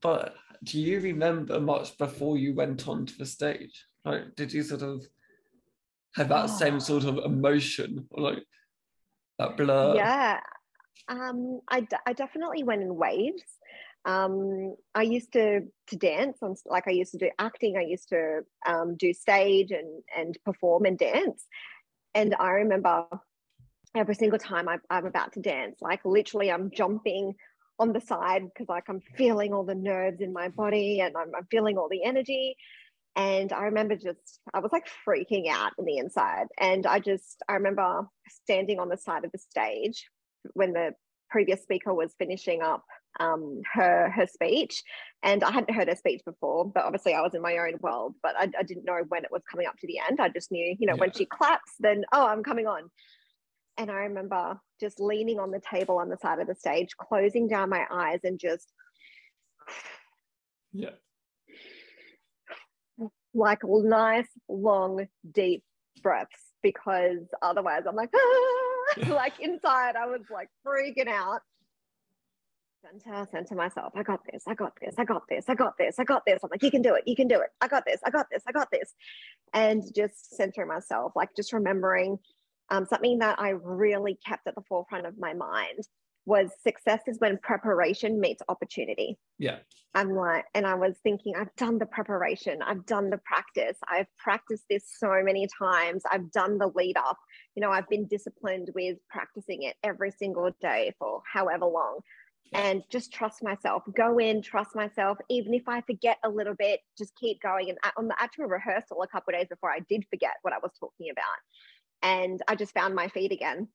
but 0.00 0.34
do 0.64 0.80
you 0.80 1.00
remember 1.00 1.60
much 1.60 1.98
before 1.98 2.38
you 2.38 2.54
went 2.54 2.86
onto 2.88 3.16
the 3.16 3.26
stage? 3.26 3.86
Like, 4.04 4.34
did 4.36 4.52
you 4.52 4.62
sort 4.62 4.82
of 4.82 5.04
have 6.14 6.28
that 6.28 6.44
oh. 6.44 6.58
same 6.58 6.80
sort 6.80 7.04
of 7.04 7.18
emotion 7.18 8.06
or 8.10 8.22
like 8.22 8.44
that 9.38 9.56
blur? 9.56 9.96
Yeah. 9.96 10.40
Um, 11.08 11.60
I, 11.68 11.80
d- 11.80 11.96
I 12.06 12.12
definitely 12.12 12.62
went 12.62 12.82
in 12.82 12.94
waves 12.94 13.42
um, 14.04 14.74
I 14.94 15.02
used 15.02 15.32
to 15.34 15.60
to 15.88 15.96
dance 15.96 16.38
on 16.42 16.56
like 16.66 16.88
I 16.88 16.90
used 16.90 17.12
to 17.12 17.18
do 17.18 17.30
acting. 17.38 17.76
I 17.76 17.82
used 17.82 18.08
to 18.08 18.40
um, 18.66 18.96
do 18.96 19.12
stage 19.12 19.70
and 19.70 20.02
and 20.16 20.36
perform 20.44 20.86
and 20.86 20.98
dance. 20.98 21.46
And 22.14 22.34
I 22.38 22.50
remember 22.50 23.06
every 23.94 24.14
single 24.14 24.38
time 24.38 24.68
I, 24.68 24.78
I'm 24.90 25.06
about 25.06 25.32
to 25.34 25.40
dance, 25.40 25.78
like 25.80 26.04
literally, 26.04 26.50
I'm 26.50 26.70
jumping 26.70 27.34
on 27.78 27.92
the 27.92 28.00
side 28.00 28.42
because 28.44 28.68
like 28.68 28.84
I'm 28.88 29.00
feeling 29.16 29.52
all 29.52 29.64
the 29.64 29.74
nerves 29.74 30.20
in 30.20 30.32
my 30.32 30.48
body 30.48 31.00
and 31.00 31.16
I'm, 31.16 31.32
I'm 31.36 31.46
feeling 31.50 31.78
all 31.78 31.88
the 31.90 32.04
energy. 32.04 32.56
And 33.16 33.52
I 33.52 33.64
remember 33.64 33.96
just 33.96 34.40
I 34.54 34.60
was 34.60 34.72
like 34.72 34.86
freaking 35.06 35.48
out 35.48 35.72
in 35.78 35.84
the 35.84 35.98
inside. 35.98 36.46
And 36.58 36.86
I 36.86 36.98
just 36.98 37.42
I 37.48 37.54
remember 37.54 38.06
standing 38.28 38.78
on 38.78 38.88
the 38.88 38.96
side 38.96 39.24
of 39.24 39.32
the 39.32 39.38
stage 39.38 40.06
when 40.54 40.72
the 40.72 40.94
previous 41.30 41.62
speaker 41.62 41.92
was 41.92 42.14
finishing 42.18 42.62
up 42.62 42.84
um, 43.20 43.60
her 43.72 44.10
her 44.10 44.26
speech, 44.26 44.82
and 45.22 45.42
I 45.44 45.50
hadn't 45.50 45.74
heard 45.74 45.88
her 45.88 45.96
speech 45.96 46.22
before, 46.24 46.64
but 46.64 46.84
obviously 46.84 47.14
I 47.14 47.20
was 47.20 47.34
in 47.34 47.42
my 47.42 47.56
own 47.58 47.78
world. 47.80 48.14
But 48.22 48.36
I, 48.36 48.50
I 48.58 48.62
didn't 48.62 48.84
know 48.84 49.02
when 49.08 49.24
it 49.24 49.32
was 49.32 49.42
coming 49.50 49.66
up 49.66 49.76
to 49.78 49.86
the 49.86 49.98
end. 50.08 50.20
I 50.20 50.28
just 50.28 50.50
knew, 50.50 50.76
you 50.78 50.86
know, 50.86 50.94
yeah. 50.94 51.00
when 51.00 51.12
she 51.12 51.26
claps, 51.26 51.72
then 51.80 52.04
oh, 52.12 52.26
I'm 52.26 52.42
coming 52.42 52.66
on. 52.66 52.90
And 53.78 53.90
I 53.90 54.00
remember 54.00 54.60
just 54.80 55.00
leaning 55.00 55.38
on 55.38 55.50
the 55.50 55.60
table 55.60 55.98
on 55.98 56.08
the 56.08 56.18
side 56.18 56.40
of 56.40 56.46
the 56.46 56.54
stage, 56.54 56.90
closing 56.96 57.48
down 57.48 57.70
my 57.70 57.86
eyes, 57.90 58.20
and 58.24 58.38
just 58.38 58.70
yeah, 60.72 60.90
like 63.34 63.60
nice 63.64 64.28
long 64.48 65.06
deep 65.30 65.62
breaths 66.02 66.30
because 66.62 67.18
otherwise 67.40 67.82
I'm 67.86 67.96
like 67.96 68.10
ah! 68.14 68.58
like 69.08 69.40
inside 69.40 69.96
I 69.96 70.06
was 70.06 70.22
like 70.30 70.48
freaking 70.66 71.08
out 71.08 71.40
center, 72.82 73.26
center 73.30 73.54
myself. 73.54 73.92
I 73.96 74.02
got 74.02 74.20
this. 74.30 74.44
I 74.46 74.54
got 74.54 74.72
this. 74.80 74.94
I 74.98 75.04
got 75.04 75.22
this. 75.28 75.44
I 75.48 75.54
got 75.54 75.74
this. 75.78 75.98
I 75.98 76.04
got 76.04 76.22
this. 76.26 76.40
I'm 76.42 76.50
like, 76.50 76.62
you 76.62 76.70
can 76.70 76.82
do 76.82 76.94
it. 76.94 77.04
You 77.06 77.16
can 77.16 77.28
do 77.28 77.40
it. 77.40 77.50
I 77.60 77.68
got 77.68 77.84
this. 77.86 78.00
I 78.04 78.10
got 78.10 78.26
this. 78.30 78.42
I 78.46 78.52
got 78.52 78.68
this. 78.70 78.94
And 79.54 79.82
just 79.94 80.36
center 80.36 80.66
myself, 80.66 81.12
like 81.14 81.30
just 81.36 81.52
remembering 81.52 82.18
um, 82.70 82.86
something 82.86 83.18
that 83.18 83.38
I 83.38 83.50
really 83.50 84.18
kept 84.26 84.46
at 84.46 84.54
the 84.54 84.62
forefront 84.68 85.06
of 85.06 85.18
my 85.18 85.34
mind 85.34 85.86
was 86.24 86.50
success 86.62 87.00
is 87.08 87.18
when 87.18 87.36
preparation 87.38 88.20
meets 88.20 88.42
opportunity. 88.48 89.18
Yeah. 89.38 89.58
I'm 89.94 90.10
like, 90.10 90.44
and 90.54 90.64
I 90.64 90.74
was 90.74 90.96
thinking, 91.02 91.34
I've 91.36 91.54
done 91.56 91.78
the 91.78 91.86
preparation, 91.86 92.62
I've 92.62 92.86
done 92.86 93.10
the 93.10 93.18
practice, 93.18 93.76
I've 93.88 94.06
practiced 94.16 94.64
this 94.70 94.84
so 94.98 95.20
many 95.22 95.48
times, 95.58 96.02
I've 96.10 96.30
done 96.30 96.58
the 96.58 96.70
lead 96.74 96.96
up. 96.96 97.18
You 97.56 97.60
know, 97.60 97.70
I've 97.70 97.88
been 97.88 98.06
disciplined 98.06 98.70
with 98.74 98.98
practicing 99.10 99.64
it 99.64 99.74
every 99.82 100.12
single 100.12 100.50
day 100.60 100.94
for 100.98 101.22
however 101.30 101.66
long 101.66 101.98
and 102.54 102.82
just 102.90 103.12
trust 103.12 103.42
myself. 103.42 103.82
Go 103.96 104.18
in, 104.18 104.42
trust 104.42 104.74
myself. 104.74 105.18
Even 105.30 105.54
if 105.54 105.68
I 105.68 105.80
forget 105.82 106.18
a 106.24 106.28
little 106.28 106.54
bit, 106.54 106.80
just 106.98 107.14
keep 107.16 107.40
going. 107.40 107.70
And 107.70 107.78
on 107.96 108.08
the 108.08 108.16
actual 108.18 108.46
rehearsal, 108.46 109.02
a 109.02 109.08
couple 109.08 109.32
days 109.32 109.48
before, 109.48 109.70
I 109.70 109.80
did 109.88 110.04
forget 110.10 110.34
what 110.42 110.52
I 110.52 110.58
was 110.62 110.72
talking 110.78 111.08
about, 111.10 111.24
and 112.02 112.40
I 112.48 112.54
just 112.54 112.74
found 112.74 112.94
my 112.94 113.08
feet 113.08 113.32
again. 113.32 113.68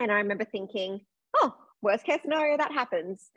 And 0.00 0.10
I 0.12 0.16
remember 0.16 0.44
thinking, 0.44 1.00
oh, 1.36 1.54
worst 1.80 2.04
case 2.04 2.22
scenario, 2.22 2.56
that 2.56 2.72
happens. 2.72 3.30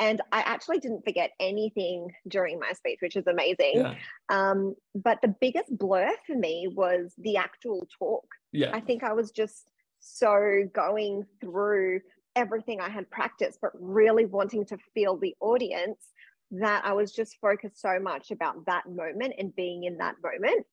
and 0.00 0.22
I 0.32 0.40
actually 0.40 0.78
didn't 0.78 1.04
forget 1.04 1.32
anything 1.38 2.10
during 2.26 2.58
my 2.58 2.72
speech, 2.72 3.00
which 3.02 3.16
is 3.16 3.26
amazing. 3.26 3.74
Yeah. 3.74 3.94
Um, 4.30 4.74
but 4.94 5.18
the 5.20 5.34
biggest 5.40 5.76
blur 5.76 6.10
for 6.26 6.34
me 6.34 6.68
was 6.74 7.12
the 7.18 7.36
actual 7.36 7.86
talk. 7.98 8.24
Yeah. 8.50 8.70
I 8.74 8.80
think 8.80 9.04
I 9.04 9.12
was 9.12 9.30
just 9.30 9.68
so 10.00 10.62
going 10.74 11.26
through 11.42 12.00
everything 12.36 12.80
I 12.80 12.88
had 12.88 13.10
practiced, 13.10 13.58
but 13.60 13.72
really 13.74 14.26
wanting 14.26 14.64
to 14.66 14.78
feel 14.94 15.16
the 15.16 15.34
audience 15.40 16.08
that 16.52 16.84
I 16.84 16.92
was 16.92 17.12
just 17.12 17.38
focused 17.40 17.80
so 17.80 17.98
much 18.00 18.30
about 18.30 18.66
that 18.66 18.88
moment 18.88 19.34
and 19.38 19.54
being 19.54 19.84
in 19.84 19.98
that 19.98 20.16
moment 20.22 20.66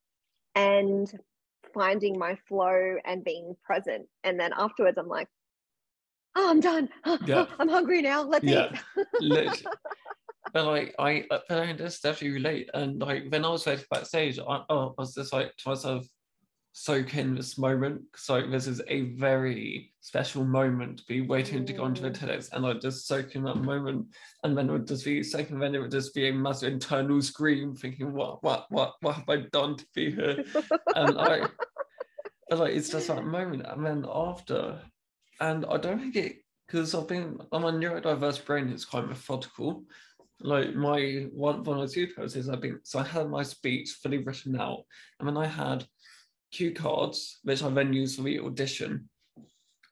and 0.54 1.12
finding 1.72 2.18
my 2.18 2.36
flow 2.48 2.96
and 3.04 3.24
being 3.24 3.54
present. 3.64 4.06
And 4.24 4.38
then 4.40 4.52
afterwards, 4.56 4.98
I'm 4.98 5.08
like, 5.08 5.28
oh, 6.36 6.50
I'm 6.50 6.60
done. 6.60 6.88
Yeah. 7.26 7.46
I'm 7.58 7.68
hungry 7.68 8.02
now. 8.02 8.22
Let's 8.22 8.44
Yeah. 8.44 8.76
eat. 9.20 9.66
But 10.54 10.64
like 10.64 10.94
I, 10.98 11.24
but 11.28 11.44
I 11.50 11.72
just 11.74 12.02
definitely 12.02 12.36
relate. 12.36 12.70
And 12.72 13.00
like 13.00 13.24
when 13.28 13.44
I 13.44 13.50
was 13.50 13.64
backstage, 13.64 14.38
I, 14.38 14.64
oh, 14.70 14.94
I 14.98 15.02
was 15.02 15.14
just 15.14 15.30
like 15.30 15.54
to 15.58 15.68
myself, 15.68 16.06
soak 16.78 17.16
in 17.16 17.34
this 17.34 17.58
moment. 17.58 18.02
So 18.14 18.40
this 18.46 18.68
is 18.68 18.80
a 18.86 19.00
very 19.16 19.92
special 20.00 20.44
moment 20.44 20.98
to 20.98 21.04
be 21.06 21.22
waiting 21.22 21.66
to 21.66 21.72
go 21.72 21.82
onto 21.82 22.02
the 22.02 22.10
Mm. 22.10 22.16
TEDx, 22.16 22.52
and 22.52 22.64
I 22.64 22.74
just 22.74 23.08
soak 23.08 23.34
in 23.34 23.42
that 23.44 23.56
moment. 23.56 24.06
And 24.44 24.56
then 24.56 24.68
it 24.68 24.72
would 24.72 24.86
just 24.86 25.04
be 25.04 25.24
second, 25.24 25.58
then 25.58 25.74
it 25.74 25.80
would 25.80 25.90
just 25.90 26.14
be 26.14 26.28
a 26.28 26.32
massive 26.32 26.72
internal 26.72 27.20
scream, 27.20 27.74
thinking, 27.74 28.12
what, 28.12 28.44
what, 28.44 28.66
what, 28.70 28.94
what 29.00 29.16
have 29.16 29.28
I 29.28 29.38
done 29.52 29.76
to 29.76 29.86
be 29.92 30.12
here? 30.12 30.44
and 30.94 31.18
I, 31.18 31.48
like 32.54 32.76
it's 32.76 32.90
just 32.90 33.08
that 33.08 33.24
moment, 33.24 33.66
and 33.66 33.84
then 33.84 34.06
after, 34.08 34.80
and 35.40 35.66
I 35.66 35.78
don't 35.78 35.98
think 35.98 36.14
it 36.14 36.36
because 36.66 36.94
I've 36.94 37.08
been 37.08 37.38
I'm 37.50 37.64
a 37.64 37.72
neurodiverse 37.72 38.44
brain. 38.44 38.68
It's 38.68 38.84
quite 38.84 39.08
methodical. 39.08 39.84
Like 40.40 40.74
my 40.74 41.26
one 41.32 41.64
one 41.64 41.78
or 41.78 41.88
two 41.88 42.06
processes, 42.08 42.48
I've 42.48 42.60
been 42.60 42.78
so 42.84 43.00
I 43.00 43.04
had 43.04 43.28
my 43.28 43.42
speech 43.42 43.98
fully 44.02 44.18
written 44.18 44.60
out, 44.60 44.84
and 45.18 45.28
then 45.28 45.36
I 45.36 45.46
had 45.46 45.84
cue 46.50 46.72
cards 46.72 47.38
which 47.42 47.62
I 47.62 47.68
then 47.70 47.92
used 47.92 48.16
for 48.16 48.22
the 48.22 48.40
audition 48.40 49.08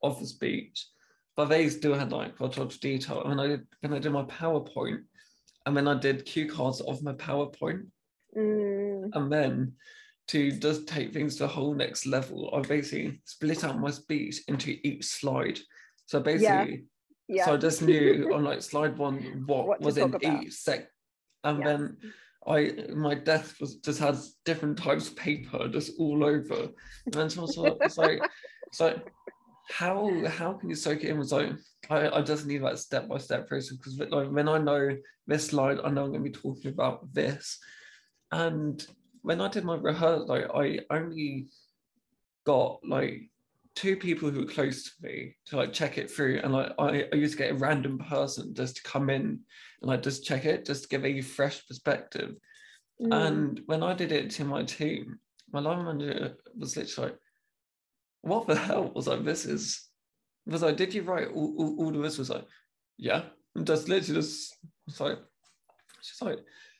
of 0.02 0.18
the 0.20 0.26
speech. 0.26 0.86
But 1.36 1.46
they 1.46 1.68
still 1.68 1.94
had 1.94 2.12
like 2.12 2.36
quite 2.36 2.56
a 2.56 2.60
lot 2.62 2.72
of 2.74 2.80
detail. 2.80 3.22
And 3.24 3.40
I 3.40 3.46
did 3.46 3.66
when 3.80 3.92
I 3.92 3.98
did 3.98 4.12
my 4.12 4.24
PowerPoint, 4.24 5.02
and 5.66 5.76
then 5.76 5.86
I 5.86 5.98
did 5.98 6.24
cue 6.24 6.48
cards 6.48 6.80
of 6.80 7.02
my 7.02 7.12
PowerPoint 7.12 7.86
Mm, 8.36 9.08
and 9.14 9.32
then 9.32 9.72
to 10.28 10.50
just 10.52 10.86
take 10.86 11.12
things 11.12 11.36
to 11.36 11.44
the 11.44 11.48
whole 11.48 11.74
next 11.74 12.04
level, 12.06 12.50
I 12.54 12.60
basically 12.60 13.20
split 13.24 13.64
out 13.64 13.80
my 13.80 13.90
speech 13.90 14.40
into 14.48 14.76
each 14.82 15.04
slide. 15.04 15.58
So 16.06 16.20
basically, 16.20 16.84
yeah. 17.28 17.46
so 17.46 17.54
I 17.54 17.56
just 17.56 17.80
knew 17.82 18.30
on 18.34 18.44
like 18.44 18.60
slide 18.62 18.98
one 18.98 19.16
what, 19.46 19.66
What 19.66 19.80
was 19.80 19.96
in 19.96 20.14
about. 20.14 20.22
each 20.44 20.52
sec, 20.52 20.88
and 21.44 21.60
Yeah. 21.60 21.64
then 21.64 21.96
I 22.48 22.72
my 22.94 23.14
desk 23.14 23.56
was 23.60 23.76
just 23.76 23.98
has 24.00 24.36
different 24.44 24.78
types 24.78 25.08
of 25.08 25.16
paper 25.16 25.68
just 25.68 25.92
all 25.98 26.24
over, 26.24 26.68
and 27.16 27.32
so 27.32 27.44
it's 27.44 27.56
like- 27.56 27.78
like 27.98 28.30
so 28.72 29.00
how 29.68 30.24
how 30.26 30.52
can 30.52 30.68
you 30.68 30.76
soak 30.76 31.02
it 31.02 31.10
in? 31.10 31.18
Was 31.18 31.32
like 31.32 31.52
I, 31.90 32.08
I 32.08 32.22
just 32.22 32.46
need 32.46 32.62
that 32.62 32.78
step 32.78 33.08
by 33.08 33.18
step 33.18 33.48
process 33.48 33.76
because 33.76 33.98
like 33.98 34.30
when 34.30 34.48
I 34.48 34.58
know 34.58 34.96
this 35.26 35.46
slide, 35.46 35.78
I 35.84 35.90
know 35.90 36.04
I'm 36.04 36.12
going 36.12 36.24
to 36.24 36.30
be 36.30 36.38
talking 36.38 36.70
about 36.70 37.12
this, 37.12 37.58
and 38.30 38.84
when 39.22 39.40
I 39.40 39.48
did 39.48 39.64
my 39.64 39.76
rehearsal, 39.76 40.26
like 40.26 40.46
I 40.54 40.80
only 40.90 41.48
got 42.44 42.78
like 42.86 43.28
two 43.76 43.94
people 43.94 44.30
who 44.30 44.40
were 44.40 44.46
close 44.46 44.84
to 44.84 44.90
me 45.02 45.36
to 45.46 45.56
like 45.56 45.72
check 45.72 45.98
it 45.98 46.10
through, 46.10 46.40
and 46.42 46.52
like 46.52 46.72
I, 46.78 47.04
I 47.12 47.16
used 47.16 47.36
to 47.36 47.38
get 47.38 47.52
a 47.52 47.58
random 47.58 47.98
person 47.98 48.54
just 48.54 48.76
to 48.76 48.82
come 48.82 49.10
in 49.10 49.22
and 49.22 49.40
like 49.82 50.02
just 50.02 50.24
check 50.24 50.46
it, 50.46 50.64
just 50.64 50.84
to 50.84 50.88
give 50.88 51.04
a 51.04 51.20
fresh 51.20 51.66
perspective. 51.68 52.34
Mm. 53.00 53.26
And 53.26 53.60
when 53.66 53.82
I 53.82 53.92
did 53.92 54.10
it 54.10 54.30
to 54.32 54.44
my 54.44 54.64
team, 54.64 55.18
my 55.52 55.60
line 55.60 55.84
manager 55.84 56.36
was 56.58 56.76
literally 56.76 57.10
like, 57.10 57.18
"What 58.22 58.46
the 58.46 58.56
hell?" 58.56 58.90
Was 58.94 59.06
like, 59.06 59.24
"This 59.24 59.44
is." 59.44 59.88
Was 60.46 60.62
like, 60.62 60.76
"Did 60.76 60.94
you 60.94 61.02
write 61.02 61.28
all, 61.28 61.54
all, 61.58 61.76
all 61.78 61.96
of 61.96 62.02
this?" 62.02 62.18
Was 62.18 62.30
like, 62.30 62.46
"Yeah." 62.96 63.24
And 63.54 63.66
just 63.66 63.88
literally 63.88 64.20
just 64.20 64.56
was 64.86 65.00
like, 65.00 65.18
she's 66.02 66.22
like, 66.22 66.38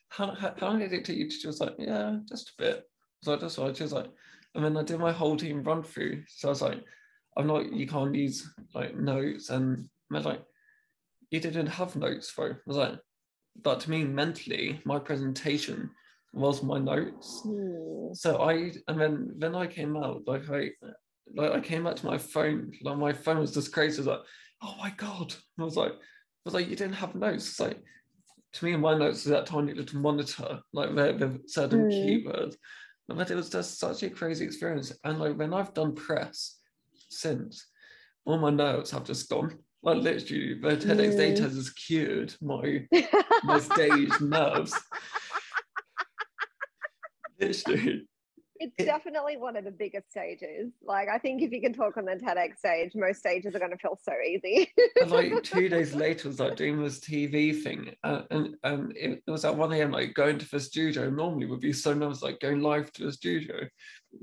"How 0.08 0.34
how, 0.34 0.54
how 0.58 0.68
long 0.68 0.78
did 0.78 0.92
it 0.94 1.04
take 1.04 1.18
you?" 1.18 1.28
to 1.28 1.36
She 1.36 1.46
was 1.46 1.60
like, 1.60 1.74
"Yeah, 1.78 2.18
just 2.26 2.50
a 2.50 2.52
bit." 2.62 2.84
So 3.22 3.34
I 3.34 3.36
just 3.36 3.58
like 3.58 3.76
she 3.76 3.82
was 3.82 3.92
like, 3.92 4.10
and 4.56 4.64
then 4.64 4.76
I 4.76 4.82
did 4.82 4.98
my 4.98 5.12
whole 5.12 5.36
team 5.36 5.62
run 5.62 5.82
through. 5.82 6.24
So 6.28 6.48
I 6.48 6.50
was 6.50 6.62
like, 6.62 6.82
"I'm 7.36 7.46
not. 7.46 7.72
You 7.72 7.86
can't 7.86 8.14
use 8.14 8.48
like 8.74 8.96
notes." 8.96 9.50
And 9.50 9.88
I 10.12 10.16
was 10.16 10.24
like, 10.26 10.42
"You 11.30 11.40
didn't 11.40 11.66
have 11.66 11.94
notes, 11.96 12.32
though." 12.34 12.44
I 12.50 12.56
was 12.66 12.76
like, 12.76 12.98
but 13.62 13.80
to 13.80 13.90
me, 13.90 14.04
mentally, 14.04 14.80
my 14.84 14.98
presentation 14.98 15.90
was 16.32 16.62
my 16.62 16.78
notes. 16.78 17.42
Mm. 17.46 18.16
So 18.16 18.38
I 18.42 18.72
and 18.88 19.00
then 19.00 19.32
then 19.38 19.54
I 19.54 19.66
came 19.66 19.96
out 19.96 20.22
like 20.26 20.48
I 20.50 20.70
like 21.34 21.52
I 21.52 21.60
came 21.60 21.86
out 21.86 21.96
to 21.98 22.06
my 22.06 22.18
phone 22.18 22.72
like 22.82 22.98
my 22.98 23.12
phone 23.12 23.38
was 23.38 23.52
just 23.54 23.72
crazy. 23.72 23.98
I 23.98 24.00
was 24.00 24.06
like, 24.06 24.20
oh 24.62 24.74
my 24.78 24.90
god! 24.96 25.32
And 25.32 25.60
I 25.60 25.64
was 25.64 25.76
like, 25.76 25.92
I 25.92 26.44
was 26.44 26.54
like, 26.54 26.68
you 26.68 26.76
didn't 26.76 26.94
have 26.94 27.14
notes. 27.14 27.48
It's 27.48 27.60
like 27.60 27.80
to 28.54 28.64
me, 28.64 28.76
my 28.76 28.96
notes 28.96 29.18
is 29.18 29.24
that 29.32 29.46
tiny 29.46 29.74
little 29.74 30.00
monitor 30.00 30.60
like 30.72 30.90
with, 30.94 31.20
with 31.20 31.50
certain 31.50 31.84
Mm. 31.86 31.92
keywords. 31.92 32.56
But 33.08 33.30
it 33.30 33.36
was 33.36 33.50
just 33.50 33.78
such 33.78 34.02
a 34.02 34.10
crazy 34.10 34.44
experience. 34.44 34.92
And 35.04 35.18
like 35.18 35.36
when 35.38 35.54
I've 35.54 35.74
done 35.74 35.94
press 35.94 36.58
since, 37.08 37.66
all 38.24 38.38
my 38.38 38.50
nerves 38.50 38.90
have 38.90 39.04
just 39.04 39.28
gone. 39.28 39.58
Like 39.82 39.98
literally, 39.98 40.54
the 40.60 40.68
TEDx 40.76 41.14
Mm. 41.14 41.16
data 41.16 41.42
has 41.44 41.70
cured 41.70 42.34
my 42.42 42.86
my 43.44 43.58
stage 43.70 44.20
nerves. 44.20 44.74
Literally. 47.40 48.08
It's 48.58 48.74
It- 48.78 48.84
definitely 48.86 49.36
one 49.36 49.56
of 49.56 49.64
the 49.64 49.70
biggest 49.70 50.10
stages. 50.10 50.72
Like, 50.82 51.08
I 51.08 51.18
think 51.18 51.42
if 51.42 51.52
you 51.52 51.60
can 51.60 51.72
talk 51.72 51.96
on 51.96 52.04
the 52.04 52.12
TEDx 52.16 52.58
stage, 52.58 52.92
most 52.94 53.18
stages 53.18 53.54
are 53.54 53.58
going 53.58 53.70
to 53.70 53.78
feel 53.78 53.98
so 54.02 54.12
easy. 54.26 54.72
And 55.00 55.10
like 55.10 55.42
two 55.42 55.68
days 55.68 55.94
later, 55.94 56.28
I 56.28 56.30
was 56.30 56.40
like 56.40 56.56
doing 56.56 56.82
this 56.82 57.00
TV 57.00 57.62
thing, 57.62 57.94
uh, 58.04 58.22
and 58.30 58.56
and 58.64 58.96
it, 58.96 59.22
it 59.26 59.30
was 59.30 59.44
at 59.44 59.56
one 59.56 59.72
a.m. 59.72 59.90
Like 59.92 60.14
going 60.14 60.38
to 60.38 60.48
the 60.50 60.60
studio 60.60 61.10
normally 61.10 61.46
would 61.46 61.60
be 61.60 61.72
so 61.72 61.92
nervous, 61.94 62.22
like 62.22 62.40
going 62.40 62.60
live 62.60 62.92
to 62.94 63.04
the 63.06 63.12
studio. 63.12 63.56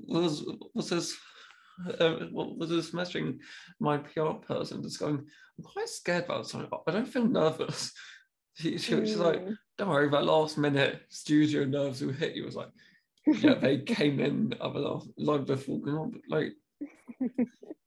Was 0.07 0.43
was 0.73 0.89
this? 0.89 1.15
Uh, 1.99 2.27
was 2.31 2.69
this 2.69 2.91
messaging 2.91 3.39
my 3.79 3.97
PR 3.97 4.34
person 4.34 4.84
just 4.84 4.99
going? 4.99 5.25
I'm 5.57 5.63
quite 5.63 5.89
scared 5.89 6.25
about 6.25 6.47
something. 6.47 6.69
But 6.69 6.84
I 6.88 6.91
don't 6.91 7.07
feel 7.07 7.25
nervous. 7.27 7.91
She, 8.55 8.77
she, 8.77 8.93
she's 9.03 9.15
like, 9.15 9.41
Mm. 9.41 9.57
don't 9.79 9.89
worry, 9.89 10.07
that 10.09 10.25
last 10.25 10.59
minute 10.59 11.01
studio 11.09 11.65
nerves 11.65 12.03
will 12.03 12.13
hit 12.13 12.36
you. 12.36 12.43
I 12.43 12.45
was 12.45 12.55
like, 12.55 12.69
yeah, 13.26 13.55
they 13.55 13.80
came 13.80 14.19
in 14.19 14.53
other 14.59 14.99
like 15.17 15.45
before 15.45 15.80
going 15.82 15.97
on, 15.97 16.11
but 16.11 16.21
like 16.30 16.53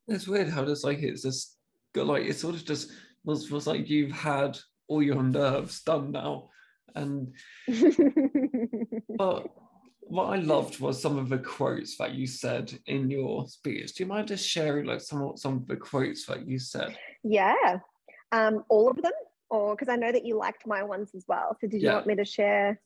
it's 0.08 0.28
weird 0.28 0.48
how 0.48 0.64
just 0.64 0.84
like 0.84 0.98
it's 1.02 1.22
just 1.22 1.56
got 1.94 2.06
like 2.06 2.24
it 2.24 2.36
sort 2.36 2.54
of 2.54 2.64
just 2.64 2.90
was 3.24 3.50
was 3.50 3.66
like 3.66 3.88
you've 3.88 4.12
had 4.12 4.58
all 4.88 5.02
your 5.02 5.22
nerves 5.22 5.82
done 5.82 6.12
now. 6.12 6.48
And 6.94 7.34
but 9.18 9.48
what 10.00 10.26
I 10.26 10.36
loved 10.36 10.78
was 10.80 11.02
some 11.02 11.18
of 11.18 11.28
the 11.28 11.38
quotes 11.38 11.96
that 11.98 12.14
you 12.14 12.26
said 12.26 12.72
in 12.86 13.10
your 13.10 13.46
speech. 13.48 13.94
Do 13.94 14.04
you 14.04 14.08
mind 14.08 14.28
just 14.28 14.48
sharing 14.48 14.86
like 14.86 15.00
some 15.00 15.22
of 15.22 15.38
some 15.38 15.54
of 15.54 15.66
the 15.66 15.76
quotes 15.76 16.26
that 16.26 16.46
you 16.46 16.58
said? 16.58 16.96
yeah. 17.24 17.78
Um, 18.32 18.64
all 18.68 18.90
of 18.90 18.96
them? 19.02 19.12
Or 19.50 19.74
because 19.76 19.88
I 19.88 19.96
know 19.96 20.10
that 20.10 20.24
you 20.24 20.36
liked 20.36 20.66
my 20.66 20.82
ones 20.82 21.10
as 21.14 21.24
well. 21.28 21.56
So 21.60 21.66
did 21.68 21.80
you 21.82 21.88
Yeah. 21.88 21.94
want 21.94 22.06
me 22.06 22.16
to 22.16 22.24
share? 22.24 22.80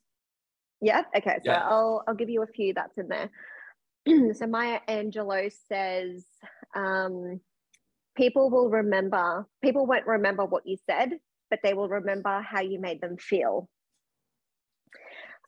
Yeah. 0.80 1.02
Okay. 1.16 1.36
So 1.44 1.52
Yeah. 1.52 1.66
I'll 1.68 2.02
I'll 2.06 2.14
give 2.14 2.30
you 2.30 2.42
a 2.42 2.46
few 2.46 2.74
that's 2.74 2.96
in 2.98 3.08
there. 3.08 3.30
so 4.34 4.46
Maya 4.46 4.80
Angelou 4.88 5.52
says, 5.68 6.24
um, 6.74 7.40
people 8.16 8.50
will 8.50 8.70
remember, 8.70 9.46
people 9.62 9.86
won't 9.86 10.06
remember 10.06 10.44
what 10.44 10.66
you 10.66 10.76
said, 10.88 11.10
but 11.50 11.60
they 11.62 11.74
will 11.74 11.88
remember 11.88 12.40
how 12.40 12.60
you 12.60 12.80
made 12.80 13.00
them 13.00 13.16
feel. 13.18 13.68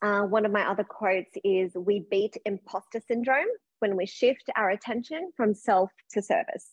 Uh, 0.03 0.23
one 0.23 0.45
of 0.45 0.51
my 0.51 0.69
other 0.69 0.83
quotes 0.83 1.31
is 1.43 1.71
We 1.75 2.05
beat 2.11 2.35
imposter 2.45 3.01
syndrome 3.07 3.47
when 3.79 3.95
we 3.95 4.05
shift 4.05 4.49
our 4.55 4.69
attention 4.69 5.31
from 5.35 5.53
self 5.53 5.89
to 6.11 6.21
service. 6.21 6.67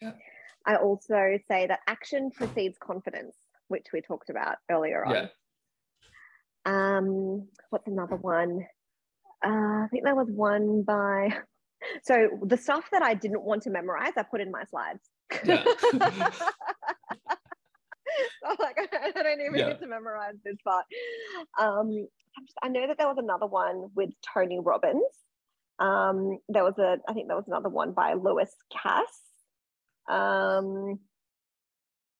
Yeah. 0.00 0.12
I 0.66 0.76
also 0.76 1.38
say 1.48 1.66
that 1.66 1.80
action 1.86 2.30
precedes 2.30 2.76
confidence, 2.78 3.36
which 3.68 3.86
we 3.92 4.02
talked 4.02 4.28
about 4.28 4.56
earlier 4.70 5.04
on. 5.04 5.14
Yeah. 5.14 5.26
Um, 6.66 7.48
what's 7.70 7.86
another 7.86 8.16
one? 8.16 8.66
Uh, 9.44 9.84
I 9.84 9.86
think 9.90 10.04
there 10.04 10.14
was 10.14 10.28
one 10.30 10.82
by. 10.82 11.30
So 12.02 12.40
the 12.42 12.56
stuff 12.56 12.88
that 12.90 13.02
I 13.02 13.12
didn't 13.14 13.42
want 13.42 13.62
to 13.64 13.70
memorize, 13.70 14.12
I 14.16 14.22
put 14.24 14.40
in 14.40 14.50
my 14.50 14.64
slides. 14.64 14.98
Yeah. 15.44 15.62
so 15.92 16.00
like, 18.58 18.76
I 18.92 19.10
don't 19.22 19.40
even 19.40 19.54
Yeah. 19.54 19.68
need 19.68 19.80
to 19.80 19.86
memorize 19.86 20.34
this 20.44 20.56
part. 20.64 20.86
Um, 21.60 22.08
just- 22.40 22.58
I 22.62 22.68
know 22.68 22.86
that 22.88 22.96
there 22.98 23.06
was 23.06 23.18
another 23.18 23.46
one 23.46 23.90
with 23.94 24.10
Tony 24.34 24.58
Robbins. 24.58 25.04
Um, 25.78 26.38
there 26.48 26.64
was 26.64 26.78
a, 26.78 26.96
I 27.08 27.12
think 27.12 27.28
there 27.28 27.36
was 27.36 27.46
another 27.46 27.68
one 27.68 27.92
by 27.92 28.14
Lewis 28.14 28.50
Cass. 28.72 29.20
Um, 30.08 30.98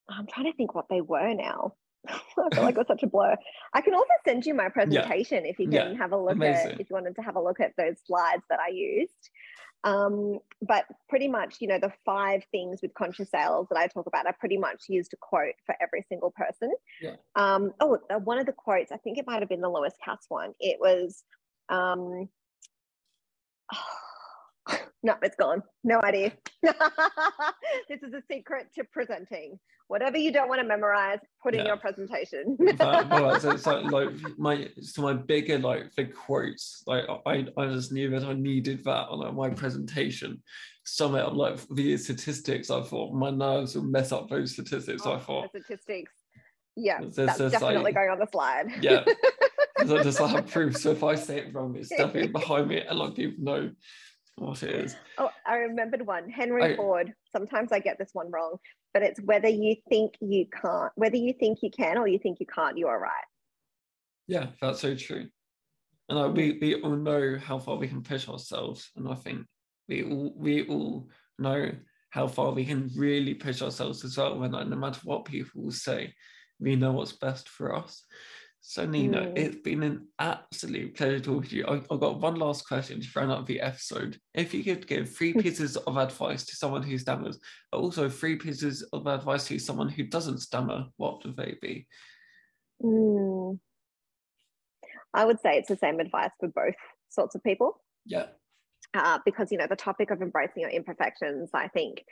I'm 0.08 0.26
trying 0.26 0.50
to 0.50 0.56
think 0.56 0.74
what 0.74 0.86
they 0.90 1.00
were 1.00 1.32
now. 1.34 1.74
I 2.38 2.54
feel 2.54 2.64
like 2.64 2.74
it 2.74 2.78
was 2.78 2.86
such 2.86 3.02
a 3.02 3.06
blur. 3.06 3.36
I 3.72 3.80
can 3.80 3.94
also 3.94 4.12
send 4.24 4.46
you 4.46 4.54
my 4.54 4.68
presentation 4.68 5.44
yeah. 5.44 5.50
if 5.50 5.58
you 5.58 5.66
can 5.66 5.92
yeah. 5.92 5.98
have 5.98 6.12
a 6.12 6.16
look 6.16 6.34
Amazing. 6.34 6.72
at 6.72 6.80
if 6.80 6.90
you 6.90 6.94
wanted 6.94 7.16
to 7.16 7.22
have 7.22 7.36
a 7.36 7.42
look 7.42 7.60
at 7.60 7.72
those 7.76 7.96
slides 8.06 8.42
that 8.50 8.60
I 8.60 8.70
used. 8.70 9.30
Um, 9.84 10.40
but 10.62 10.84
pretty 11.08 11.28
much, 11.28 11.56
you 11.60 11.68
know, 11.68 11.78
the 11.78 11.92
five 12.04 12.42
things 12.50 12.80
with 12.82 12.92
conscious 12.94 13.30
sales 13.30 13.68
that 13.70 13.78
I 13.78 13.86
talk 13.86 14.06
about, 14.06 14.26
I 14.26 14.32
pretty 14.32 14.58
much 14.58 14.84
used 14.88 15.12
a 15.12 15.16
quote 15.16 15.54
for 15.64 15.76
every 15.80 16.04
single 16.08 16.32
person. 16.32 16.72
Yeah. 17.00 17.14
Um, 17.36 17.72
oh, 17.80 17.98
one 18.24 18.38
of 18.38 18.46
the 18.46 18.52
quotes, 18.52 18.90
I 18.90 18.96
think 18.96 19.18
it 19.18 19.26
might 19.26 19.40
have 19.40 19.48
been 19.48 19.60
the 19.60 19.70
Lewis 19.70 19.94
Cass 20.04 20.24
one. 20.28 20.54
It 20.58 20.78
was, 20.80 21.22
um, 21.68 22.28
oh, 23.72 23.84
no, 25.06 25.14
it's 25.22 25.36
gone. 25.36 25.62
No 25.84 26.00
idea. 26.02 26.32
this 26.62 28.02
is 28.02 28.12
a 28.12 28.22
secret 28.28 28.66
to 28.74 28.82
presenting 28.82 29.58
whatever 29.86 30.18
you 30.18 30.32
don't 30.32 30.48
want 30.48 30.60
to 30.60 30.66
memorize, 30.66 31.20
put 31.40 31.54
yeah. 31.54 31.60
in 31.60 31.66
your 31.66 31.76
presentation. 31.76 32.56
well, 32.78 33.38
so 33.38 33.52
it's 33.52 33.66
like, 33.66 33.84
like 33.84 34.08
my 34.36 34.68
so 34.80 35.02
my 35.02 35.12
bigger 35.12 35.60
like 35.60 35.94
the 35.94 36.06
quotes. 36.06 36.82
Like 36.88 37.04
I, 37.24 37.46
I 37.56 37.66
just 37.68 37.92
knew 37.92 38.10
that 38.10 38.24
I 38.24 38.32
needed 38.32 38.82
that 38.84 39.08
on 39.08 39.20
like, 39.20 39.34
my 39.34 39.50
presentation. 39.50 40.42
Some 40.84 41.14
of 41.14 41.34
like 41.34 41.60
the 41.70 41.96
statistics, 41.96 42.68
I 42.68 42.82
thought 42.82 43.14
my 43.14 43.30
nerves 43.30 43.76
will 43.76 43.84
mess 43.84 44.10
up 44.10 44.28
those 44.28 44.54
statistics. 44.54 45.02
Oh, 45.04 45.12
I 45.12 45.18
thought 45.20 45.50
statistics. 45.50 46.12
Yeah, 46.74 46.98
that's 47.00 47.38
definitely 47.38 47.76
like, 47.78 47.94
going 47.94 48.10
on 48.10 48.18
the 48.18 48.26
slide. 48.30 48.66
Yeah. 48.82 49.04
I 49.78 49.84
just 49.84 50.18
have 50.18 50.46
proof. 50.48 50.76
So 50.76 50.90
if 50.90 51.04
I 51.04 51.14
say 51.14 51.38
it 51.38 51.54
wrong, 51.54 51.76
it's 51.76 51.88
definitely 51.96 52.28
behind 52.28 52.68
me, 52.68 52.80
and 52.80 52.98
like 52.98 53.14
people 53.14 53.44
know 53.44 53.70
what 54.36 54.62
it 54.62 54.70
is. 54.70 54.96
Oh, 55.18 55.30
I 55.46 55.56
remembered 55.56 56.06
one. 56.06 56.28
Henry 56.30 56.74
I, 56.74 56.76
Ford. 56.76 57.12
Sometimes 57.32 57.72
I 57.72 57.78
get 57.78 57.98
this 57.98 58.10
one 58.12 58.30
wrong, 58.30 58.56
but 58.92 59.02
it's 59.02 59.20
whether 59.20 59.48
you 59.48 59.76
think 59.88 60.14
you 60.20 60.46
can't, 60.46 60.92
whether 60.94 61.16
you 61.16 61.34
think 61.38 61.58
you 61.62 61.70
can 61.70 61.98
or 61.98 62.06
you 62.06 62.18
think 62.18 62.38
you 62.40 62.46
can't, 62.46 62.78
you 62.78 62.86
are 62.88 62.98
right. 62.98 63.10
Yeah, 64.28 64.48
that's 64.60 64.80
so 64.80 64.94
true. 64.94 65.26
And 66.08 66.18
I, 66.18 66.26
we 66.26 66.52
mm. 66.52 66.60
we 66.60 66.80
all 66.82 66.96
know 66.96 67.38
how 67.38 67.58
far 67.58 67.76
we 67.76 67.88
can 67.88 68.02
push 68.02 68.28
ourselves, 68.28 68.90
and 68.96 69.08
I 69.08 69.14
think 69.14 69.46
we 69.88 70.04
all 70.04 70.32
we 70.36 70.66
all 70.68 71.08
know 71.38 71.72
how 72.10 72.26
far 72.28 72.52
we 72.52 72.64
can 72.64 72.90
really 72.96 73.34
push 73.34 73.60
ourselves 73.62 74.04
as 74.04 74.16
well. 74.16 74.38
When 74.38 74.52
like, 74.52 74.68
no 74.68 74.76
matter 74.76 75.00
what 75.04 75.24
people 75.24 75.62
will 75.64 75.72
say, 75.72 76.14
we 76.60 76.76
know 76.76 76.92
what's 76.92 77.12
best 77.12 77.48
for 77.48 77.74
us. 77.74 78.04
So, 78.68 78.84
Nina, 78.84 79.20
mm. 79.20 79.38
it's 79.38 79.62
been 79.62 79.84
an 79.84 80.08
absolute 80.18 80.96
pleasure 80.96 81.20
talking 81.20 81.50
to 81.50 81.56
you. 81.56 81.66
I, 81.68 81.74
have 81.74 82.00
got 82.00 82.18
one 82.18 82.34
last 82.34 82.66
question 82.66 83.00
to 83.00 83.08
round 83.14 83.30
up 83.30 83.46
the 83.46 83.60
episode. 83.60 84.18
If 84.34 84.52
you 84.52 84.64
could 84.64 84.88
give 84.88 85.08
three 85.08 85.32
pieces 85.34 85.76
of 85.76 85.96
advice 85.96 86.44
to 86.46 86.56
someone 86.56 86.82
who 86.82 86.98
stammers, 86.98 87.38
but 87.70 87.78
also 87.78 88.08
three 88.08 88.34
pieces 88.34 88.82
of 88.92 89.06
advice 89.06 89.46
to 89.46 89.60
someone 89.60 89.88
who 89.88 90.02
doesn't 90.02 90.40
stammer, 90.40 90.86
what 90.96 91.24
would 91.24 91.36
they 91.36 91.54
be? 91.62 91.86
Mm. 92.82 93.60
I 95.14 95.24
would 95.24 95.40
say 95.40 95.58
it's 95.58 95.68
the 95.68 95.76
same 95.76 96.00
advice 96.00 96.32
for 96.40 96.48
both 96.48 96.74
sorts 97.08 97.36
of 97.36 97.44
people. 97.44 97.80
Yeah. 98.04 98.26
Uh, 98.94 99.20
because, 99.24 99.52
you 99.52 99.58
know, 99.58 99.68
the 99.68 99.76
topic 99.76 100.10
of 100.10 100.22
embracing 100.22 100.62
your 100.62 100.70
imperfections, 100.70 101.50
I 101.54 101.68
think, 101.68 102.02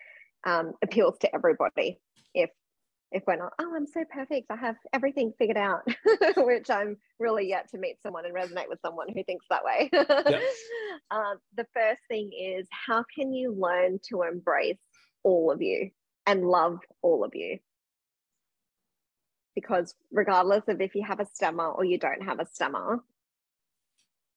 um, 0.46 0.74
appeals 0.84 1.18
to 1.22 1.34
everybody. 1.34 1.98
If 2.32 2.50
if 3.14 3.22
we're 3.28 3.36
not, 3.36 3.52
oh, 3.60 3.72
I'm 3.74 3.86
so 3.86 4.04
perfect, 4.10 4.50
I 4.50 4.56
have 4.56 4.74
everything 4.92 5.32
figured 5.38 5.56
out, 5.56 5.86
which 6.36 6.68
I'm 6.68 6.96
really 7.20 7.48
yet 7.48 7.70
to 7.70 7.78
meet 7.78 8.02
someone 8.02 8.26
and 8.26 8.34
resonate 8.34 8.68
with 8.68 8.80
someone 8.82 9.06
who 9.08 9.22
thinks 9.22 9.46
that 9.48 9.64
way. 9.64 9.88
Yep. 9.92 10.42
um, 11.12 11.38
the 11.56 11.66
first 11.72 12.00
thing 12.08 12.32
is 12.36 12.66
how 12.70 13.04
can 13.16 13.32
you 13.32 13.54
learn 13.56 14.00
to 14.08 14.22
embrace 14.22 14.80
all 15.22 15.52
of 15.52 15.62
you 15.62 15.90
and 16.26 16.44
love 16.44 16.80
all 17.02 17.24
of 17.24 17.36
you? 17.36 17.58
Because 19.54 19.94
regardless 20.10 20.64
of 20.66 20.80
if 20.80 20.96
you 20.96 21.04
have 21.06 21.20
a 21.20 21.26
stammer 21.26 21.68
or 21.68 21.84
you 21.84 21.98
don't 21.98 22.24
have 22.24 22.40
a 22.40 22.46
stammer, 22.46 22.98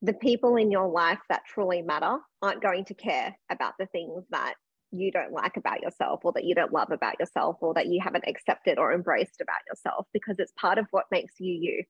the 0.04 0.14
people 0.14 0.56
in 0.56 0.70
your 0.70 0.88
life 0.88 1.20
that 1.30 1.42
truly 1.48 1.82
matter 1.82 2.20
aren't 2.44 2.62
going 2.62 2.86
to 2.86 2.94
care 2.94 3.36
about 3.50 3.74
the 3.80 3.88
things 3.88 4.24
that 4.30 4.54
you 4.92 5.12
don't 5.12 5.32
like 5.32 5.58
about 5.58 5.82
yourself 5.82 6.22
or 6.24 6.32
that 6.34 6.46
you 6.46 6.56
don't 6.56 6.74
love 6.74 6.92
about 6.92 7.20
yourself 7.20 7.58
or 7.62 7.74
that 7.74 7.88
you 7.88 8.00
haven't 8.02 8.24
accepted 8.28 8.78
or 8.78 8.94
embraced 8.94 9.42
about 9.42 9.60
yourself 9.68 10.08
because 10.14 10.36
it's 10.40 10.54
part 10.60 10.78
of 10.78 10.86
what 10.92 11.06
makes 11.12 11.34
you 11.40 11.54
you. 11.54 11.84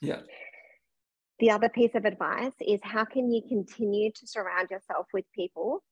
Yeah. 0.00 0.20
The 1.38 1.50
other 1.50 1.70
piece 1.70 1.94
of 1.94 2.04
advice 2.04 2.52
is 2.60 2.80
how 2.82 3.04
can 3.04 3.32
you 3.32 3.42
continue 3.48 4.12
to 4.12 4.26
surround 4.26 4.68
yourself 4.70 5.06
with 5.14 5.24
people 5.34 5.82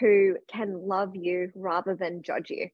who 0.00 0.36
can 0.52 0.86
love 0.86 1.12
you 1.14 1.50
rather 1.54 1.94
than 1.94 2.22
judge 2.22 2.50
you? 2.50 2.68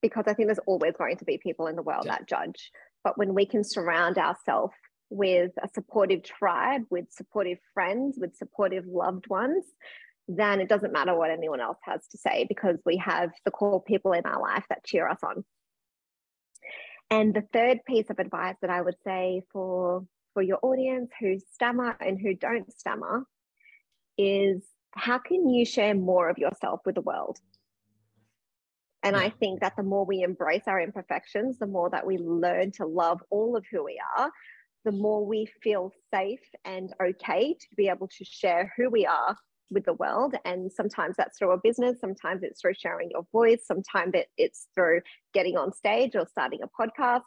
Because 0.00 0.24
I 0.26 0.34
think 0.34 0.48
there's 0.48 0.58
always 0.66 0.94
going 0.96 1.18
to 1.18 1.24
be 1.24 1.38
people 1.38 1.66
in 1.66 1.76
the 1.76 1.82
world 1.82 2.04
yeah. 2.06 2.12
that 2.12 2.28
judge. 2.28 2.70
But 3.04 3.18
when 3.18 3.34
we 3.34 3.44
can 3.44 3.62
surround 3.62 4.16
ourselves 4.16 4.74
with 5.10 5.52
a 5.62 5.68
supportive 5.74 6.22
tribe, 6.22 6.82
with 6.90 7.06
supportive 7.10 7.58
friends, 7.74 8.16
with 8.18 8.34
supportive 8.34 8.84
loved 8.86 9.28
ones, 9.28 9.64
then 10.28 10.60
it 10.60 10.68
doesn't 10.68 10.92
matter 10.92 11.14
what 11.14 11.30
anyone 11.30 11.60
else 11.60 11.78
has 11.82 12.06
to 12.08 12.18
say 12.18 12.46
because 12.48 12.78
we 12.84 12.96
have 12.96 13.30
the 13.44 13.50
core 13.50 13.82
people 13.82 14.12
in 14.12 14.26
our 14.26 14.40
life 14.40 14.64
that 14.68 14.84
cheer 14.84 15.08
us 15.08 15.20
on. 15.22 15.44
And 17.10 17.32
the 17.32 17.44
third 17.52 17.84
piece 17.86 18.10
of 18.10 18.18
advice 18.18 18.56
that 18.62 18.70
I 18.70 18.80
would 18.80 18.96
say 19.04 19.42
for, 19.52 20.04
for 20.34 20.42
your 20.42 20.58
audience 20.62 21.10
who 21.20 21.38
stammer 21.52 21.96
and 22.00 22.20
who 22.20 22.34
don't 22.34 22.72
stammer 22.72 23.24
is 24.18 24.64
how 24.90 25.18
can 25.18 25.48
you 25.48 25.64
share 25.64 25.94
more 25.94 26.28
of 26.28 26.38
yourself 26.38 26.80
with 26.84 26.96
the 26.96 27.02
world? 27.02 27.38
And 29.04 29.14
I 29.14 29.30
think 29.30 29.60
that 29.60 29.74
the 29.76 29.84
more 29.84 30.04
we 30.04 30.22
embrace 30.22 30.64
our 30.66 30.80
imperfections, 30.80 31.58
the 31.58 31.68
more 31.68 31.90
that 31.90 32.04
we 32.04 32.18
learn 32.18 32.72
to 32.72 32.86
love 32.86 33.20
all 33.30 33.56
of 33.56 33.64
who 33.70 33.84
we 33.84 34.00
are, 34.18 34.32
the 34.84 34.90
more 34.90 35.24
we 35.24 35.48
feel 35.62 35.92
safe 36.12 36.40
and 36.64 36.92
okay 37.00 37.54
to 37.54 37.66
be 37.76 37.88
able 37.88 38.08
to 38.08 38.24
share 38.24 38.72
who 38.76 38.90
we 38.90 39.06
are 39.06 39.36
with 39.70 39.84
the 39.84 39.94
world. 39.94 40.34
And 40.44 40.70
sometimes 40.72 41.16
that's 41.16 41.38
through 41.38 41.52
a 41.52 41.58
business, 41.58 42.00
sometimes 42.00 42.42
it's 42.42 42.60
through 42.60 42.74
sharing 42.74 43.10
your 43.10 43.26
voice, 43.32 43.64
sometimes 43.66 44.12
it, 44.14 44.28
it's 44.36 44.68
through 44.74 45.00
getting 45.34 45.56
on 45.56 45.72
stage 45.72 46.14
or 46.14 46.26
starting 46.26 46.60
a 46.62 46.82
podcast. 46.82 47.22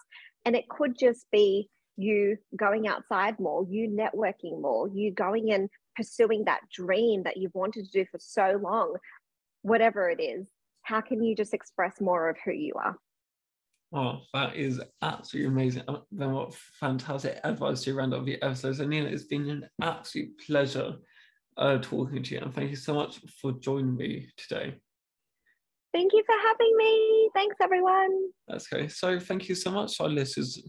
And 0.46 0.56
it 0.56 0.70
could 0.70 0.98
just 0.98 1.26
be 1.32 1.70
you 1.98 2.38
going 2.56 2.88
outside 2.88 3.40
more, 3.40 3.66
you 3.70 3.90
networking 3.90 4.62
more, 4.62 4.88
you 4.88 5.12
going 5.12 5.52
and 5.52 5.70
pursuing 5.96 6.46
that 6.46 6.62
dream 6.74 7.24
that 7.24 7.38
you've 7.38 7.54
wanted 7.54 7.86
to 7.86 7.92
do 7.92 8.06
for 8.10 8.20
so 8.20 8.58
long, 8.62 8.96
whatever 9.64 10.10
it 10.10 10.22
is. 10.22 10.48
How 10.84 11.02
can 11.02 11.22
you 11.22 11.36
just 11.36 11.54
express 11.54 12.00
more 12.00 12.30
of 12.30 12.38
who 12.44 12.52
you 12.52 12.74
are? 12.76 12.96
Oh, 13.92 14.22
that 14.34 14.56
is 14.56 14.80
absolutely 15.02 15.52
amazing. 15.52 15.84
Uh, 15.88 15.98
then 16.12 16.32
what 16.32 16.54
fantastic 16.54 17.40
advice 17.44 17.84
to 17.84 17.96
round 17.96 18.14
up 18.14 18.24
the 18.24 18.42
episode. 18.42 18.78
So 18.78 18.86
Nina, 18.86 19.08
it's 19.08 19.24
been 19.24 19.50
an 19.50 19.68
absolute 19.82 20.30
pleasure 20.46 20.96
uh, 21.60 21.78
talking 21.82 22.24
to 22.24 22.36
you. 22.36 22.42
And 22.42 22.54
thank 22.54 22.70
you 22.72 22.76
so 22.76 22.96
much 22.96 23.20
for 23.42 23.52
joining 23.52 23.96
me 23.96 24.30
today. 24.38 24.76
Thank 25.94 26.14
you 26.14 26.24
for 26.26 26.36
having 26.48 26.76
me. 26.78 27.30
Thanks, 27.34 27.56
everyone. 27.62 28.30
That's 28.48 28.72
okay. 28.72 28.88
So, 28.88 29.20
thank 29.20 29.50
you 29.50 29.56
so 29.56 29.72
much, 29.72 30.00
our 30.00 30.08
listeners, 30.08 30.62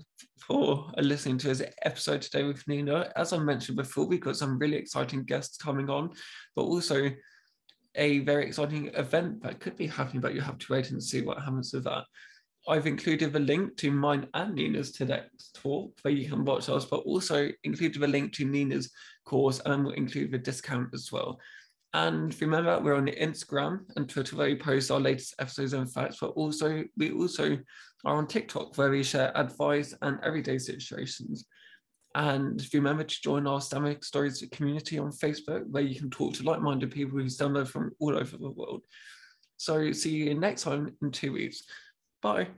for 0.47 0.91
listening 0.99 1.39
to 1.39 1.49
this 1.49 1.63
episode 1.83 2.23
today 2.23 2.43
with 2.43 2.67
Nina. 2.67 3.13
As 3.17 3.33
I 3.33 3.39
mentioned 3.39 3.77
before, 3.77 4.07
we've 4.07 4.21
got 4.21 4.37
some 4.37 4.59
really 4.59 4.77
exciting 4.77 5.25
guests 5.25 5.59
coming 5.59 5.91
on, 5.91 6.11
but 6.57 6.63
also 6.63 7.11
a 7.97 8.21
very 8.21 8.47
exciting 8.47 8.89
event 8.95 9.43
that 9.43 9.61
could 9.61 9.77
be 9.77 9.87
happening, 9.87 10.21
but 10.21 10.35
you 10.35 10.41
have 10.41 10.59
to 10.59 10.73
wait 10.73 10.91
and 10.91 11.03
see 11.03 11.23
what 11.23 11.39
happens 11.39 11.73
with 11.75 11.85
that. 11.85 12.05
I've 12.69 12.87
included 12.87 13.33
the 13.33 13.41
link 13.41 13.77
to 13.79 13.91
mine 13.91 14.29
and 14.35 14.55
Nina's 14.55 14.93
TEDx 14.93 15.53
talk 15.55 15.93
where 16.03 16.13
you 16.13 16.29
can 16.29 16.45
watch 16.45 16.69
us, 16.69 16.85
but 16.85 17.01
also 17.01 17.49
included 17.65 18.01
the 18.01 18.07
link 18.07 18.33
to 18.35 18.45
Nina's 18.45 18.91
course 19.25 19.61
and 19.65 19.85
we'll 19.85 19.95
include 19.95 20.31
the 20.31 20.39
discount 20.39 20.89
as 20.93 21.11
well. 21.11 21.39
And 21.93 22.39
remember, 22.41 22.79
we're 22.79 22.95
on 22.95 23.07
Instagram 23.07 23.81
and 23.97 24.09
Twitter 24.09 24.37
where 24.37 24.49
we 24.49 24.57
post 24.57 24.91
our 24.91 25.01
latest 25.01 25.35
episodes 25.41 25.73
and 25.73 25.93
facts, 25.93 26.19
but 26.21 26.31
also 26.31 26.85
we 26.97 27.11
also 27.13 27.59
are 28.05 28.17
on 28.17 28.27
TikTok 28.27 28.77
where 28.79 28.91
we 28.91 29.03
share 29.03 29.37
advice 29.37 29.95
and 30.03 30.19
everyday 30.23 30.59
situations. 30.59 31.47
And 32.15 32.63
remember 32.73 33.05
to 33.05 33.23
join 33.23 33.47
our 33.47 33.61
Stammer 33.61 33.97
Stories 34.03 34.45
community 34.53 34.99
on 34.99 35.11
Facebook 35.11 35.67
where 35.69 35.83
you 35.83 35.99
can 35.99 36.11
talk 36.11 36.35
to 36.35 36.45
like-minded 36.45 36.91
people 36.91 37.19
who 37.19 37.29
stumble 37.29 37.65
from 37.65 37.93
all 38.01 38.17
over 38.17 38.37
the 38.37 38.51
world. 38.51 38.83
So 39.57 39.93
see 39.93 40.11
you 40.11 40.35
next 40.35 40.63
time 40.63 40.97
in 41.03 41.11
two 41.11 41.33
weeks. 41.33 41.63
Bye. 42.23 42.49